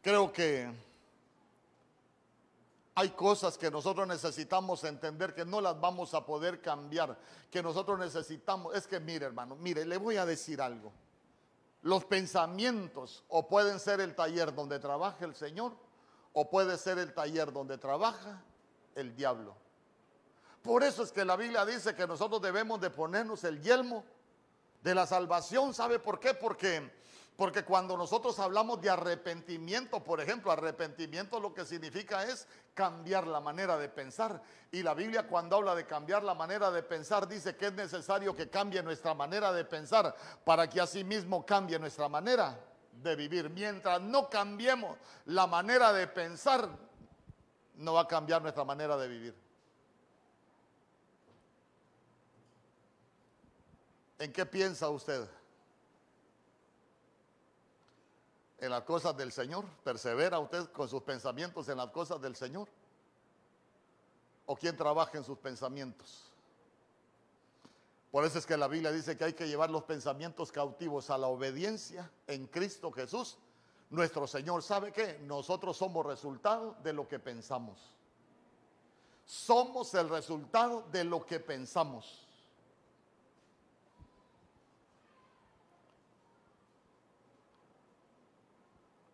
Creo 0.00 0.32
que 0.32 0.70
hay 2.94 3.08
cosas 3.10 3.58
que 3.58 3.68
nosotros 3.68 4.06
necesitamos 4.06 4.84
entender 4.84 5.34
que 5.34 5.44
no 5.44 5.60
las 5.60 5.80
vamos 5.80 6.14
a 6.14 6.24
poder 6.24 6.62
cambiar, 6.62 7.18
que 7.50 7.60
nosotros 7.64 7.98
necesitamos. 7.98 8.76
Es 8.76 8.86
que 8.86 9.00
mire 9.00 9.26
hermano, 9.26 9.56
mire, 9.56 9.84
le 9.84 9.96
voy 9.96 10.18
a 10.18 10.24
decir 10.24 10.62
algo. 10.62 10.92
Los 11.84 12.06
pensamientos 12.06 13.24
o 13.28 13.46
pueden 13.46 13.78
ser 13.78 14.00
el 14.00 14.14
taller 14.14 14.54
donde 14.54 14.78
trabaja 14.78 15.22
el 15.26 15.34
Señor 15.34 15.76
o 16.32 16.48
puede 16.48 16.78
ser 16.78 16.98
el 16.98 17.12
taller 17.12 17.52
donde 17.52 17.76
trabaja 17.76 18.42
el 18.94 19.14
diablo. 19.14 19.54
Por 20.62 20.82
eso 20.82 21.02
es 21.02 21.12
que 21.12 21.26
la 21.26 21.36
Biblia 21.36 21.66
dice 21.66 21.94
que 21.94 22.06
nosotros 22.06 22.40
debemos 22.40 22.80
de 22.80 22.88
ponernos 22.88 23.44
el 23.44 23.60
yelmo 23.60 24.02
de 24.82 24.94
la 24.94 25.06
salvación. 25.06 25.74
¿Sabe 25.74 25.98
por 25.98 26.18
qué? 26.18 26.32
Porque 26.32 26.90
Porque 27.36 27.64
cuando 27.64 27.96
nosotros 27.96 28.38
hablamos 28.38 28.80
de 28.80 28.90
arrepentimiento, 28.90 30.04
por 30.04 30.20
ejemplo, 30.20 30.52
arrepentimiento 30.52 31.40
lo 31.40 31.52
que 31.52 31.64
significa 31.64 32.22
es 32.24 32.46
cambiar 32.74 33.26
la 33.26 33.40
manera 33.40 33.76
de 33.76 33.88
pensar. 33.88 34.40
Y 34.70 34.84
la 34.84 34.94
Biblia 34.94 35.26
cuando 35.26 35.56
habla 35.56 35.74
de 35.74 35.84
cambiar 35.84 36.22
la 36.22 36.34
manera 36.34 36.70
de 36.70 36.84
pensar 36.84 37.26
dice 37.26 37.56
que 37.56 37.66
es 37.66 37.72
necesario 37.72 38.36
que 38.36 38.48
cambie 38.48 38.82
nuestra 38.84 39.14
manera 39.14 39.52
de 39.52 39.64
pensar 39.64 40.14
para 40.44 40.68
que 40.68 40.80
asimismo 40.80 41.44
cambie 41.44 41.76
nuestra 41.78 42.08
manera 42.08 42.56
de 43.02 43.16
vivir. 43.16 43.50
Mientras 43.50 44.00
no 44.00 44.30
cambiemos 44.30 44.96
la 45.26 45.48
manera 45.48 45.92
de 45.92 46.06
pensar, 46.06 46.68
no 47.74 47.94
va 47.94 48.02
a 48.02 48.08
cambiar 48.08 48.42
nuestra 48.42 48.62
manera 48.62 48.96
de 48.96 49.08
vivir. 49.08 49.34
¿En 54.20 54.32
qué 54.32 54.46
piensa 54.46 54.88
usted? 54.88 55.28
En 58.58 58.70
las 58.70 58.82
cosas 58.82 59.16
del 59.16 59.32
Señor? 59.32 59.64
¿Persevera 59.82 60.38
usted 60.38 60.70
con 60.70 60.88
sus 60.88 61.02
pensamientos 61.02 61.68
en 61.68 61.76
las 61.76 61.90
cosas 61.90 62.20
del 62.20 62.36
Señor? 62.36 62.68
¿O 64.46 64.56
quién 64.56 64.76
trabaja 64.76 65.18
en 65.18 65.24
sus 65.24 65.38
pensamientos? 65.38 66.30
Por 68.10 68.24
eso 68.24 68.38
es 68.38 68.46
que 68.46 68.56
la 68.56 68.68
Biblia 68.68 68.92
dice 68.92 69.16
que 69.16 69.24
hay 69.24 69.32
que 69.32 69.48
llevar 69.48 69.70
los 69.70 69.82
pensamientos 69.82 70.52
cautivos 70.52 71.10
a 71.10 71.18
la 71.18 71.26
obediencia 71.26 72.08
en 72.28 72.46
Cristo 72.46 72.92
Jesús. 72.92 73.38
Nuestro 73.90 74.26
Señor 74.26 74.62
sabe 74.62 74.92
que 74.92 75.18
nosotros 75.20 75.76
somos 75.76 76.06
resultado 76.06 76.76
de 76.82 76.92
lo 76.92 77.08
que 77.08 77.18
pensamos. 77.18 77.92
Somos 79.26 79.94
el 79.94 80.08
resultado 80.08 80.82
de 80.92 81.04
lo 81.04 81.26
que 81.26 81.40
pensamos. 81.40 82.23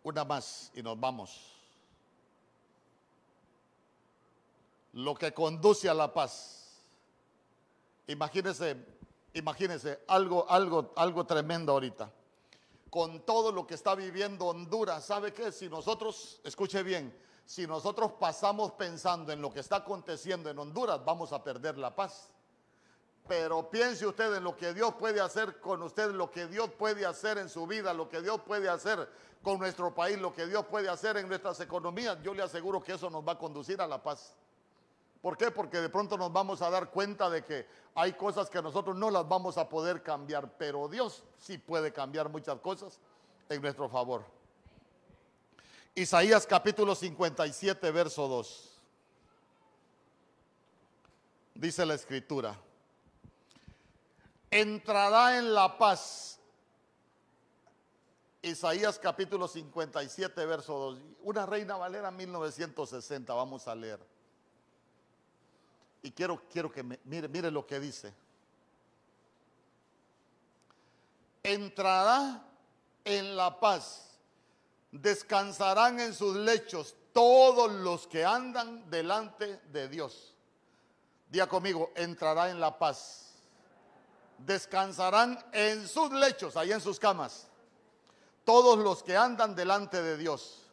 Una 0.02 0.24
más 0.24 0.70
y 0.74 0.82
nos 0.82 0.98
vamos. 0.98 1.56
Lo 4.92 5.14
que 5.14 5.32
conduce 5.32 5.88
a 5.88 5.94
la 5.94 6.12
paz. 6.12 6.82
Imagínense, 8.06 8.76
imagínense 9.34 10.00
algo, 10.08 10.48
algo, 10.50 10.92
algo 10.96 11.24
tremendo 11.26 11.72
ahorita. 11.72 12.10
Con 12.88 13.20
todo 13.24 13.52
lo 13.52 13.66
que 13.66 13.74
está 13.74 13.94
viviendo 13.94 14.46
Honduras, 14.46 15.04
¿sabe 15.04 15.32
qué? 15.32 15.52
Si 15.52 15.68
nosotros, 15.68 16.40
escuche 16.42 16.82
bien, 16.82 17.16
si 17.44 17.66
nosotros 17.66 18.12
pasamos 18.18 18.72
pensando 18.72 19.32
en 19.32 19.40
lo 19.40 19.52
que 19.52 19.60
está 19.60 19.76
aconteciendo 19.76 20.50
en 20.50 20.58
Honduras, 20.58 21.04
vamos 21.04 21.32
a 21.32 21.44
perder 21.44 21.78
la 21.78 21.94
paz. 21.94 22.32
Pero 23.28 23.70
piense 23.70 24.06
usted 24.06 24.34
en 24.34 24.44
lo 24.44 24.56
que 24.56 24.74
Dios 24.74 24.94
puede 24.94 25.20
hacer 25.20 25.60
con 25.60 25.82
usted, 25.82 26.10
lo 26.10 26.30
que 26.30 26.46
Dios 26.46 26.70
puede 26.78 27.06
hacer 27.06 27.38
en 27.38 27.48
su 27.48 27.66
vida, 27.66 27.94
lo 27.94 28.08
que 28.08 28.20
Dios 28.20 28.40
puede 28.40 28.68
hacer 28.68 29.08
con 29.42 29.58
nuestro 29.58 29.94
país, 29.94 30.18
lo 30.18 30.34
que 30.34 30.46
Dios 30.46 30.66
puede 30.66 30.88
hacer 30.88 31.16
en 31.16 31.28
nuestras 31.28 31.60
economías. 31.60 32.18
Yo 32.22 32.34
le 32.34 32.42
aseguro 32.42 32.82
que 32.82 32.92
eso 32.92 33.08
nos 33.08 33.26
va 33.26 33.32
a 33.32 33.38
conducir 33.38 33.80
a 33.80 33.86
la 33.86 34.02
paz. 34.02 34.34
¿Por 35.22 35.36
qué? 35.36 35.50
Porque 35.50 35.78
de 35.78 35.88
pronto 35.88 36.16
nos 36.16 36.32
vamos 36.32 36.62
a 36.62 36.70
dar 36.70 36.90
cuenta 36.90 37.28
de 37.28 37.44
que 37.44 37.66
hay 37.94 38.14
cosas 38.14 38.48
que 38.48 38.62
nosotros 38.62 38.96
no 38.96 39.10
las 39.10 39.28
vamos 39.28 39.58
a 39.58 39.68
poder 39.68 40.02
cambiar, 40.02 40.56
pero 40.56 40.88
Dios 40.88 41.22
sí 41.36 41.58
puede 41.58 41.92
cambiar 41.92 42.28
muchas 42.30 42.58
cosas 42.60 42.98
en 43.48 43.60
nuestro 43.60 43.88
favor. 43.88 44.24
Isaías 45.94 46.46
capítulo 46.46 46.94
57, 46.94 47.90
verso 47.90 48.26
2. 48.28 48.80
Dice 51.54 51.84
la 51.84 51.94
escritura 51.94 52.56
entrará 54.50 55.38
en 55.38 55.54
la 55.54 55.78
paz. 55.78 56.38
Isaías 58.42 58.98
capítulo 58.98 59.46
57, 59.46 60.46
verso 60.46 60.72
2. 60.78 60.98
Una 61.22 61.46
reina 61.46 61.76
valera 61.76 62.10
1960, 62.10 63.32
vamos 63.34 63.68
a 63.68 63.74
leer. 63.74 64.00
Y 66.02 66.10
quiero, 66.10 66.42
quiero 66.50 66.72
que 66.72 66.82
mire, 66.82 67.28
mire 67.28 67.50
lo 67.50 67.66
que 67.66 67.78
dice. 67.78 68.14
Entrará 71.42 72.42
en 73.04 73.36
la 73.36 73.60
paz, 73.60 74.18
descansarán 74.90 76.00
en 76.00 76.14
sus 76.14 76.36
lechos 76.36 76.96
todos 77.12 77.70
los 77.72 78.06
que 78.06 78.24
andan 78.24 78.88
delante 78.88 79.60
de 79.70 79.88
Dios. 79.88 80.34
Día 81.28 81.46
conmigo, 81.46 81.92
entrará 81.94 82.50
en 82.50 82.60
la 82.60 82.78
paz 82.78 83.29
descansarán 84.44 85.38
en 85.52 85.86
sus 85.86 86.10
lechos, 86.12 86.56
ahí 86.56 86.72
en 86.72 86.80
sus 86.80 86.98
camas, 86.98 87.48
todos 88.44 88.78
los 88.78 89.02
que 89.02 89.16
andan 89.16 89.54
delante 89.54 90.02
de 90.02 90.16
Dios. 90.16 90.66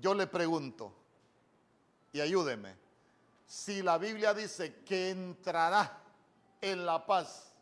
Yo 0.00 0.14
le 0.14 0.26
pregunto, 0.26 0.92
y 2.12 2.20
ayúdeme, 2.20 2.76
si 3.46 3.82
la 3.82 3.98
Biblia 3.98 4.34
dice 4.34 4.82
que 4.84 5.10
entrará 5.10 6.00
en 6.60 6.84
la 6.84 7.06
paz, 7.06 7.52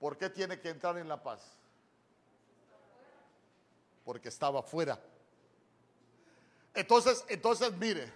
¿por 0.00 0.16
qué 0.16 0.30
tiene 0.30 0.60
que 0.60 0.70
entrar 0.70 0.98
en 0.98 1.08
la 1.08 1.22
paz? 1.22 1.40
Porque 4.04 4.28
estaba 4.28 4.62
fuera. 4.62 4.98
Entonces, 6.74 7.24
entonces 7.28 7.72
mire, 7.74 8.12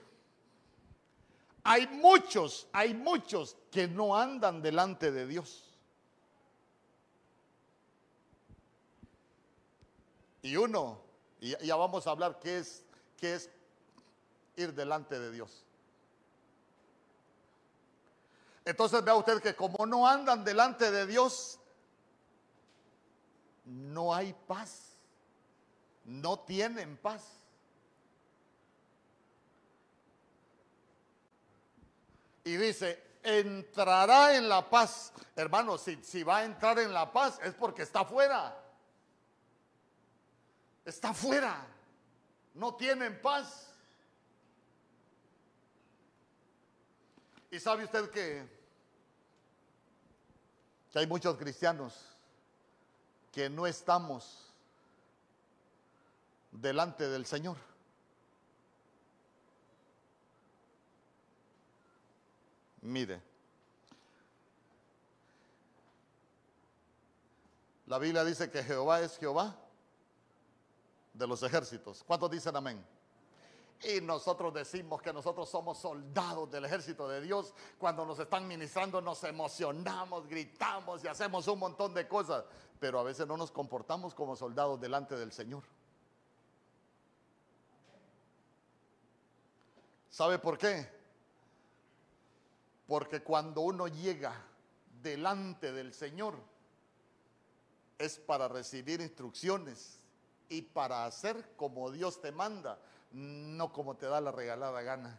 hay 1.64 1.86
muchos, 1.86 2.66
hay 2.72 2.94
muchos 2.94 3.56
que 3.70 3.86
no 3.86 4.16
andan 4.16 4.62
delante 4.62 5.12
de 5.12 5.26
Dios. 5.26 5.68
Y 10.42 10.56
uno, 10.56 11.00
y 11.40 11.56
ya 11.64 11.76
vamos 11.76 12.06
a 12.06 12.10
hablar 12.10 12.40
qué 12.40 12.58
es, 12.58 12.84
qué 13.16 13.34
es 13.34 13.50
ir 14.56 14.74
delante 14.74 15.18
de 15.18 15.30
Dios. 15.30 15.64
Entonces 18.64 19.04
vea 19.04 19.14
usted 19.14 19.40
que 19.40 19.54
como 19.54 19.86
no 19.86 20.06
andan 20.06 20.44
delante 20.44 20.90
de 20.90 21.06
Dios, 21.06 21.58
no 23.64 24.14
hay 24.14 24.32
paz. 24.46 24.96
No 26.04 26.40
tienen 26.40 26.96
paz. 26.96 27.41
Y 32.44 32.56
dice, 32.56 33.02
entrará 33.22 34.36
en 34.36 34.48
la 34.48 34.68
paz. 34.68 35.12
Hermano, 35.36 35.78
si, 35.78 35.96
si 36.02 36.22
va 36.22 36.38
a 36.38 36.44
entrar 36.44 36.78
en 36.78 36.92
la 36.92 37.12
paz 37.12 37.38
es 37.42 37.54
porque 37.54 37.82
está 37.82 38.04
fuera. 38.04 38.58
Está 40.84 41.14
fuera. 41.14 41.64
No 42.54 42.74
tienen 42.74 43.20
paz. 43.20 43.68
Y 47.50 47.60
sabe 47.60 47.84
usted 47.84 48.10
que, 48.10 48.48
que 50.90 50.98
hay 50.98 51.06
muchos 51.06 51.36
cristianos 51.36 51.94
que 53.30 53.48
no 53.48 53.66
estamos 53.66 54.52
delante 56.50 57.08
del 57.08 57.26
Señor. 57.26 57.56
Mire, 62.82 63.22
la 67.86 67.98
Biblia 67.98 68.24
dice 68.24 68.50
que 68.50 68.62
Jehová 68.62 69.00
es 69.00 69.16
Jehová 69.18 69.56
de 71.14 71.26
los 71.26 71.42
ejércitos. 71.44 72.02
¿Cuántos 72.04 72.30
dicen 72.30 72.56
amén? 72.56 72.84
Y 73.84 74.00
nosotros 74.00 74.52
decimos 74.52 75.00
que 75.00 75.12
nosotros 75.12 75.48
somos 75.48 75.78
soldados 75.78 76.50
del 76.50 76.64
ejército 76.64 77.08
de 77.08 77.20
Dios. 77.20 77.54
Cuando 77.78 78.04
nos 78.04 78.18
están 78.18 78.46
ministrando 78.48 79.00
nos 79.00 79.22
emocionamos, 79.24 80.26
gritamos 80.26 81.04
y 81.04 81.08
hacemos 81.08 81.46
un 81.46 81.60
montón 81.60 81.94
de 81.94 82.08
cosas. 82.08 82.44
Pero 82.80 82.98
a 82.98 83.04
veces 83.04 83.26
no 83.28 83.36
nos 83.36 83.52
comportamos 83.52 84.12
como 84.14 84.34
soldados 84.34 84.80
delante 84.80 85.16
del 85.16 85.32
Señor. 85.32 85.62
¿Sabe 90.10 90.38
por 90.38 90.58
qué? 90.58 91.01
Porque 92.86 93.22
cuando 93.22 93.62
uno 93.62 93.88
llega 93.88 94.34
delante 95.02 95.72
del 95.72 95.92
Señor 95.92 96.34
es 97.98 98.18
para 98.18 98.48
recibir 98.48 99.00
instrucciones 99.00 100.00
y 100.48 100.62
para 100.62 101.04
hacer 101.04 101.56
como 101.56 101.90
Dios 101.90 102.20
te 102.20 102.32
manda, 102.32 102.78
no 103.12 103.72
como 103.72 103.96
te 103.96 104.06
da 104.06 104.20
la 104.20 104.32
regalada 104.32 104.82
gana. 104.82 105.18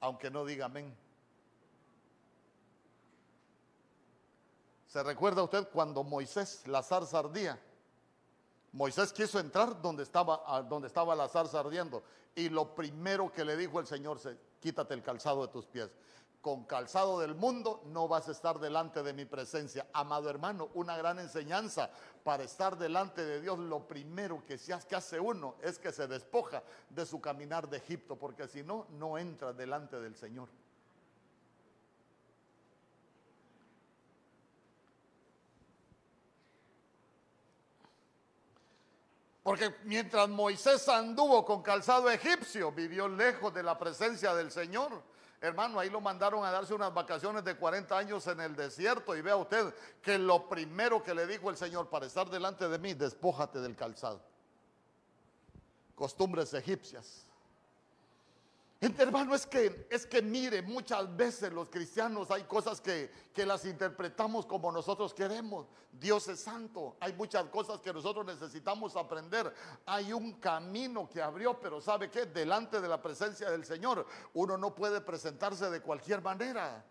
Aunque 0.00 0.30
no 0.30 0.44
diga 0.44 0.66
amén. 0.66 0.94
¿Se 4.86 5.02
recuerda 5.02 5.42
usted 5.42 5.68
cuando 5.70 6.04
Moisés, 6.04 6.66
la 6.66 6.82
zarza 6.82 7.20
ardía? 7.20 7.58
Moisés 8.72 9.12
quiso 9.12 9.38
entrar 9.38 9.80
donde 9.80 10.02
estaba, 10.02 10.62
donde 10.68 10.88
estaba 10.88 11.14
la 11.14 11.28
zarza 11.28 11.60
ardiendo 11.60 12.02
y 12.34 12.48
lo 12.48 12.74
primero 12.74 13.32
que 13.32 13.44
le 13.44 13.56
dijo 13.56 13.80
el 13.80 13.86
Señor, 13.86 14.18
quítate 14.62 14.94
el 14.94 15.02
calzado 15.02 15.44
de 15.46 15.52
tus 15.52 15.66
pies. 15.66 15.90
con 16.40 16.64
calzado 16.64 17.20
del 17.20 17.36
mundo, 17.36 17.82
no 17.86 18.08
vas 18.08 18.26
a 18.26 18.32
estar 18.32 18.58
delante 18.58 19.04
de 19.04 19.12
mi 19.12 19.24
presencia. 19.24 19.86
Amado 19.92 20.28
hermano, 20.28 20.70
una 20.74 20.96
gran 20.96 21.20
enseñanza 21.20 21.88
para 22.24 22.42
estar 22.42 22.76
delante 22.76 23.24
de 23.24 23.40
Dios. 23.40 23.60
Lo 23.60 23.86
primero 23.86 24.42
que, 24.44 24.54
hace, 24.54 24.96
hace 24.96 25.20
uno 25.20 25.54
es 25.62 25.78
que 25.78 25.92
se 25.92 26.08
despoja 26.08 26.64
de 26.90 27.06
su 27.06 27.20
caminar 27.20 27.68
de 27.68 27.76
Egipto, 27.76 28.16
porque 28.16 28.48
si 28.48 28.64
no, 28.64 28.88
no 28.98 29.18
entra 29.18 29.52
delante 29.52 30.00
del 30.00 30.16
Señor. 30.16 30.48
Porque 39.42 39.74
mientras 39.84 40.28
Moisés 40.28 40.88
anduvo 40.88 41.44
con 41.44 41.62
calzado 41.62 42.08
egipcio, 42.10 42.70
vivió 42.70 43.08
lejos 43.08 43.52
de 43.52 43.62
la 43.62 43.78
presencia 43.78 44.34
del 44.34 44.52
Señor. 44.52 45.02
Hermano, 45.40 45.80
ahí 45.80 45.90
lo 45.90 46.00
mandaron 46.00 46.44
a 46.44 46.52
darse 46.52 46.72
unas 46.72 46.94
vacaciones 46.94 47.42
de 47.44 47.56
40 47.56 47.98
años 47.98 48.24
en 48.28 48.40
el 48.40 48.54
desierto 48.54 49.16
y 49.16 49.22
vea 49.22 49.34
usted 49.34 49.74
que 50.00 50.16
lo 50.16 50.48
primero 50.48 51.02
que 51.02 51.14
le 51.14 51.26
dijo 51.26 51.50
el 51.50 51.56
Señor 51.56 51.88
para 51.88 52.06
estar 52.06 52.30
delante 52.30 52.68
de 52.68 52.78
mí, 52.78 52.94
despójate 52.94 53.58
del 53.58 53.74
calzado. 53.74 54.20
Costumbres 55.96 56.54
egipcias. 56.54 57.26
Hermano, 58.82 59.32
es 59.32 59.46
que, 59.46 59.86
es 59.90 60.04
que 60.06 60.20
mire, 60.20 60.60
muchas 60.60 61.16
veces 61.16 61.52
los 61.52 61.68
cristianos 61.68 62.32
hay 62.32 62.42
cosas 62.42 62.80
que, 62.80 63.12
que 63.32 63.46
las 63.46 63.64
interpretamos 63.64 64.44
como 64.44 64.72
nosotros 64.72 65.14
queremos. 65.14 65.68
Dios 65.92 66.26
es 66.26 66.40
santo. 66.40 66.96
Hay 66.98 67.12
muchas 67.12 67.44
cosas 67.44 67.80
que 67.80 67.92
nosotros 67.92 68.26
necesitamos 68.26 68.96
aprender. 68.96 69.54
Hay 69.86 70.12
un 70.12 70.32
camino 70.40 71.08
que 71.08 71.22
abrió, 71.22 71.60
pero 71.60 71.80
¿sabe 71.80 72.10
qué? 72.10 72.26
Delante 72.26 72.80
de 72.80 72.88
la 72.88 73.00
presencia 73.00 73.48
del 73.52 73.64
Señor, 73.64 74.04
uno 74.34 74.58
no 74.58 74.74
puede 74.74 75.00
presentarse 75.00 75.70
de 75.70 75.80
cualquier 75.80 76.20
manera. 76.20 76.84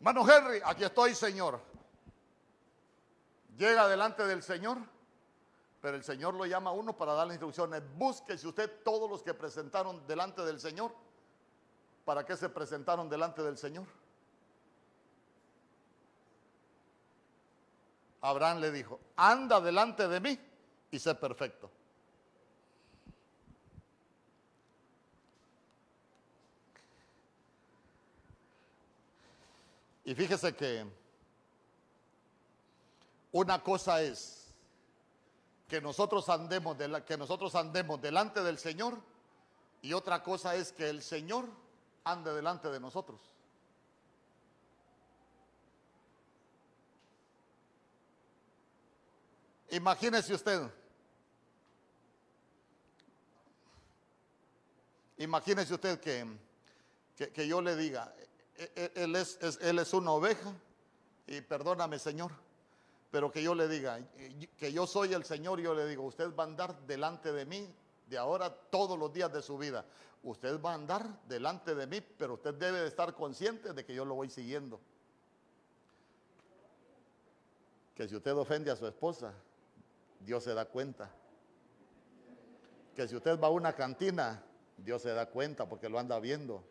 Mano 0.00 0.26
Henry, 0.26 0.62
aquí 0.64 0.84
estoy, 0.84 1.14
Señor 1.14 1.71
llega 3.62 3.86
delante 3.86 4.26
del 4.26 4.42
Señor, 4.42 4.78
pero 5.80 5.96
el 5.96 6.02
Señor 6.02 6.34
lo 6.34 6.44
llama 6.46 6.70
a 6.70 6.72
uno 6.72 6.96
para 6.96 7.14
darle 7.14 7.34
instrucciones. 7.34 7.82
Búsquese 7.96 8.48
usted 8.48 8.82
todos 8.82 9.08
los 9.08 9.22
que 9.22 9.34
presentaron 9.34 10.04
delante 10.06 10.42
del 10.42 10.58
Señor. 10.58 10.92
¿Para 12.04 12.26
qué 12.26 12.36
se 12.36 12.48
presentaron 12.48 13.08
delante 13.08 13.42
del 13.42 13.56
Señor? 13.56 13.86
Abraham 18.20 18.58
le 18.58 18.72
dijo, 18.72 19.00
anda 19.16 19.60
delante 19.60 20.08
de 20.08 20.20
mí 20.20 20.38
y 20.90 20.98
sé 20.98 21.14
perfecto. 21.14 21.70
Y 30.04 30.14
fíjese 30.16 30.54
que 30.54 31.01
una 33.32 33.62
cosa 33.62 34.02
es 34.02 34.52
que 35.68 35.80
nosotros 35.80 36.28
andemos, 36.28 36.76
de 36.76 37.02
que 37.04 37.16
nosotros 37.16 37.54
andemos 37.54 38.00
delante 38.00 38.42
del 38.42 38.58
Señor 38.58 38.98
y 39.80 39.94
otra 39.94 40.22
cosa 40.22 40.54
es 40.54 40.70
que 40.70 40.88
el 40.88 41.02
Señor 41.02 41.48
ande 42.04 42.32
delante 42.32 42.68
de 42.68 42.78
nosotros. 42.78 43.20
Imagínese 49.70 50.34
usted. 50.34 50.70
Imagínese 55.16 55.72
usted 55.72 56.00
que, 56.00 56.26
que, 57.32 57.46
yo 57.46 57.62
le 57.62 57.76
diga, 57.76 58.14
e, 58.56 58.70
e, 58.74 59.02
él 59.04 59.16
es, 59.16 59.38
él 59.62 59.78
es 59.78 59.94
una 59.94 60.10
oveja 60.10 60.52
y 61.26 61.40
perdóname 61.40 61.98
Señor, 61.98 62.32
pero 63.12 63.30
que 63.30 63.42
yo 63.42 63.54
le 63.54 63.68
diga, 63.68 64.00
que 64.56 64.72
yo 64.72 64.86
soy 64.86 65.12
el 65.12 65.22
Señor, 65.22 65.60
yo 65.60 65.74
le 65.74 65.86
digo, 65.86 66.02
usted 66.02 66.34
va 66.34 66.44
a 66.44 66.46
andar 66.46 66.80
delante 66.86 67.30
de 67.30 67.44
mí 67.44 67.68
de 68.08 68.16
ahora 68.16 68.50
todos 68.70 68.98
los 68.98 69.12
días 69.12 69.30
de 69.30 69.42
su 69.42 69.58
vida. 69.58 69.84
Usted 70.22 70.58
va 70.62 70.70
a 70.72 70.74
andar 70.76 71.06
delante 71.28 71.74
de 71.74 71.86
mí, 71.86 72.00
pero 72.00 72.34
usted 72.34 72.54
debe 72.54 72.80
de 72.80 72.88
estar 72.88 73.14
consciente 73.14 73.74
de 73.74 73.84
que 73.84 73.94
yo 73.94 74.06
lo 74.06 74.14
voy 74.14 74.30
siguiendo. 74.30 74.80
Que 77.94 78.08
si 78.08 78.16
usted 78.16 78.32
ofende 78.32 78.70
a 78.70 78.76
su 78.76 78.86
esposa, 78.86 79.34
Dios 80.20 80.42
se 80.42 80.54
da 80.54 80.64
cuenta. 80.64 81.10
Que 82.96 83.06
si 83.06 83.14
usted 83.14 83.38
va 83.38 83.48
a 83.48 83.50
una 83.50 83.74
cantina, 83.74 84.42
Dios 84.78 85.02
se 85.02 85.10
da 85.10 85.26
cuenta 85.26 85.68
porque 85.68 85.90
lo 85.90 85.98
anda 85.98 86.18
viendo. 86.18 86.64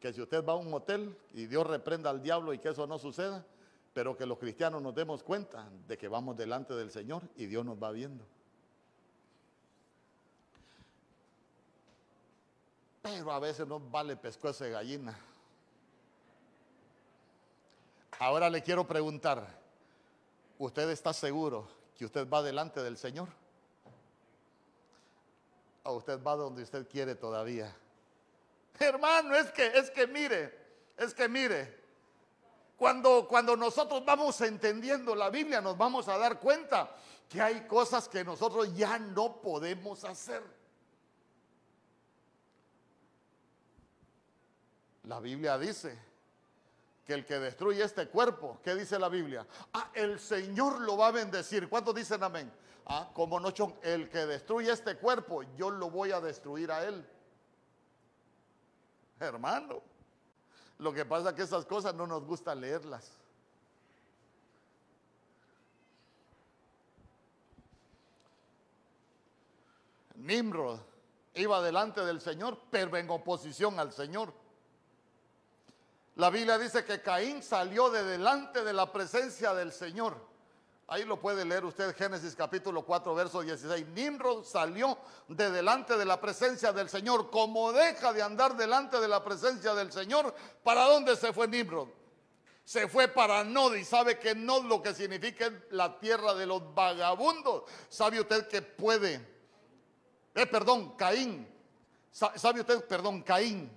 Que 0.00 0.12
si 0.12 0.20
usted 0.20 0.44
va 0.44 0.54
a 0.54 0.56
un 0.56 0.74
hotel 0.74 1.16
y 1.34 1.46
Dios 1.46 1.64
reprenda 1.64 2.10
al 2.10 2.20
diablo 2.20 2.52
y 2.52 2.58
que 2.58 2.70
eso 2.70 2.84
no 2.88 2.98
suceda, 2.98 3.44
pero 3.92 4.16
que 4.16 4.26
los 4.26 4.38
cristianos 4.38 4.82
nos 4.82 4.94
demos 4.94 5.22
cuenta 5.22 5.68
de 5.86 5.98
que 5.98 6.08
vamos 6.08 6.36
delante 6.36 6.74
del 6.74 6.90
Señor 6.90 7.22
y 7.36 7.46
Dios 7.46 7.64
nos 7.64 7.82
va 7.82 7.90
viendo. 7.90 8.24
Pero 13.02 13.32
a 13.32 13.38
veces 13.38 13.66
no 13.66 13.80
vale 13.80 14.16
pescuezo 14.16 14.64
de 14.64 14.70
gallina. 14.70 15.18
Ahora 18.18 18.50
le 18.50 18.62
quiero 18.62 18.86
preguntar, 18.86 19.46
¿usted 20.58 20.90
está 20.90 21.12
seguro 21.12 21.68
que 21.96 22.04
usted 22.04 22.28
va 22.28 22.42
delante 22.42 22.82
del 22.82 22.98
Señor? 22.98 23.28
¿O 25.84 25.94
usted 25.94 26.22
va 26.22 26.36
donde 26.36 26.62
usted 26.62 26.86
quiere 26.88 27.14
todavía? 27.14 27.74
Hermano, 28.78 29.34
es 29.34 29.50
que, 29.52 29.66
es 29.66 29.90
que 29.90 30.06
mire, 30.06 30.54
es 30.96 31.14
que 31.14 31.28
mire, 31.28 31.77
cuando, 32.78 33.26
cuando 33.26 33.56
nosotros 33.56 34.04
vamos 34.04 34.40
entendiendo 34.40 35.16
la 35.16 35.30
Biblia, 35.30 35.60
nos 35.60 35.76
vamos 35.76 36.06
a 36.06 36.16
dar 36.16 36.38
cuenta 36.38 36.88
que 37.28 37.42
hay 37.42 37.66
cosas 37.66 38.08
que 38.08 38.22
nosotros 38.22 38.72
ya 38.76 39.00
no 39.00 39.42
podemos 39.42 40.04
hacer. 40.04 40.40
La 45.02 45.18
Biblia 45.18 45.58
dice 45.58 45.98
que 47.04 47.14
el 47.14 47.26
que 47.26 47.40
destruye 47.40 47.82
este 47.82 48.06
cuerpo, 48.06 48.60
¿qué 48.62 48.76
dice 48.76 48.96
la 48.96 49.08
Biblia? 49.08 49.44
Ah, 49.72 49.90
el 49.94 50.20
Señor 50.20 50.80
lo 50.80 50.96
va 50.96 51.08
a 51.08 51.10
bendecir. 51.10 51.68
¿Cuántos 51.68 51.96
dicen 51.96 52.22
amén? 52.22 52.48
Ah, 52.86 53.10
como 53.12 53.40
no, 53.40 53.52
el 53.82 54.08
que 54.08 54.24
destruye 54.24 54.70
este 54.70 54.96
cuerpo, 54.98 55.42
yo 55.56 55.68
lo 55.70 55.90
voy 55.90 56.12
a 56.12 56.20
destruir 56.20 56.70
a 56.70 56.84
él. 56.84 57.04
Hermano. 59.18 59.97
Lo 60.78 60.92
que 60.92 61.04
pasa 61.04 61.30
es 61.30 61.34
que 61.34 61.42
esas 61.42 61.66
cosas 61.66 61.94
no 61.94 62.06
nos 62.06 62.24
gusta 62.24 62.54
leerlas. 62.54 63.10
Nimrod 70.14 70.78
iba 71.34 71.62
delante 71.62 72.04
del 72.04 72.20
Señor, 72.20 72.58
pero 72.70 72.96
en 72.96 73.08
oposición 73.10 73.78
al 73.78 73.92
Señor. 73.92 74.32
La 76.16 76.30
Biblia 76.30 76.58
dice 76.58 76.84
que 76.84 77.00
Caín 77.00 77.42
salió 77.42 77.90
de 77.90 78.02
delante 78.02 78.64
de 78.64 78.72
la 78.72 78.92
presencia 78.92 79.54
del 79.54 79.72
Señor. 79.72 80.16
Ahí 80.90 81.04
lo 81.04 81.20
puede 81.20 81.44
leer 81.44 81.66
usted, 81.66 81.94
Génesis 81.94 82.34
capítulo 82.34 82.82
4, 82.82 83.14
verso 83.14 83.42
16. 83.42 83.88
Nimrod 83.88 84.42
salió 84.42 84.96
de 85.28 85.50
delante 85.50 85.98
de 85.98 86.06
la 86.06 86.18
presencia 86.18 86.72
del 86.72 86.88
Señor. 86.88 87.28
Como 87.30 87.74
deja 87.74 88.10
de 88.14 88.22
andar 88.22 88.56
delante 88.56 88.98
de 88.98 89.06
la 89.06 89.22
presencia 89.22 89.74
del 89.74 89.92
Señor, 89.92 90.34
¿para 90.64 90.84
dónde 90.84 91.14
se 91.16 91.34
fue 91.34 91.46
Nimrod? 91.46 91.88
Se 92.64 92.88
fue 92.88 93.06
para 93.06 93.44
Nod 93.44 93.74
y 93.74 93.84
sabe 93.84 94.18
que 94.18 94.34
Nod 94.34 94.64
lo 94.64 94.82
que 94.82 94.94
significa 94.94 95.52
la 95.72 95.98
tierra 95.98 96.32
de 96.32 96.46
los 96.46 96.74
vagabundos. 96.74 97.64
¿Sabe 97.90 98.20
usted 98.20 98.48
que 98.48 98.62
puede? 98.62 99.20
Eh, 100.34 100.46
perdón, 100.46 100.96
Caín. 100.96 101.46
¿Sabe 102.10 102.60
usted, 102.60 102.82
perdón, 102.86 103.20
Caín? 103.22 103.70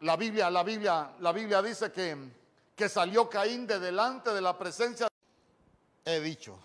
La 0.00 0.16
Biblia, 0.16 0.50
la 0.50 0.64
Biblia, 0.64 1.12
la 1.20 1.30
Biblia 1.30 1.62
dice 1.62 1.92
que 1.92 2.43
que 2.74 2.88
salió 2.88 3.28
Caín 3.28 3.66
de 3.66 3.78
delante 3.78 4.30
de 4.30 4.40
la 4.40 4.58
presencia. 4.58 5.08
He 6.04 6.20
dicho. 6.20 6.58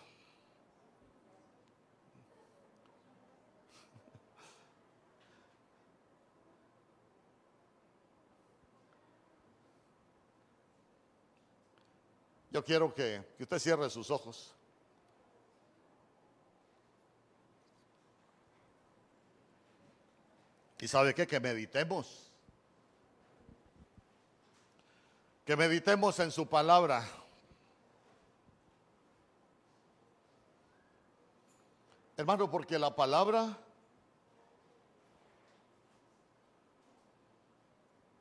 Yo 12.51 12.63
quiero 12.65 12.93
que, 12.93 13.23
que 13.37 13.43
usted 13.43 13.59
cierre 13.59 13.89
sus 13.91 14.09
ojos. 14.09 14.55
¿Y 20.79 20.87
sabe 20.87 21.13
qué? 21.13 21.27
Que 21.27 21.39
meditemos 21.39 22.28
que 25.49 25.55
meditemos 25.55 26.19
en 26.19 26.29
su 26.29 26.45
palabra. 26.45 27.03
Hermano, 32.15 32.51
porque 32.51 32.77
la 32.77 32.95
palabra 32.95 33.57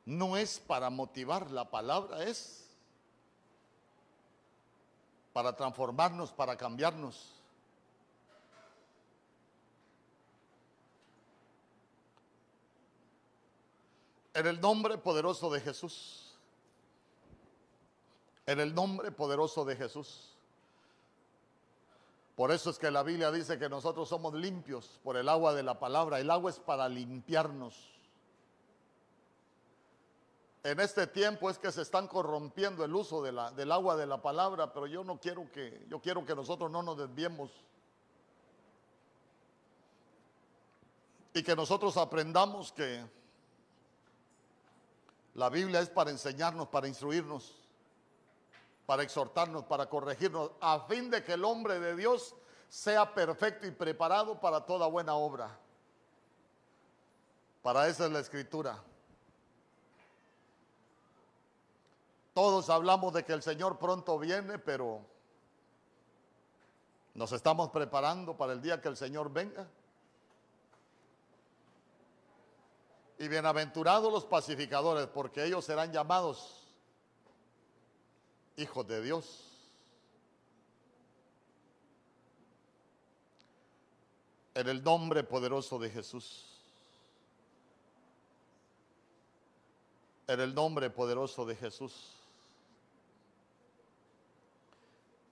no 0.07 0.39
es 0.39 0.59
para 0.59 0.89
motivar, 0.89 1.51
la 1.51 1.69
palabra 1.69 2.23
es 2.23 2.67
para 5.35 5.55
transformarnos, 5.55 6.33
para 6.33 6.57
cambiarnos. 6.57 7.35
En 14.33 14.47
el 14.47 14.59
nombre 14.59 14.97
poderoso 14.97 15.51
de 15.51 15.61
Jesús. 15.61 16.28
En 18.49 18.61
el 18.61 18.75
nombre 18.75 19.13
poderoso 19.13 19.63
de 19.67 19.77
Jesús. 19.77 20.35
Por 22.35 22.51
eso 22.51 22.71
es 22.71 22.79
que 22.79 22.91
la 22.91 23.03
Biblia 23.03 23.31
dice 23.31 23.59
que 23.59 23.69
nosotros 23.69 24.09
somos 24.09 24.33
limpios 24.33 24.99
por 25.05 25.19
el 25.19 25.29
agua 25.29 25.53
de 25.53 25.63
la 25.63 25.79
palabra. 25.79 26.19
El 26.19 26.31
agua 26.31 26.51
es 26.51 26.59
para 26.59 26.89
limpiarnos. 26.89 27.75
En 30.63 30.81
este 30.81 31.07
tiempo 31.07 31.51
es 31.51 31.59
que 31.59 31.71
se 31.71 31.83
están 31.83 32.09
corrompiendo 32.09 32.87
el 32.87 32.95
uso 32.95 33.23
del 33.23 33.71
agua 33.71 33.97
de 33.97 34.07
la 34.07 34.23
palabra, 34.23 34.73
pero 34.73 34.87
yo 34.87 35.05
no 35.05 35.21
quiero 35.21 35.53
que, 35.53 35.85
yo 35.91 36.01
quiero 36.01 36.25
que 36.25 36.35
nosotros 36.35 36.71
no 36.71 36.83
nos 36.83 36.97
desviemos. 36.97 37.51
Y 41.35 41.43
que 41.43 41.55
nosotros 41.55 41.99
aprendamos 41.99 42.73
que 42.73 43.05
la 45.35 45.51
Biblia 45.51 45.81
es 45.81 45.91
para 45.91 46.11
enseñarnos, 46.11 46.69
para 46.69 46.89
instruirnos 46.89 47.58
para 48.89 49.03
exhortarnos, 49.03 49.65
para 49.65 49.85
corregirnos, 49.85 50.51
a 50.63 50.81
fin 50.87 51.11
de 51.11 51.23
que 51.23 51.35
el 51.35 51.45
hombre 51.45 51.79
de 51.79 51.95
Dios 51.95 52.35
sea 52.71 53.13
perfecto 53.13 53.67
y 53.67 53.71
preparado 53.71 54.41
para 54.41 54.65
toda 54.65 54.87
buena 54.87 55.15
obra. 55.15 55.55
Para 57.61 57.87
eso 57.87 58.07
es 58.07 58.11
la 58.11 58.21
escritura. 58.21 58.83
Todos 62.33 62.71
hablamos 62.71 63.13
de 63.13 63.27
que 63.27 63.35
el 63.35 63.43
Señor 63.43 63.79
pronto 63.79 64.19
viene, 64.19 64.59
pero 64.59 65.03
nos 67.13 67.31
estamos 67.33 67.69
preparando 67.69 68.39
para 68.39 68.55
el 68.55 68.63
día 68.63 68.81
que 68.81 68.89
el 68.89 68.97
Señor 68.97 69.31
venga. 69.31 69.69
Y 73.19 73.29
bienaventurados 73.29 74.11
los 74.11 74.25
pacificadores, 74.25 75.09
porque 75.09 75.45
ellos 75.45 75.67
serán 75.67 75.93
llamados 75.93 76.58
hijos 78.59 78.87
de 78.89 79.01
Dios. 79.01 79.45
En 84.55 84.69
el 84.69 84.83
nombre 84.83 85.23
poderoso 85.23 85.79
de 85.79 85.89
Jesús. 85.89 86.45
En 90.27 90.41
el 90.41 90.53
nombre 90.55 90.91
poderoso 90.91 91.47
de 91.47 91.55
Jesús. 91.55 92.15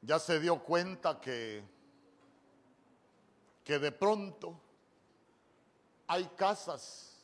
Ya 0.02 0.20
se 0.20 0.38
dio 0.38 0.62
cuenta 0.62 1.20
que, 1.20 1.64
que 3.64 3.78
de 3.80 3.90
pronto 3.90 4.60
hay 6.06 6.24
casas 6.36 7.16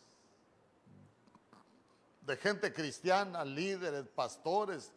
de 2.23 2.37
gente 2.37 2.73
cristiana, 2.73 3.45
líderes, 3.45 4.09
pastores, 4.09 4.91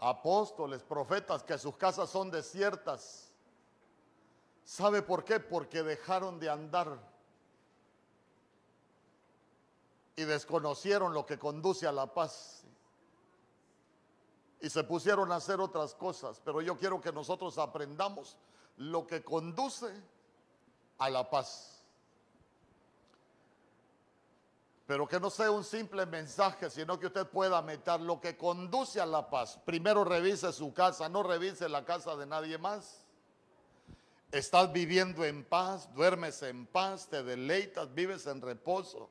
apóstoles, 0.00 0.82
profetas, 0.82 1.42
que 1.42 1.58
sus 1.58 1.76
casas 1.76 2.08
son 2.08 2.30
desiertas. 2.30 3.30
¿Sabe 4.64 5.02
por 5.02 5.24
qué? 5.24 5.38
Porque 5.38 5.82
dejaron 5.82 6.40
de 6.40 6.48
andar 6.48 6.98
y 10.16 10.24
desconocieron 10.24 11.12
lo 11.12 11.26
que 11.26 11.38
conduce 11.38 11.86
a 11.86 11.92
la 11.92 12.12
paz. 12.12 12.64
Y 14.60 14.70
se 14.70 14.84
pusieron 14.84 15.32
a 15.32 15.36
hacer 15.36 15.60
otras 15.60 15.94
cosas. 15.94 16.40
Pero 16.44 16.62
yo 16.62 16.76
quiero 16.76 17.00
que 17.00 17.12
nosotros 17.12 17.58
aprendamos 17.58 18.36
lo 18.76 19.06
que 19.06 19.22
conduce 19.22 19.92
a 20.98 21.10
la 21.10 21.28
paz. 21.28 21.79
Pero 24.90 25.06
que 25.06 25.20
no 25.20 25.30
sea 25.30 25.52
un 25.52 25.62
simple 25.62 26.04
mensaje, 26.04 26.68
sino 26.68 26.98
que 26.98 27.06
usted 27.06 27.24
pueda 27.24 27.62
meter 27.62 28.00
lo 28.00 28.20
que 28.20 28.36
conduce 28.36 29.00
a 29.00 29.06
la 29.06 29.30
paz. 29.30 29.56
Primero 29.64 30.02
revise 30.02 30.52
su 30.52 30.74
casa, 30.74 31.08
no 31.08 31.22
revise 31.22 31.68
la 31.68 31.84
casa 31.84 32.16
de 32.16 32.26
nadie 32.26 32.58
más. 32.58 33.06
Estás 34.32 34.72
viviendo 34.72 35.24
en 35.24 35.44
paz, 35.44 35.88
duermes 35.94 36.42
en 36.42 36.66
paz, 36.66 37.06
te 37.06 37.22
deleitas, 37.22 37.94
vives 37.94 38.26
en 38.26 38.42
reposo. 38.42 39.08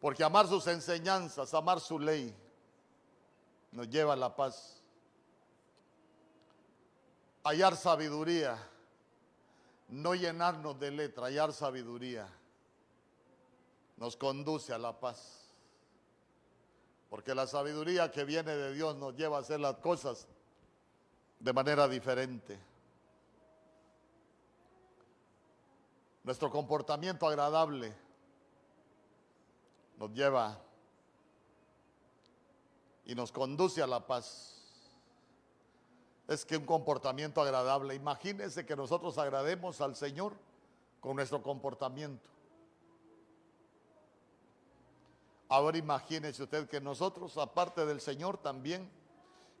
Porque 0.00 0.24
amar 0.24 0.48
sus 0.48 0.66
enseñanzas, 0.66 1.54
amar 1.54 1.78
su 1.78 2.00
ley, 2.00 2.34
nos 3.70 3.88
lleva 3.88 4.14
a 4.14 4.16
la 4.16 4.34
paz. 4.34 4.82
Hallar 7.44 7.76
sabiduría 7.76 8.58
no 9.88 10.14
llenarnos 10.14 10.78
de 10.78 10.90
letra, 10.90 11.26
hallar 11.26 11.52
sabiduría, 11.52 12.28
nos 13.96 14.16
conduce 14.16 14.72
a 14.72 14.78
la 14.78 14.98
paz. 14.98 15.44
Porque 17.10 17.34
la 17.34 17.46
sabiduría 17.46 18.10
que 18.10 18.24
viene 18.24 18.54
de 18.54 18.74
Dios 18.74 18.96
nos 18.96 19.16
lleva 19.16 19.38
a 19.38 19.40
hacer 19.40 19.60
las 19.60 19.76
cosas 19.76 20.26
de 21.40 21.52
manera 21.52 21.88
diferente. 21.88 22.58
Nuestro 26.22 26.50
comportamiento 26.50 27.26
agradable 27.26 27.94
nos 29.96 30.12
lleva 30.12 30.58
y 33.06 33.14
nos 33.14 33.32
conduce 33.32 33.82
a 33.82 33.86
la 33.86 34.06
paz 34.06 34.57
es 36.28 36.44
que 36.44 36.58
un 36.58 36.66
comportamiento 36.66 37.40
agradable. 37.40 37.94
Imagínense 37.94 38.66
que 38.66 38.76
nosotros 38.76 39.16
agrademos 39.16 39.80
al 39.80 39.96
Señor 39.96 40.34
con 41.00 41.16
nuestro 41.16 41.42
comportamiento. 41.42 42.28
Ahora 45.48 45.78
imagínese 45.78 46.42
usted 46.42 46.68
que 46.68 46.80
nosotros, 46.80 47.38
aparte 47.38 47.86
del 47.86 48.02
Señor, 48.02 48.36
también 48.36 48.90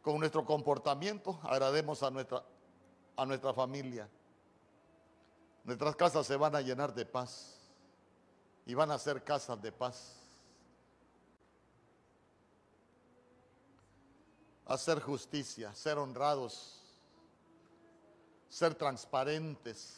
con 0.02 0.18
nuestro 0.18 0.44
comportamiento 0.44 1.40
agrademos 1.42 2.02
a 2.02 2.10
nuestra, 2.10 2.44
a 3.16 3.24
nuestra 3.24 3.54
familia. 3.54 4.06
Nuestras 5.64 5.96
casas 5.96 6.26
se 6.26 6.36
van 6.36 6.54
a 6.54 6.60
llenar 6.60 6.94
de 6.94 7.06
paz 7.06 7.58
y 8.66 8.74
van 8.74 8.90
a 8.90 8.98
ser 8.98 9.24
casas 9.24 9.60
de 9.62 9.72
paz. 9.72 10.17
Hacer 14.68 15.00
justicia, 15.00 15.74
ser 15.74 15.98
honrados, 15.98 16.82
ser 18.48 18.74
transparentes. 18.74 19.96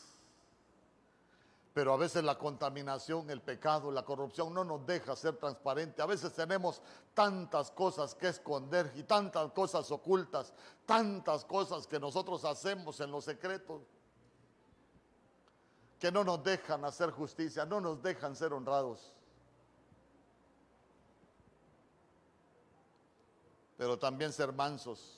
Pero 1.74 1.92
a 1.92 1.96
veces 1.96 2.24
la 2.24 2.36
contaminación, 2.36 3.30
el 3.30 3.42
pecado, 3.42 3.92
la 3.92 4.04
corrupción 4.04 4.52
no 4.52 4.64
nos 4.64 4.84
deja 4.86 5.14
ser 5.14 5.36
transparentes. 5.36 6.00
A 6.00 6.06
veces 6.06 6.32
tenemos 6.32 6.82
tantas 7.14 7.70
cosas 7.70 8.14
que 8.14 8.28
esconder 8.28 8.92
y 8.96 9.04
tantas 9.04 9.52
cosas 9.52 9.90
ocultas, 9.90 10.52
tantas 10.86 11.44
cosas 11.44 11.86
que 11.86 12.00
nosotros 12.00 12.44
hacemos 12.44 12.98
en 13.00 13.10
lo 13.10 13.20
secreto 13.20 13.82
que 16.00 16.10
no 16.10 16.24
nos 16.24 16.42
dejan 16.42 16.84
hacer 16.86 17.10
justicia, 17.10 17.66
no 17.66 17.80
nos 17.80 18.02
dejan 18.02 18.34
ser 18.34 18.54
honrados. 18.54 19.12
Pero 23.80 23.98
también 23.98 24.30
ser 24.30 24.52
mansos. 24.52 25.16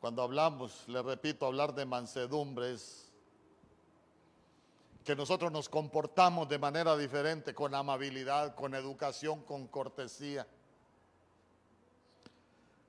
Cuando 0.00 0.22
hablamos, 0.22 0.86
le 0.86 1.02
repito, 1.02 1.44
hablar 1.44 1.74
de 1.74 1.84
mansedumbre 1.84 2.74
es 2.74 3.10
que 5.02 5.16
nosotros 5.16 5.50
nos 5.50 5.68
comportamos 5.68 6.48
de 6.48 6.56
manera 6.56 6.96
diferente, 6.96 7.52
con 7.52 7.74
amabilidad, 7.74 8.54
con 8.54 8.76
educación, 8.76 9.42
con 9.42 9.66
cortesía. 9.66 10.46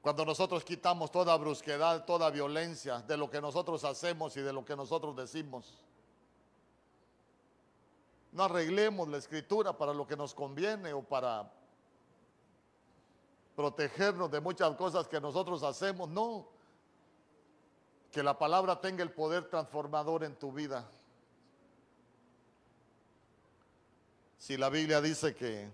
Cuando 0.04 0.24
nosotros 0.24 0.64
quitamos 0.64 1.12
toda 1.12 1.36
brusquedad, 1.36 2.06
toda 2.06 2.30
violencia 2.30 3.00
de 3.00 3.18
lo 3.18 3.28
que 3.28 3.42
nosotros 3.42 3.84
hacemos 3.86 4.38
y 4.38 4.42
de 4.42 4.54
lo 4.54 4.64
que 4.64 4.76
nosotros 4.76 5.16
decimos. 5.16 5.87
No 8.38 8.44
arreglemos 8.44 9.08
la 9.08 9.18
escritura 9.18 9.76
para 9.76 9.96
lo 9.96 10.06
que 10.06 10.16
nos 10.16 10.36
conviene 10.36 10.94
o 10.94 11.02
para 11.02 11.52
protegernos 13.56 14.30
de 14.30 14.40
muchas 14.40 14.76
cosas 14.76 15.08
que 15.08 15.20
nosotros 15.20 15.64
hacemos. 15.64 16.08
No. 16.08 16.48
Que 18.12 18.22
la 18.22 18.38
palabra 18.38 18.80
tenga 18.80 19.02
el 19.02 19.10
poder 19.10 19.50
transformador 19.50 20.24
en 20.24 20.36
tu 20.36 20.52
vida. 20.52 20.88
Si 24.38 24.56
la 24.56 24.70
Biblia 24.70 25.02
dice 25.02 25.34
que 25.34 25.72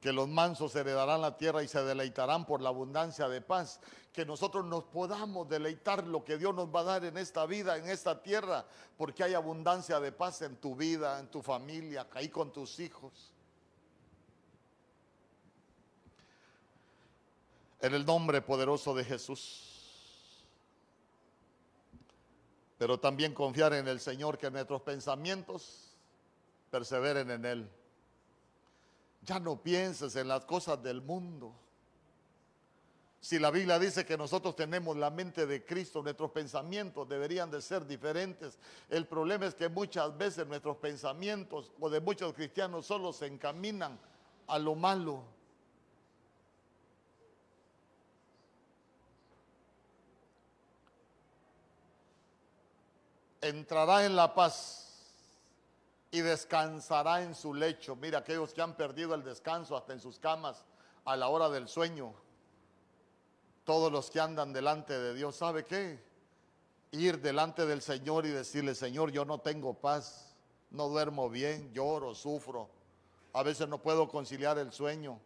que 0.00 0.12
los 0.12 0.28
mansos 0.28 0.74
heredarán 0.74 1.20
la 1.20 1.36
tierra 1.36 1.62
y 1.62 1.68
se 1.68 1.82
deleitarán 1.82 2.46
por 2.46 2.62
la 2.62 2.70
abundancia 2.70 3.28
de 3.28 3.42
paz. 3.42 3.80
Que 4.12 4.24
nosotros 4.24 4.64
nos 4.64 4.84
podamos 4.84 5.48
deleitar 5.48 6.06
lo 6.06 6.24
que 6.24 6.38
Dios 6.38 6.54
nos 6.54 6.74
va 6.74 6.80
a 6.80 6.84
dar 6.84 7.04
en 7.04 7.18
esta 7.18 7.44
vida, 7.44 7.76
en 7.76 7.86
esta 7.86 8.22
tierra, 8.22 8.64
porque 8.96 9.22
hay 9.22 9.34
abundancia 9.34 10.00
de 10.00 10.10
paz 10.10 10.40
en 10.40 10.56
tu 10.56 10.74
vida, 10.74 11.20
en 11.20 11.28
tu 11.28 11.42
familia, 11.42 12.08
ahí 12.14 12.30
con 12.30 12.50
tus 12.50 12.80
hijos. 12.80 13.32
En 17.80 17.94
el 17.94 18.04
nombre 18.04 18.40
poderoso 18.40 18.94
de 18.94 19.04
Jesús. 19.04 20.46
Pero 22.78 22.98
también 22.98 23.34
confiar 23.34 23.74
en 23.74 23.86
el 23.86 24.00
Señor, 24.00 24.38
que 24.38 24.50
nuestros 24.50 24.80
pensamientos 24.80 25.94
perseveren 26.70 27.30
en 27.30 27.44
Él. 27.44 27.70
Ya 29.22 29.38
no 29.38 29.62
pienses 29.62 30.16
en 30.16 30.28
las 30.28 30.44
cosas 30.44 30.82
del 30.82 31.02
mundo. 31.02 31.54
Si 33.20 33.38
la 33.38 33.50
Biblia 33.50 33.78
dice 33.78 34.06
que 34.06 34.16
nosotros 34.16 34.56
tenemos 34.56 34.96
la 34.96 35.10
mente 35.10 35.46
de 35.46 35.62
Cristo, 35.62 36.02
nuestros 36.02 36.30
pensamientos 36.30 37.06
deberían 37.06 37.50
de 37.50 37.60
ser 37.60 37.86
diferentes. 37.86 38.58
El 38.88 39.06
problema 39.06 39.44
es 39.44 39.54
que 39.54 39.68
muchas 39.68 40.16
veces 40.16 40.46
nuestros 40.46 40.78
pensamientos 40.78 41.70
o 41.78 41.90
de 41.90 42.00
muchos 42.00 42.32
cristianos 42.32 42.86
solo 42.86 43.12
se 43.12 43.26
encaminan 43.26 43.98
a 44.46 44.58
lo 44.58 44.74
malo. 44.74 45.22
Entrará 53.42 54.06
en 54.06 54.16
la 54.16 54.34
paz 54.34 54.89
y 56.10 56.20
descansará 56.20 57.22
en 57.22 57.34
su 57.34 57.54
lecho. 57.54 57.96
Mira, 57.96 58.18
aquellos 58.18 58.52
que 58.52 58.62
han 58.62 58.76
perdido 58.76 59.14
el 59.14 59.22
descanso 59.22 59.76
hasta 59.76 59.92
en 59.92 60.00
sus 60.00 60.18
camas 60.18 60.64
a 61.04 61.16
la 61.16 61.28
hora 61.28 61.48
del 61.48 61.68
sueño. 61.68 62.12
Todos 63.64 63.92
los 63.92 64.10
que 64.10 64.20
andan 64.20 64.52
delante 64.52 64.98
de 64.98 65.14
Dios, 65.14 65.36
¿sabe 65.36 65.64
qué? 65.64 66.02
Ir 66.92 67.20
delante 67.20 67.64
del 67.66 67.82
Señor 67.82 68.26
y 68.26 68.30
decirle, 68.30 68.74
Señor, 68.74 69.12
yo 69.12 69.24
no 69.24 69.38
tengo 69.38 69.74
paz, 69.74 70.34
no 70.70 70.88
duermo 70.88 71.30
bien, 71.30 71.72
lloro, 71.72 72.14
sufro. 72.14 72.68
A 73.32 73.44
veces 73.44 73.68
no 73.68 73.80
puedo 73.80 74.08
conciliar 74.08 74.58
el 74.58 74.72
sueño. 74.72 75.20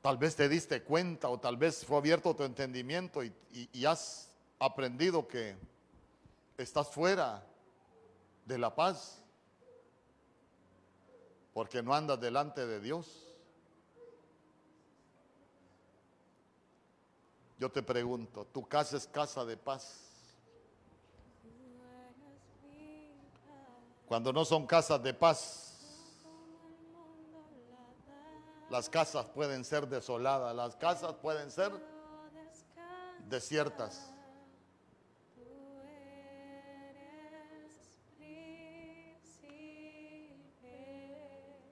Tal 0.00 0.18
vez 0.18 0.36
te 0.36 0.48
diste 0.48 0.82
cuenta 0.82 1.28
o 1.28 1.40
tal 1.40 1.56
vez 1.56 1.84
fue 1.84 1.96
abierto 1.96 2.34
tu 2.34 2.44
entendimiento 2.44 3.24
y, 3.24 3.32
y 3.72 3.84
has 3.84 4.30
aprendido 4.60 5.26
que 5.26 5.56
estás 6.56 6.88
fuera 6.88 7.44
de 8.44 8.58
la 8.58 8.74
paz, 8.74 9.22
porque 11.52 11.82
no 11.82 11.94
andas 11.94 12.20
delante 12.20 12.66
de 12.66 12.80
Dios. 12.80 13.28
Yo 17.58 17.70
te 17.70 17.82
pregunto, 17.82 18.44
¿tu 18.46 18.66
casa 18.66 18.96
es 18.96 19.06
casa 19.06 19.44
de 19.44 19.56
paz? 19.56 20.08
Cuando 24.06 24.32
no 24.32 24.44
son 24.44 24.66
casas 24.66 25.02
de 25.02 25.14
paz, 25.14 25.72
las 28.68 28.88
casas 28.88 29.26
pueden 29.26 29.64
ser 29.64 29.86
desoladas, 29.86 30.54
las 30.56 30.76
casas 30.76 31.14
pueden 31.14 31.50
ser 31.50 31.72
desiertas. 33.28 34.11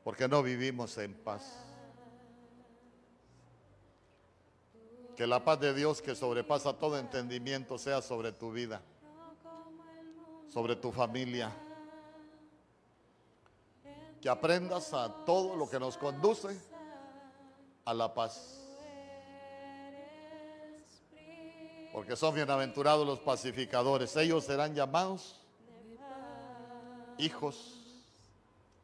Porque 0.04 0.28
no 0.28 0.42
vivimos 0.42 0.96
en 0.98 1.14
paz. 1.14 1.56
Que 5.16 5.26
la 5.26 5.44
paz 5.44 5.60
de 5.60 5.74
Dios 5.74 6.00
que 6.00 6.14
sobrepasa 6.14 6.72
todo 6.72 6.98
entendimiento 6.98 7.76
sea 7.76 8.00
sobre 8.00 8.32
tu 8.32 8.52
vida, 8.52 8.80
sobre 10.48 10.76
tu 10.76 10.92
familia. 10.92 11.52
Que 14.22 14.28
aprendas 14.28 14.92
a 14.94 15.24
todo 15.24 15.56
lo 15.56 15.68
que 15.68 15.78
nos 15.78 15.96
conduce 15.98 16.58
a 17.84 17.92
la 17.92 18.12
paz. 18.14 18.56
Porque 21.92 22.16
son 22.16 22.34
bienaventurados 22.34 23.06
los 23.06 23.18
pacificadores. 23.18 24.16
Ellos 24.16 24.44
serán 24.44 24.74
llamados 24.74 25.40
hijos 27.18 27.76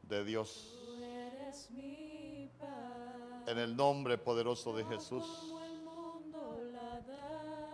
de 0.03 0.25
Dios 0.25 0.76
en 3.47 3.59
el 3.59 3.77
nombre 3.77 4.19
poderoso 4.19 4.77
de 4.77 4.85
Jesús. 4.85 5.25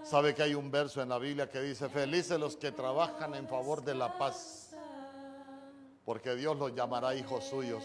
Sabe 0.03 0.35
que 0.35 0.43
hay 0.43 0.55
un 0.55 0.71
verso 0.71 1.01
en 1.01 1.09
la 1.09 1.19
Biblia 1.19 1.49
que 1.49 1.61
dice, 1.61 1.89
felices 1.89 2.39
los 2.39 2.57
que 2.57 2.73
trabajan 2.73 3.35
en 3.35 3.49
favor 3.49 3.83
de 3.83 3.95
la 3.95 4.19
paz, 4.19 4.75
porque 6.05 6.35
Dios 6.35 6.57
los 6.59 6.75
llamará 6.75 7.15
hijos 7.15 7.45
suyos. 7.45 7.85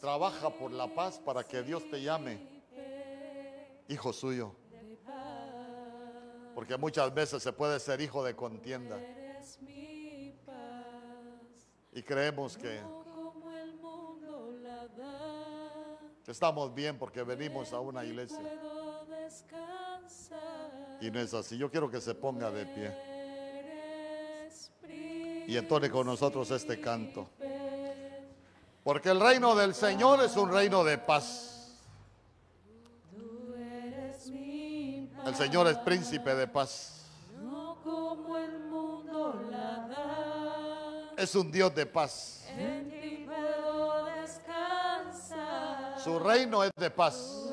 Trabaja 0.00 0.50
por 0.50 0.70
la 0.70 0.94
paz 0.94 1.18
para 1.18 1.42
que 1.44 1.62
Dios 1.62 1.82
te 1.90 2.00
llame 2.02 2.56
hijo 3.88 4.12
suyo. 4.12 4.52
Porque 6.54 6.76
muchas 6.76 7.12
veces 7.12 7.42
se 7.42 7.52
puede 7.52 7.78
ser 7.78 8.00
hijo 8.00 8.24
de 8.24 8.34
contienda. 8.34 8.98
Y 11.92 12.02
creemos 12.02 12.56
que 12.56 12.80
Estamos 16.26 16.74
bien 16.74 16.98
porque 16.98 17.22
venimos 17.22 17.72
a 17.72 17.78
una 17.78 18.04
iglesia. 18.04 18.40
Y 21.00 21.10
no 21.10 21.20
es 21.20 21.32
así. 21.34 21.56
Yo 21.56 21.70
quiero 21.70 21.88
que 21.88 22.00
se 22.00 22.14
ponga 22.14 22.50
de 22.50 22.66
pie. 22.66 22.92
Y 25.46 25.56
entone 25.56 25.88
con 25.88 26.06
nosotros 26.06 26.50
este 26.50 26.80
canto. 26.80 27.28
Porque 28.82 29.10
el 29.10 29.20
reino 29.20 29.54
del 29.54 29.74
Señor 29.74 30.22
es 30.24 30.36
un 30.36 30.52
reino 30.52 30.82
de 30.82 30.98
paz. 30.98 31.52
El 35.24 35.34
Señor 35.34 35.68
es 35.68 35.76
príncipe 35.78 36.34
de 36.34 36.48
paz. 36.48 37.04
Es 41.16 41.34
un 41.34 41.50
Dios 41.50 41.74
de 41.74 41.86
paz. 41.86 42.44
Su 46.06 46.18
reino 46.20 46.62
es 46.62 46.70
de 46.78 46.88
paz. 46.88 47.50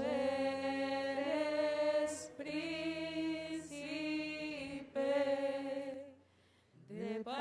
de 6.88 7.24
paz. 7.26 7.34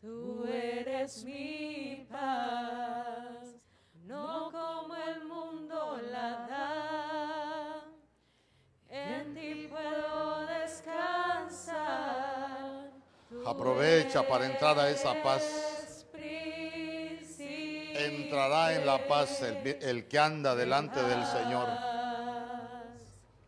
Tú 0.00 0.44
eres 0.44 1.22
mi 1.22 2.04
paz, 2.10 3.54
no 4.02 4.50
como 4.50 4.96
el 4.96 5.24
mundo 5.26 6.00
la 6.10 6.48
da. 6.48 7.84
En 8.88 9.34
ti 9.34 9.68
puedo 9.70 10.44
descansar. 10.46 11.70
Aprovecha 13.46 14.26
para 14.26 14.46
entrar 14.46 14.76
a 14.80 14.90
esa 14.90 15.14
paz 15.22 15.53
en 19.42 19.78
el, 19.82 20.08
que 20.08 20.18
anda 20.18 20.54
delante 20.54 21.02
del 21.02 21.24
Señor. 21.26 21.68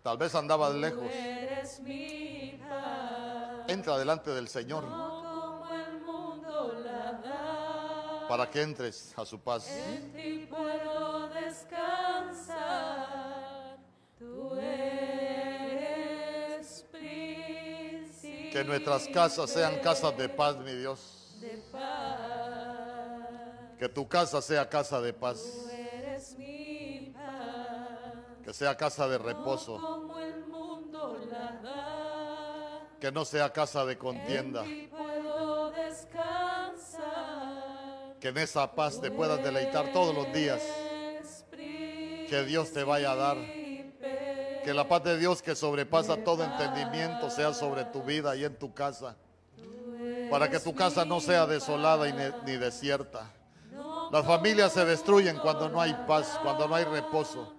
Tal 0.02 0.18
vez 0.18 0.34
andabas 0.34 0.74
lejos. 0.74 1.10
Entra 3.68 3.98
delante 3.98 4.30
del 4.30 4.48
Señor. 4.48 4.84
Para 8.28 8.50
que 8.50 8.62
entres 8.62 9.12
a 9.16 9.24
su 9.24 9.38
paz. 9.40 9.68
Que 18.52 18.64
nuestras 18.64 19.06
casas 19.08 19.50
sean 19.50 19.78
casas 19.80 20.16
de 20.16 20.28
paz, 20.28 20.56
mi 20.56 20.72
Dios. 20.72 21.36
Que 23.78 23.88
tu 23.88 24.08
casa 24.08 24.40
sea 24.40 24.68
casa 24.68 25.00
de 25.00 25.12
paz. 25.12 25.65
Que 28.42 28.52
sea 28.52 28.76
casa 28.76 29.08
de 29.08 29.18
reposo. 29.18 29.80
Que 33.00 33.12
no 33.12 33.24
sea 33.24 33.52
casa 33.52 33.84
de 33.84 33.98
contienda. 33.98 34.64
Que 38.20 38.28
en 38.28 38.38
esa 38.38 38.74
paz 38.74 39.00
te 39.00 39.10
puedas 39.10 39.42
deleitar 39.42 39.92
todos 39.92 40.14
los 40.14 40.32
días. 40.32 40.62
Que 41.50 42.44
Dios 42.46 42.72
te 42.72 42.82
vaya 42.84 43.12
a 43.12 43.16
dar. 43.16 43.36
Que 43.36 44.72
la 44.74 44.88
paz 44.88 45.04
de 45.04 45.18
Dios 45.18 45.42
que 45.42 45.54
sobrepasa 45.54 46.24
todo 46.24 46.42
entendimiento 46.44 47.30
sea 47.30 47.52
sobre 47.52 47.84
tu 47.84 48.02
vida 48.02 48.34
y 48.36 48.44
en 48.44 48.56
tu 48.56 48.72
casa. 48.72 49.16
para 50.30 50.50
que 50.50 50.58
tu 50.58 50.74
casa 50.74 51.04
no 51.04 51.20
sea 51.20 51.46
desolada 51.46 52.08
y 52.08 52.12
ni 52.44 52.56
desierta. 52.56 53.30
Las 54.10 54.24
familias 54.24 54.72
se 54.72 54.84
destruyen 54.84 55.38
cuando 55.38 55.68
no 55.68 55.80
hay 55.80 55.94
paz, 56.06 56.38
cuando 56.42 56.68
no 56.68 56.74
hay 56.74 56.84
reposo. 56.84 57.52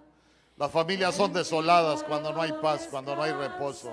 Las 0.58 0.72
familias 0.72 1.16
son 1.16 1.34
desoladas 1.34 2.04
cuando 2.04 2.34
no 2.34 2.41
hay 2.41 2.52
paz, 2.54 2.88
cuando 2.89 3.16
no 3.16 3.24
hay 3.24 3.32
reposo. 3.32 3.91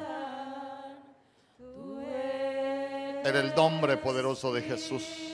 En 3.25 3.37
el 3.37 3.55
nombre 3.55 3.97
poderoso 3.97 4.53
de 4.53 4.63
Jesús. 4.63 5.34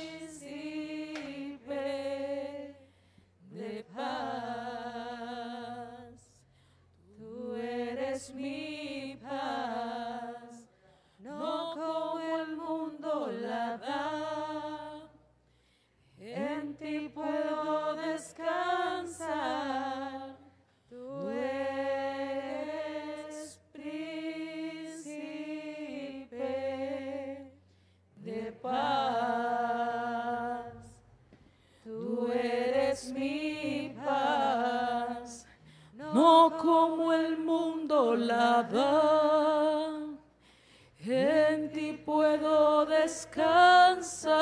En 41.02 41.72
ti 41.72 41.92
puedo 42.04 42.84
descansar. 42.84 44.34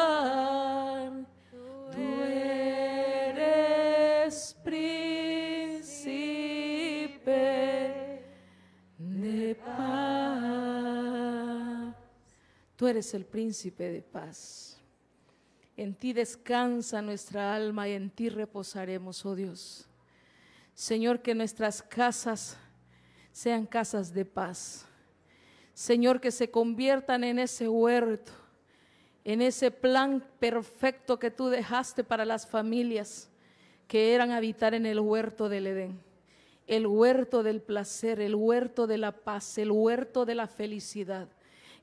Tú 1.92 2.22
eres 2.22 3.46
príncipe 4.64 5.84
de 8.98 9.54
paz. 9.54 10.34
Tú 12.74 12.86
eres 12.86 13.14
el 13.14 13.24
príncipe 13.24 13.90
de 13.92 14.02
paz. 14.02 14.80
En 15.76 15.94
ti 15.94 16.12
descansa 16.12 17.00
nuestra 17.02 17.54
alma 17.54 17.88
y 17.88 17.92
en 17.92 18.10
ti 18.10 18.28
reposaremos, 18.30 19.24
oh 19.24 19.36
Dios. 19.36 19.88
Señor, 20.74 21.22
que 21.22 21.36
nuestras 21.36 21.82
casas 21.82 22.58
sean 23.38 23.66
casas 23.66 24.12
de 24.12 24.24
paz. 24.24 24.84
Señor, 25.72 26.20
que 26.20 26.32
se 26.32 26.50
conviertan 26.50 27.22
en 27.22 27.38
ese 27.38 27.68
huerto, 27.68 28.32
en 29.22 29.42
ese 29.42 29.70
plan 29.70 30.26
perfecto 30.40 31.20
que 31.20 31.30
tú 31.30 31.48
dejaste 31.48 32.02
para 32.02 32.24
las 32.24 32.48
familias 32.48 33.30
que 33.86 34.12
eran 34.12 34.32
habitar 34.32 34.74
en 34.74 34.86
el 34.86 34.98
huerto 34.98 35.48
del 35.48 35.68
Edén. 35.68 36.00
El 36.66 36.88
huerto 36.88 37.44
del 37.44 37.62
placer, 37.62 38.20
el 38.20 38.34
huerto 38.34 38.88
de 38.88 38.98
la 38.98 39.12
paz, 39.12 39.56
el 39.56 39.70
huerto 39.70 40.24
de 40.24 40.34
la 40.34 40.48
felicidad, 40.48 41.28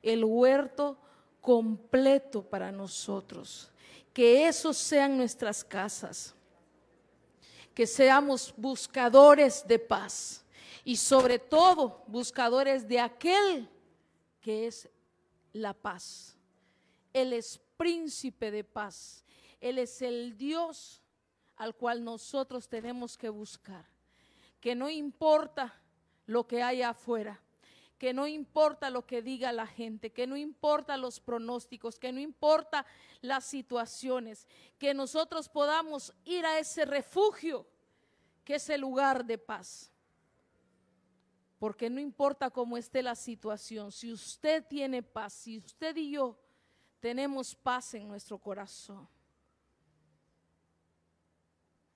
el 0.04 0.26
huerto 0.26 0.98
completo 1.40 2.44
para 2.44 2.70
nosotros. 2.70 3.72
Que 4.12 4.46
esos 4.50 4.76
sean 4.76 5.16
nuestras 5.16 5.64
casas 5.64 6.36
que 7.74 7.88
seamos 7.88 8.54
buscadores 8.58 9.66
de 9.66 9.80
paz 9.80 10.45
y 10.86 10.96
sobre 10.96 11.40
todo 11.40 12.04
buscadores 12.08 12.88
de 12.88 13.00
aquel 13.00 13.68
que 14.40 14.68
es 14.68 14.88
la 15.52 15.74
paz. 15.74 16.38
Él 17.12 17.34
es 17.34 17.60
príncipe 17.76 18.52
de 18.52 18.64
paz. 18.64 19.26
Él 19.60 19.80
es 19.80 20.02
el 20.04 20.38
Dios 20.38 21.02
al 21.56 21.76
cual 21.76 22.04
nosotros 22.04 22.70
tenemos 22.70 23.18
que 23.18 23.30
buscar. 23.30 23.86
Que 24.62 24.76
no 24.76 24.88
importa 24.90 25.74
lo 26.28 26.46
que 26.46 26.62
haya 26.62 26.90
afuera, 26.90 27.42
que 27.98 28.14
no 28.14 28.28
importa 28.28 28.92
lo 28.92 29.08
que 29.08 29.24
diga 29.24 29.52
la 29.52 29.66
gente, 29.66 30.12
que 30.12 30.28
no 30.28 30.38
importa 30.38 30.98
los 30.98 31.20
pronósticos, 31.20 31.98
que 31.98 32.12
no 32.12 32.20
importa 32.20 32.86
las 33.22 33.44
situaciones, 33.46 34.48
que 34.78 34.94
nosotros 34.94 35.50
podamos 35.50 36.14
ir 36.26 36.46
a 36.46 36.60
ese 36.60 36.86
refugio 36.86 37.66
que 38.44 38.56
es 38.56 38.70
el 38.70 38.82
lugar 38.82 39.26
de 39.26 39.40
paz. 39.40 39.92
Porque 41.66 41.90
no 41.90 42.00
importa 42.00 42.52
cómo 42.52 42.78
esté 42.78 43.02
la 43.02 43.16
situación, 43.16 43.92
si 43.92 44.12
usted 44.14 44.64
tiene 44.68 45.02
paz, 45.02 45.34
si 45.34 45.58
usted 45.58 45.98
y 45.98 46.12
yo 46.12 46.40
tenemos 47.00 47.56
paz 47.56 47.96
en 47.96 48.08
nuestro 48.08 48.38
corazón, 48.38 49.10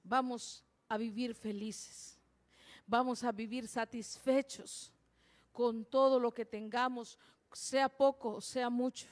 vamos 0.03 0.63
a 0.87 0.97
vivir 0.97 1.35
felices, 1.35 2.17
vamos 2.87 3.23
a 3.23 3.31
vivir 3.31 3.67
satisfechos 3.67 4.91
con 5.51 5.85
todo 5.85 6.19
lo 6.19 6.33
que 6.33 6.45
tengamos, 6.45 7.19
sea 7.53 7.89
poco 7.89 8.37
o 8.37 8.41
sea 8.41 8.71
mucho. 8.71 9.05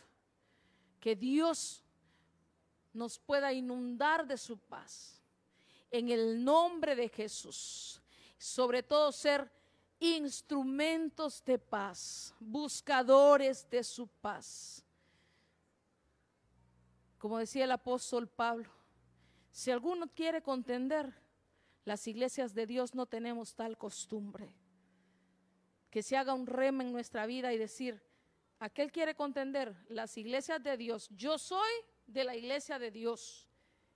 Que 0.99 1.15
Dios 1.15 1.83
nos 2.93 3.19
pueda 3.19 3.53
inundar 3.53 4.25
de 4.25 4.37
su 4.37 4.57
paz. 4.57 5.21
En 5.91 6.09
el 6.09 6.43
nombre 6.43 6.95
de 6.95 7.09
Jesús. 7.09 8.01
Sobre 8.39 8.81
todo 8.81 9.11
ser 9.11 9.55
instrumentos 9.99 11.43
de 11.43 11.57
paz, 11.57 12.33
buscadores 12.39 13.67
de 13.69 13.83
su 13.83 14.07
paz. 14.07 14.83
Como 17.17 17.39
decía 17.39 17.63
el 17.65 17.71
apóstol 17.71 18.27
Pablo, 18.27 18.69
si 19.51 19.71
alguno 19.71 20.07
quiere 20.13 20.41
contender, 20.41 21.13
las 21.83 22.07
iglesias 22.07 22.53
de 22.53 22.67
Dios 22.67 22.93
no 22.93 23.05
tenemos 23.05 23.55
tal 23.55 23.77
costumbre. 23.77 24.53
Que 25.89 26.03
se 26.03 26.17
haga 26.17 26.33
un 26.33 26.45
rema 26.45 26.83
en 26.83 26.91
nuestra 26.91 27.25
vida 27.25 27.53
y 27.53 27.57
decir, 27.57 28.03
aquel 28.59 28.91
quiere 28.91 29.15
contender, 29.15 29.75
las 29.89 30.17
iglesias 30.17 30.61
de 30.61 30.77
Dios, 30.77 31.09
yo 31.09 31.39
soy 31.39 31.71
de 32.05 32.23
la 32.23 32.35
iglesia 32.35 32.77
de 32.77 32.91
Dios 32.91 33.47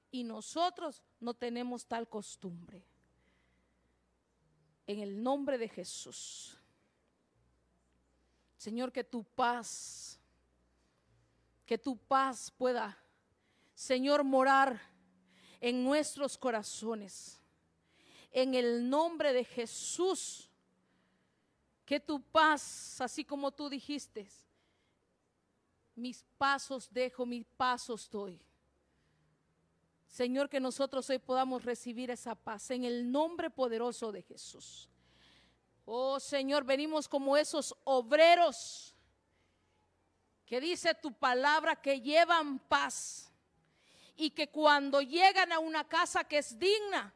y 0.09 0.23
nosotros 0.23 1.03
no 1.19 1.33
tenemos 1.33 1.85
tal 1.85 2.07
costumbre. 2.07 2.85
En 4.91 4.99
el 4.99 5.23
nombre 5.23 5.57
de 5.57 5.69
Jesús. 5.69 6.57
Señor, 8.57 8.91
que 8.91 9.05
tu 9.05 9.23
paz, 9.23 10.19
que 11.65 11.77
tu 11.77 11.95
paz 11.95 12.51
pueda, 12.51 13.01
Señor, 13.73 14.25
morar 14.25 14.81
en 15.61 15.81
nuestros 15.81 16.37
corazones. 16.37 17.39
En 18.31 18.53
el 18.53 18.89
nombre 18.89 19.31
de 19.31 19.45
Jesús, 19.45 20.49
que 21.85 22.01
tu 22.01 22.21
paz, 22.21 22.99
así 22.99 23.23
como 23.23 23.49
tú 23.49 23.69
dijiste, 23.69 24.27
mis 25.95 26.21
pasos 26.37 26.91
dejo, 26.91 27.25
mis 27.25 27.45
pasos 27.55 28.09
doy. 28.09 28.37
Señor, 30.11 30.49
que 30.49 30.59
nosotros 30.59 31.09
hoy 31.09 31.19
podamos 31.19 31.63
recibir 31.63 32.11
esa 32.11 32.35
paz 32.35 32.69
en 32.71 32.83
el 32.83 33.09
nombre 33.09 33.49
poderoso 33.49 34.11
de 34.11 34.21
Jesús. 34.21 34.89
Oh 35.85 36.19
Señor, 36.19 36.65
venimos 36.65 37.07
como 37.07 37.37
esos 37.37 37.73
obreros 37.85 38.93
que 40.45 40.59
dice 40.59 40.93
tu 40.95 41.13
palabra 41.13 41.77
que 41.77 42.01
llevan 42.01 42.59
paz 42.59 43.31
y 44.17 44.31
que 44.31 44.49
cuando 44.49 45.01
llegan 45.01 45.53
a 45.53 45.59
una 45.59 45.87
casa 45.87 46.25
que 46.25 46.39
es 46.39 46.59
digna, 46.59 47.13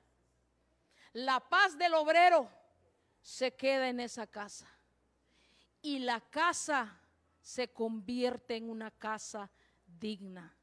la 1.12 1.42
paz 1.42 1.78
del 1.78 1.96
obrero 1.96 2.50
se 3.22 3.54
queda 3.54 3.90
en 3.90 4.00
esa 4.00 4.26
casa 4.26 4.70
y 5.82 6.00
la 6.00 6.22
casa 6.22 6.98
se 7.42 7.74
convierte 7.74 8.56
en 8.56 8.70
una 8.70 8.90
casa 8.90 9.52
digna. 9.86 10.56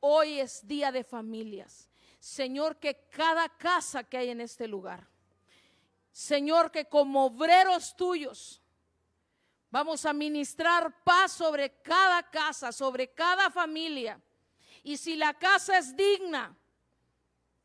Hoy 0.00 0.40
es 0.40 0.66
día 0.66 0.92
de 0.92 1.04
familias. 1.04 1.88
Señor, 2.20 2.78
que 2.78 3.08
cada 3.10 3.48
casa 3.48 4.04
que 4.04 4.18
hay 4.18 4.30
en 4.30 4.40
este 4.40 4.66
lugar, 4.66 5.06
Señor, 6.12 6.70
que 6.70 6.86
como 6.86 7.26
obreros 7.26 7.94
tuyos 7.96 8.60
vamos 9.70 10.04
a 10.04 10.12
ministrar 10.12 11.02
paz 11.04 11.32
sobre 11.32 11.80
cada 11.80 12.28
casa, 12.28 12.72
sobre 12.72 13.12
cada 13.12 13.50
familia. 13.50 14.20
Y 14.82 14.96
si 14.96 15.16
la 15.16 15.34
casa 15.34 15.78
es 15.78 15.96
digna, 15.96 16.56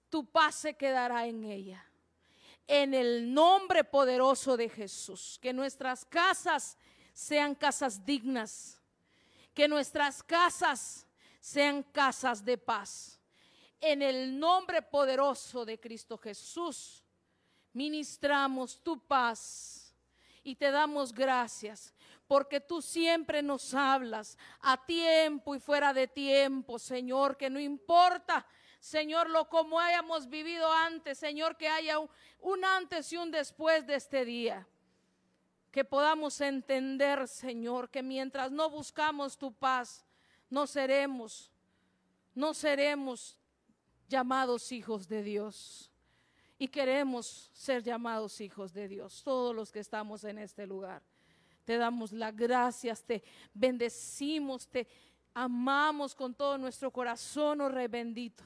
tu 0.10 0.26
paz 0.26 0.56
se 0.56 0.76
quedará 0.76 1.26
en 1.26 1.44
ella. 1.44 1.84
En 2.68 2.94
el 2.94 3.34
nombre 3.34 3.84
poderoso 3.84 4.56
de 4.56 4.70
Jesús, 4.70 5.40
que 5.42 5.52
nuestras 5.52 6.06
casas 6.06 6.78
sean 7.14 7.56
casas 7.56 8.06
dignas, 8.06 8.80
que 9.54 9.68
nuestras 9.68 10.24
casas 10.24 11.08
sean 11.44 11.84
casas 11.84 12.46
de 12.46 12.58
paz. 12.58 13.20
En 13.82 14.02
el 14.02 14.40
nombre 14.40 14.82
poderoso 14.82 15.66
de 15.66 15.78
Cristo 15.78 16.18
Jesús, 16.18 17.04
ministramos 17.74 18.82
tu 18.82 18.98
paz 18.98 19.94
y 20.42 20.56
te 20.56 20.72
damos 20.72 21.12
gracias 21.12 21.94
porque 22.28 22.62
tú 22.62 22.82
siempre 22.82 23.44
nos 23.44 23.74
hablas 23.74 24.38
a 24.62 24.86
tiempo 24.86 25.54
y 25.54 25.60
fuera 25.60 25.94
de 25.94 26.08
tiempo, 26.08 26.80
Señor, 26.80 27.36
que 27.36 27.50
no 27.50 27.60
importa. 27.60 28.48
Señor, 28.80 29.30
lo 29.30 29.50
como 29.50 29.82
hayamos 29.82 30.30
vivido 30.30 30.72
antes, 30.72 31.18
Señor, 31.18 31.58
que 31.58 31.68
haya 31.68 32.00
un, 32.00 32.64
antes 32.64 33.12
y 33.12 33.18
un 33.18 33.32
después 33.32 33.86
de 33.86 33.96
este 33.96 34.24
día 34.24 34.66
que 35.72 35.84
podamos 35.84 36.40
entender, 36.40 37.28
Señor, 37.28 37.90
que 37.90 38.02
mientras 38.02 38.50
no 38.50 38.70
buscamos 38.70 39.38
tu 39.38 39.52
paz, 39.52 40.06
no 40.54 40.68
seremos, 40.68 41.50
no 42.36 42.54
seremos 42.54 43.40
llamados 44.08 44.72
hijos 44.72 45.08
de 45.08 45.24
Dios. 45.24 45.92
Y 46.60 46.68
queremos 46.68 47.50
ser 47.54 47.82
llamados 47.82 48.40
hijos 48.40 48.72
de 48.72 48.88
Dios, 48.88 49.24
todos 49.24 49.56
los 49.56 49.72
que 49.72 49.80
estamos 49.80 50.24
en 50.24 50.38
este 50.38 50.68
lugar. 50.68 51.02
Te 51.66 51.78
damos 51.78 52.12
las 52.12 52.36
gracias, 52.36 53.04
te 53.04 53.24
bendecimos, 53.52 54.68
te 54.68 54.88
amamos 55.34 56.14
con 56.14 56.36
todo 56.36 56.60
nuestro 56.60 56.92
corazón, 56.92 57.60
oh 57.62 57.72
bendito. 57.90 58.44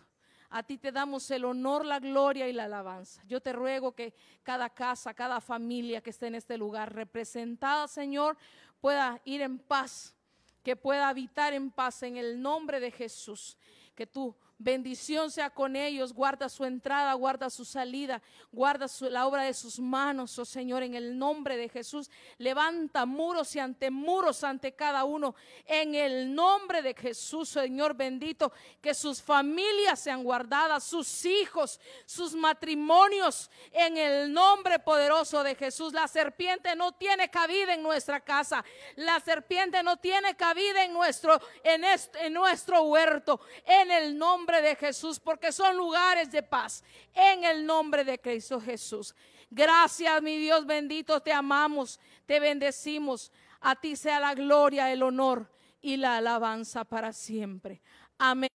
A 0.50 0.64
ti 0.64 0.78
te 0.78 0.94
damos 0.94 1.30
el 1.30 1.44
honor, 1.44 1.86
la 1.86 2.00
gloria 2.00 2.48
y 2.48 2.54
la 2.54 2.64
alabanza. 2.64 3.22
Yo 3.26 3.42
te 3.42 3.52
ruego 3.52 3.94
que 3.94 4.14
cada 4.44 4.70
casa, 4.70 5.14
cada 5.14 5.42
familia 5.42 6.00
que 6.00 6.12
esté 6.12 6.28
en 6.28 6.36
este 6.36 6.58
lugar 6.58 6.96
representada, 6.96 7.86
Señor, 7.90 8.38
pueda 8.80 9.22
ir 9.26 9.42
en 9.42 9.60
paz, 9.60 10.17
que 10.64 10.76
pueda 10.76 11.10
habitar 11.10 11.54
en 11.54 11.72
paz 11.72 12.04
en 12.04 12.18
el 12.18 12.42
nombre 12.42 12.80
de 12.80 12.92
Jesús. 12.92 13.58
Que 13.96 14.06
tú 14.06 14.36
Bendición 14.60 15.30
sea 15.30 15.52
con 15.52 15.76
ellos, 15.76 16.14
guarda 16.14 16.50
su 16.50 16.66
entrada, 16.66 17.14
guarda 17.14 17.48
su 17.48 17.64
salida, 17.64 18.24
guarda 18.52 18.88
la 19.02 19.28
obra 19.28 19.44
de 19.44 19.54
sus 19.54 19.80
manos, 19.80 20.40
oh 20.40 20.46
Señor, 20.46 20.82
en 20.82 20.96
el 20.96 21.16
nombre 21.16 21.58
de 21.58 21.70
Jesús. 21.70 22.10
Levanta 22.40 23.06
muros 23.06 23.56
y 23.56 23.60
ante 23.60 23.92
muros 23.92 24.44
ante 24.44 24.74
cada 24.74 25.04
uno, 25.04 25.36
en 25.68 25.94
el 25.94 26.34
nombre 26.34 26.82
de 26.82 26.96
Jesús, 26.96 27.50
Señor 27.50 27.94
bendito, 27.94 28.52
que 28.82 28.96
sus 28.96 29.22
familias 29.22 30.00
sean 30.00 30.24
guardadas, 30.24 30.84
sus 30.84 31.24
hijos, 31.26 31.80
sus 32.08 32.34
matrimonios, 32.34 33.52
en 33.72 33.96
el 33.96 34.34
nombre 34.34 34.80
poderoso 34.80 35.44
de 35.44 35.54
Jesús. 35.54 35.94
La 35.94 36.08
serpiente 36.08 36.76
no 36.76 36.94
tiene 36.94 37.30
cabida 37.30 37.76
en 37.76 37.84
nuestra 37.84 38.22
casa, 38.22 38.66
la 38.96 39.20
serpiente 39.20 39.84
no 39.84 39.98
tiene 39.98 40.36
cabida 40.36 40.84
en 40.84 40.94
nuestro, 40.94 41.40
en, 41.64 41.84
en 41.84 42.34
nuestro 42.34 42.82
huerto, 42.82 43.40
en 43.64 43.92
el 43.92 44.18
de 44.56 44.76
Jesús, 44.76 45.20
porque 45.20 45.52
son 45.52 45.76
lugares 45.76 46.32
de 46.32 46.42
paz. 46.42 46.84
En 47.14 47.44
el 47.44 47.66
nombre 47.66 48.04
de 48.04 48.20
Cristo 48.20 48.60
Jesús. 48.60 49.14
Gracias, 49.50 50.22
mi 50.22 50.38
Dios 50.38 50.66
bendito, 50.66 51.22
te 51.22 51.32
amamos, 51.32 52.00
te 52.26 52.40
bendecimos. 52.40 53.32
A 53.60 53.76
ti 53.76 53.96
sea 53.96 54.20
la 54.20 54.34
gloria, 54.34 54.92
el 54.92 55.04
honor 55.04 55.52
y 55.82 55.98
la 55.98 56.18
alabanza 56.18 56.84
para 56.86 57.14
siempre. 57.14 57.82
Amén. 58.18 58.50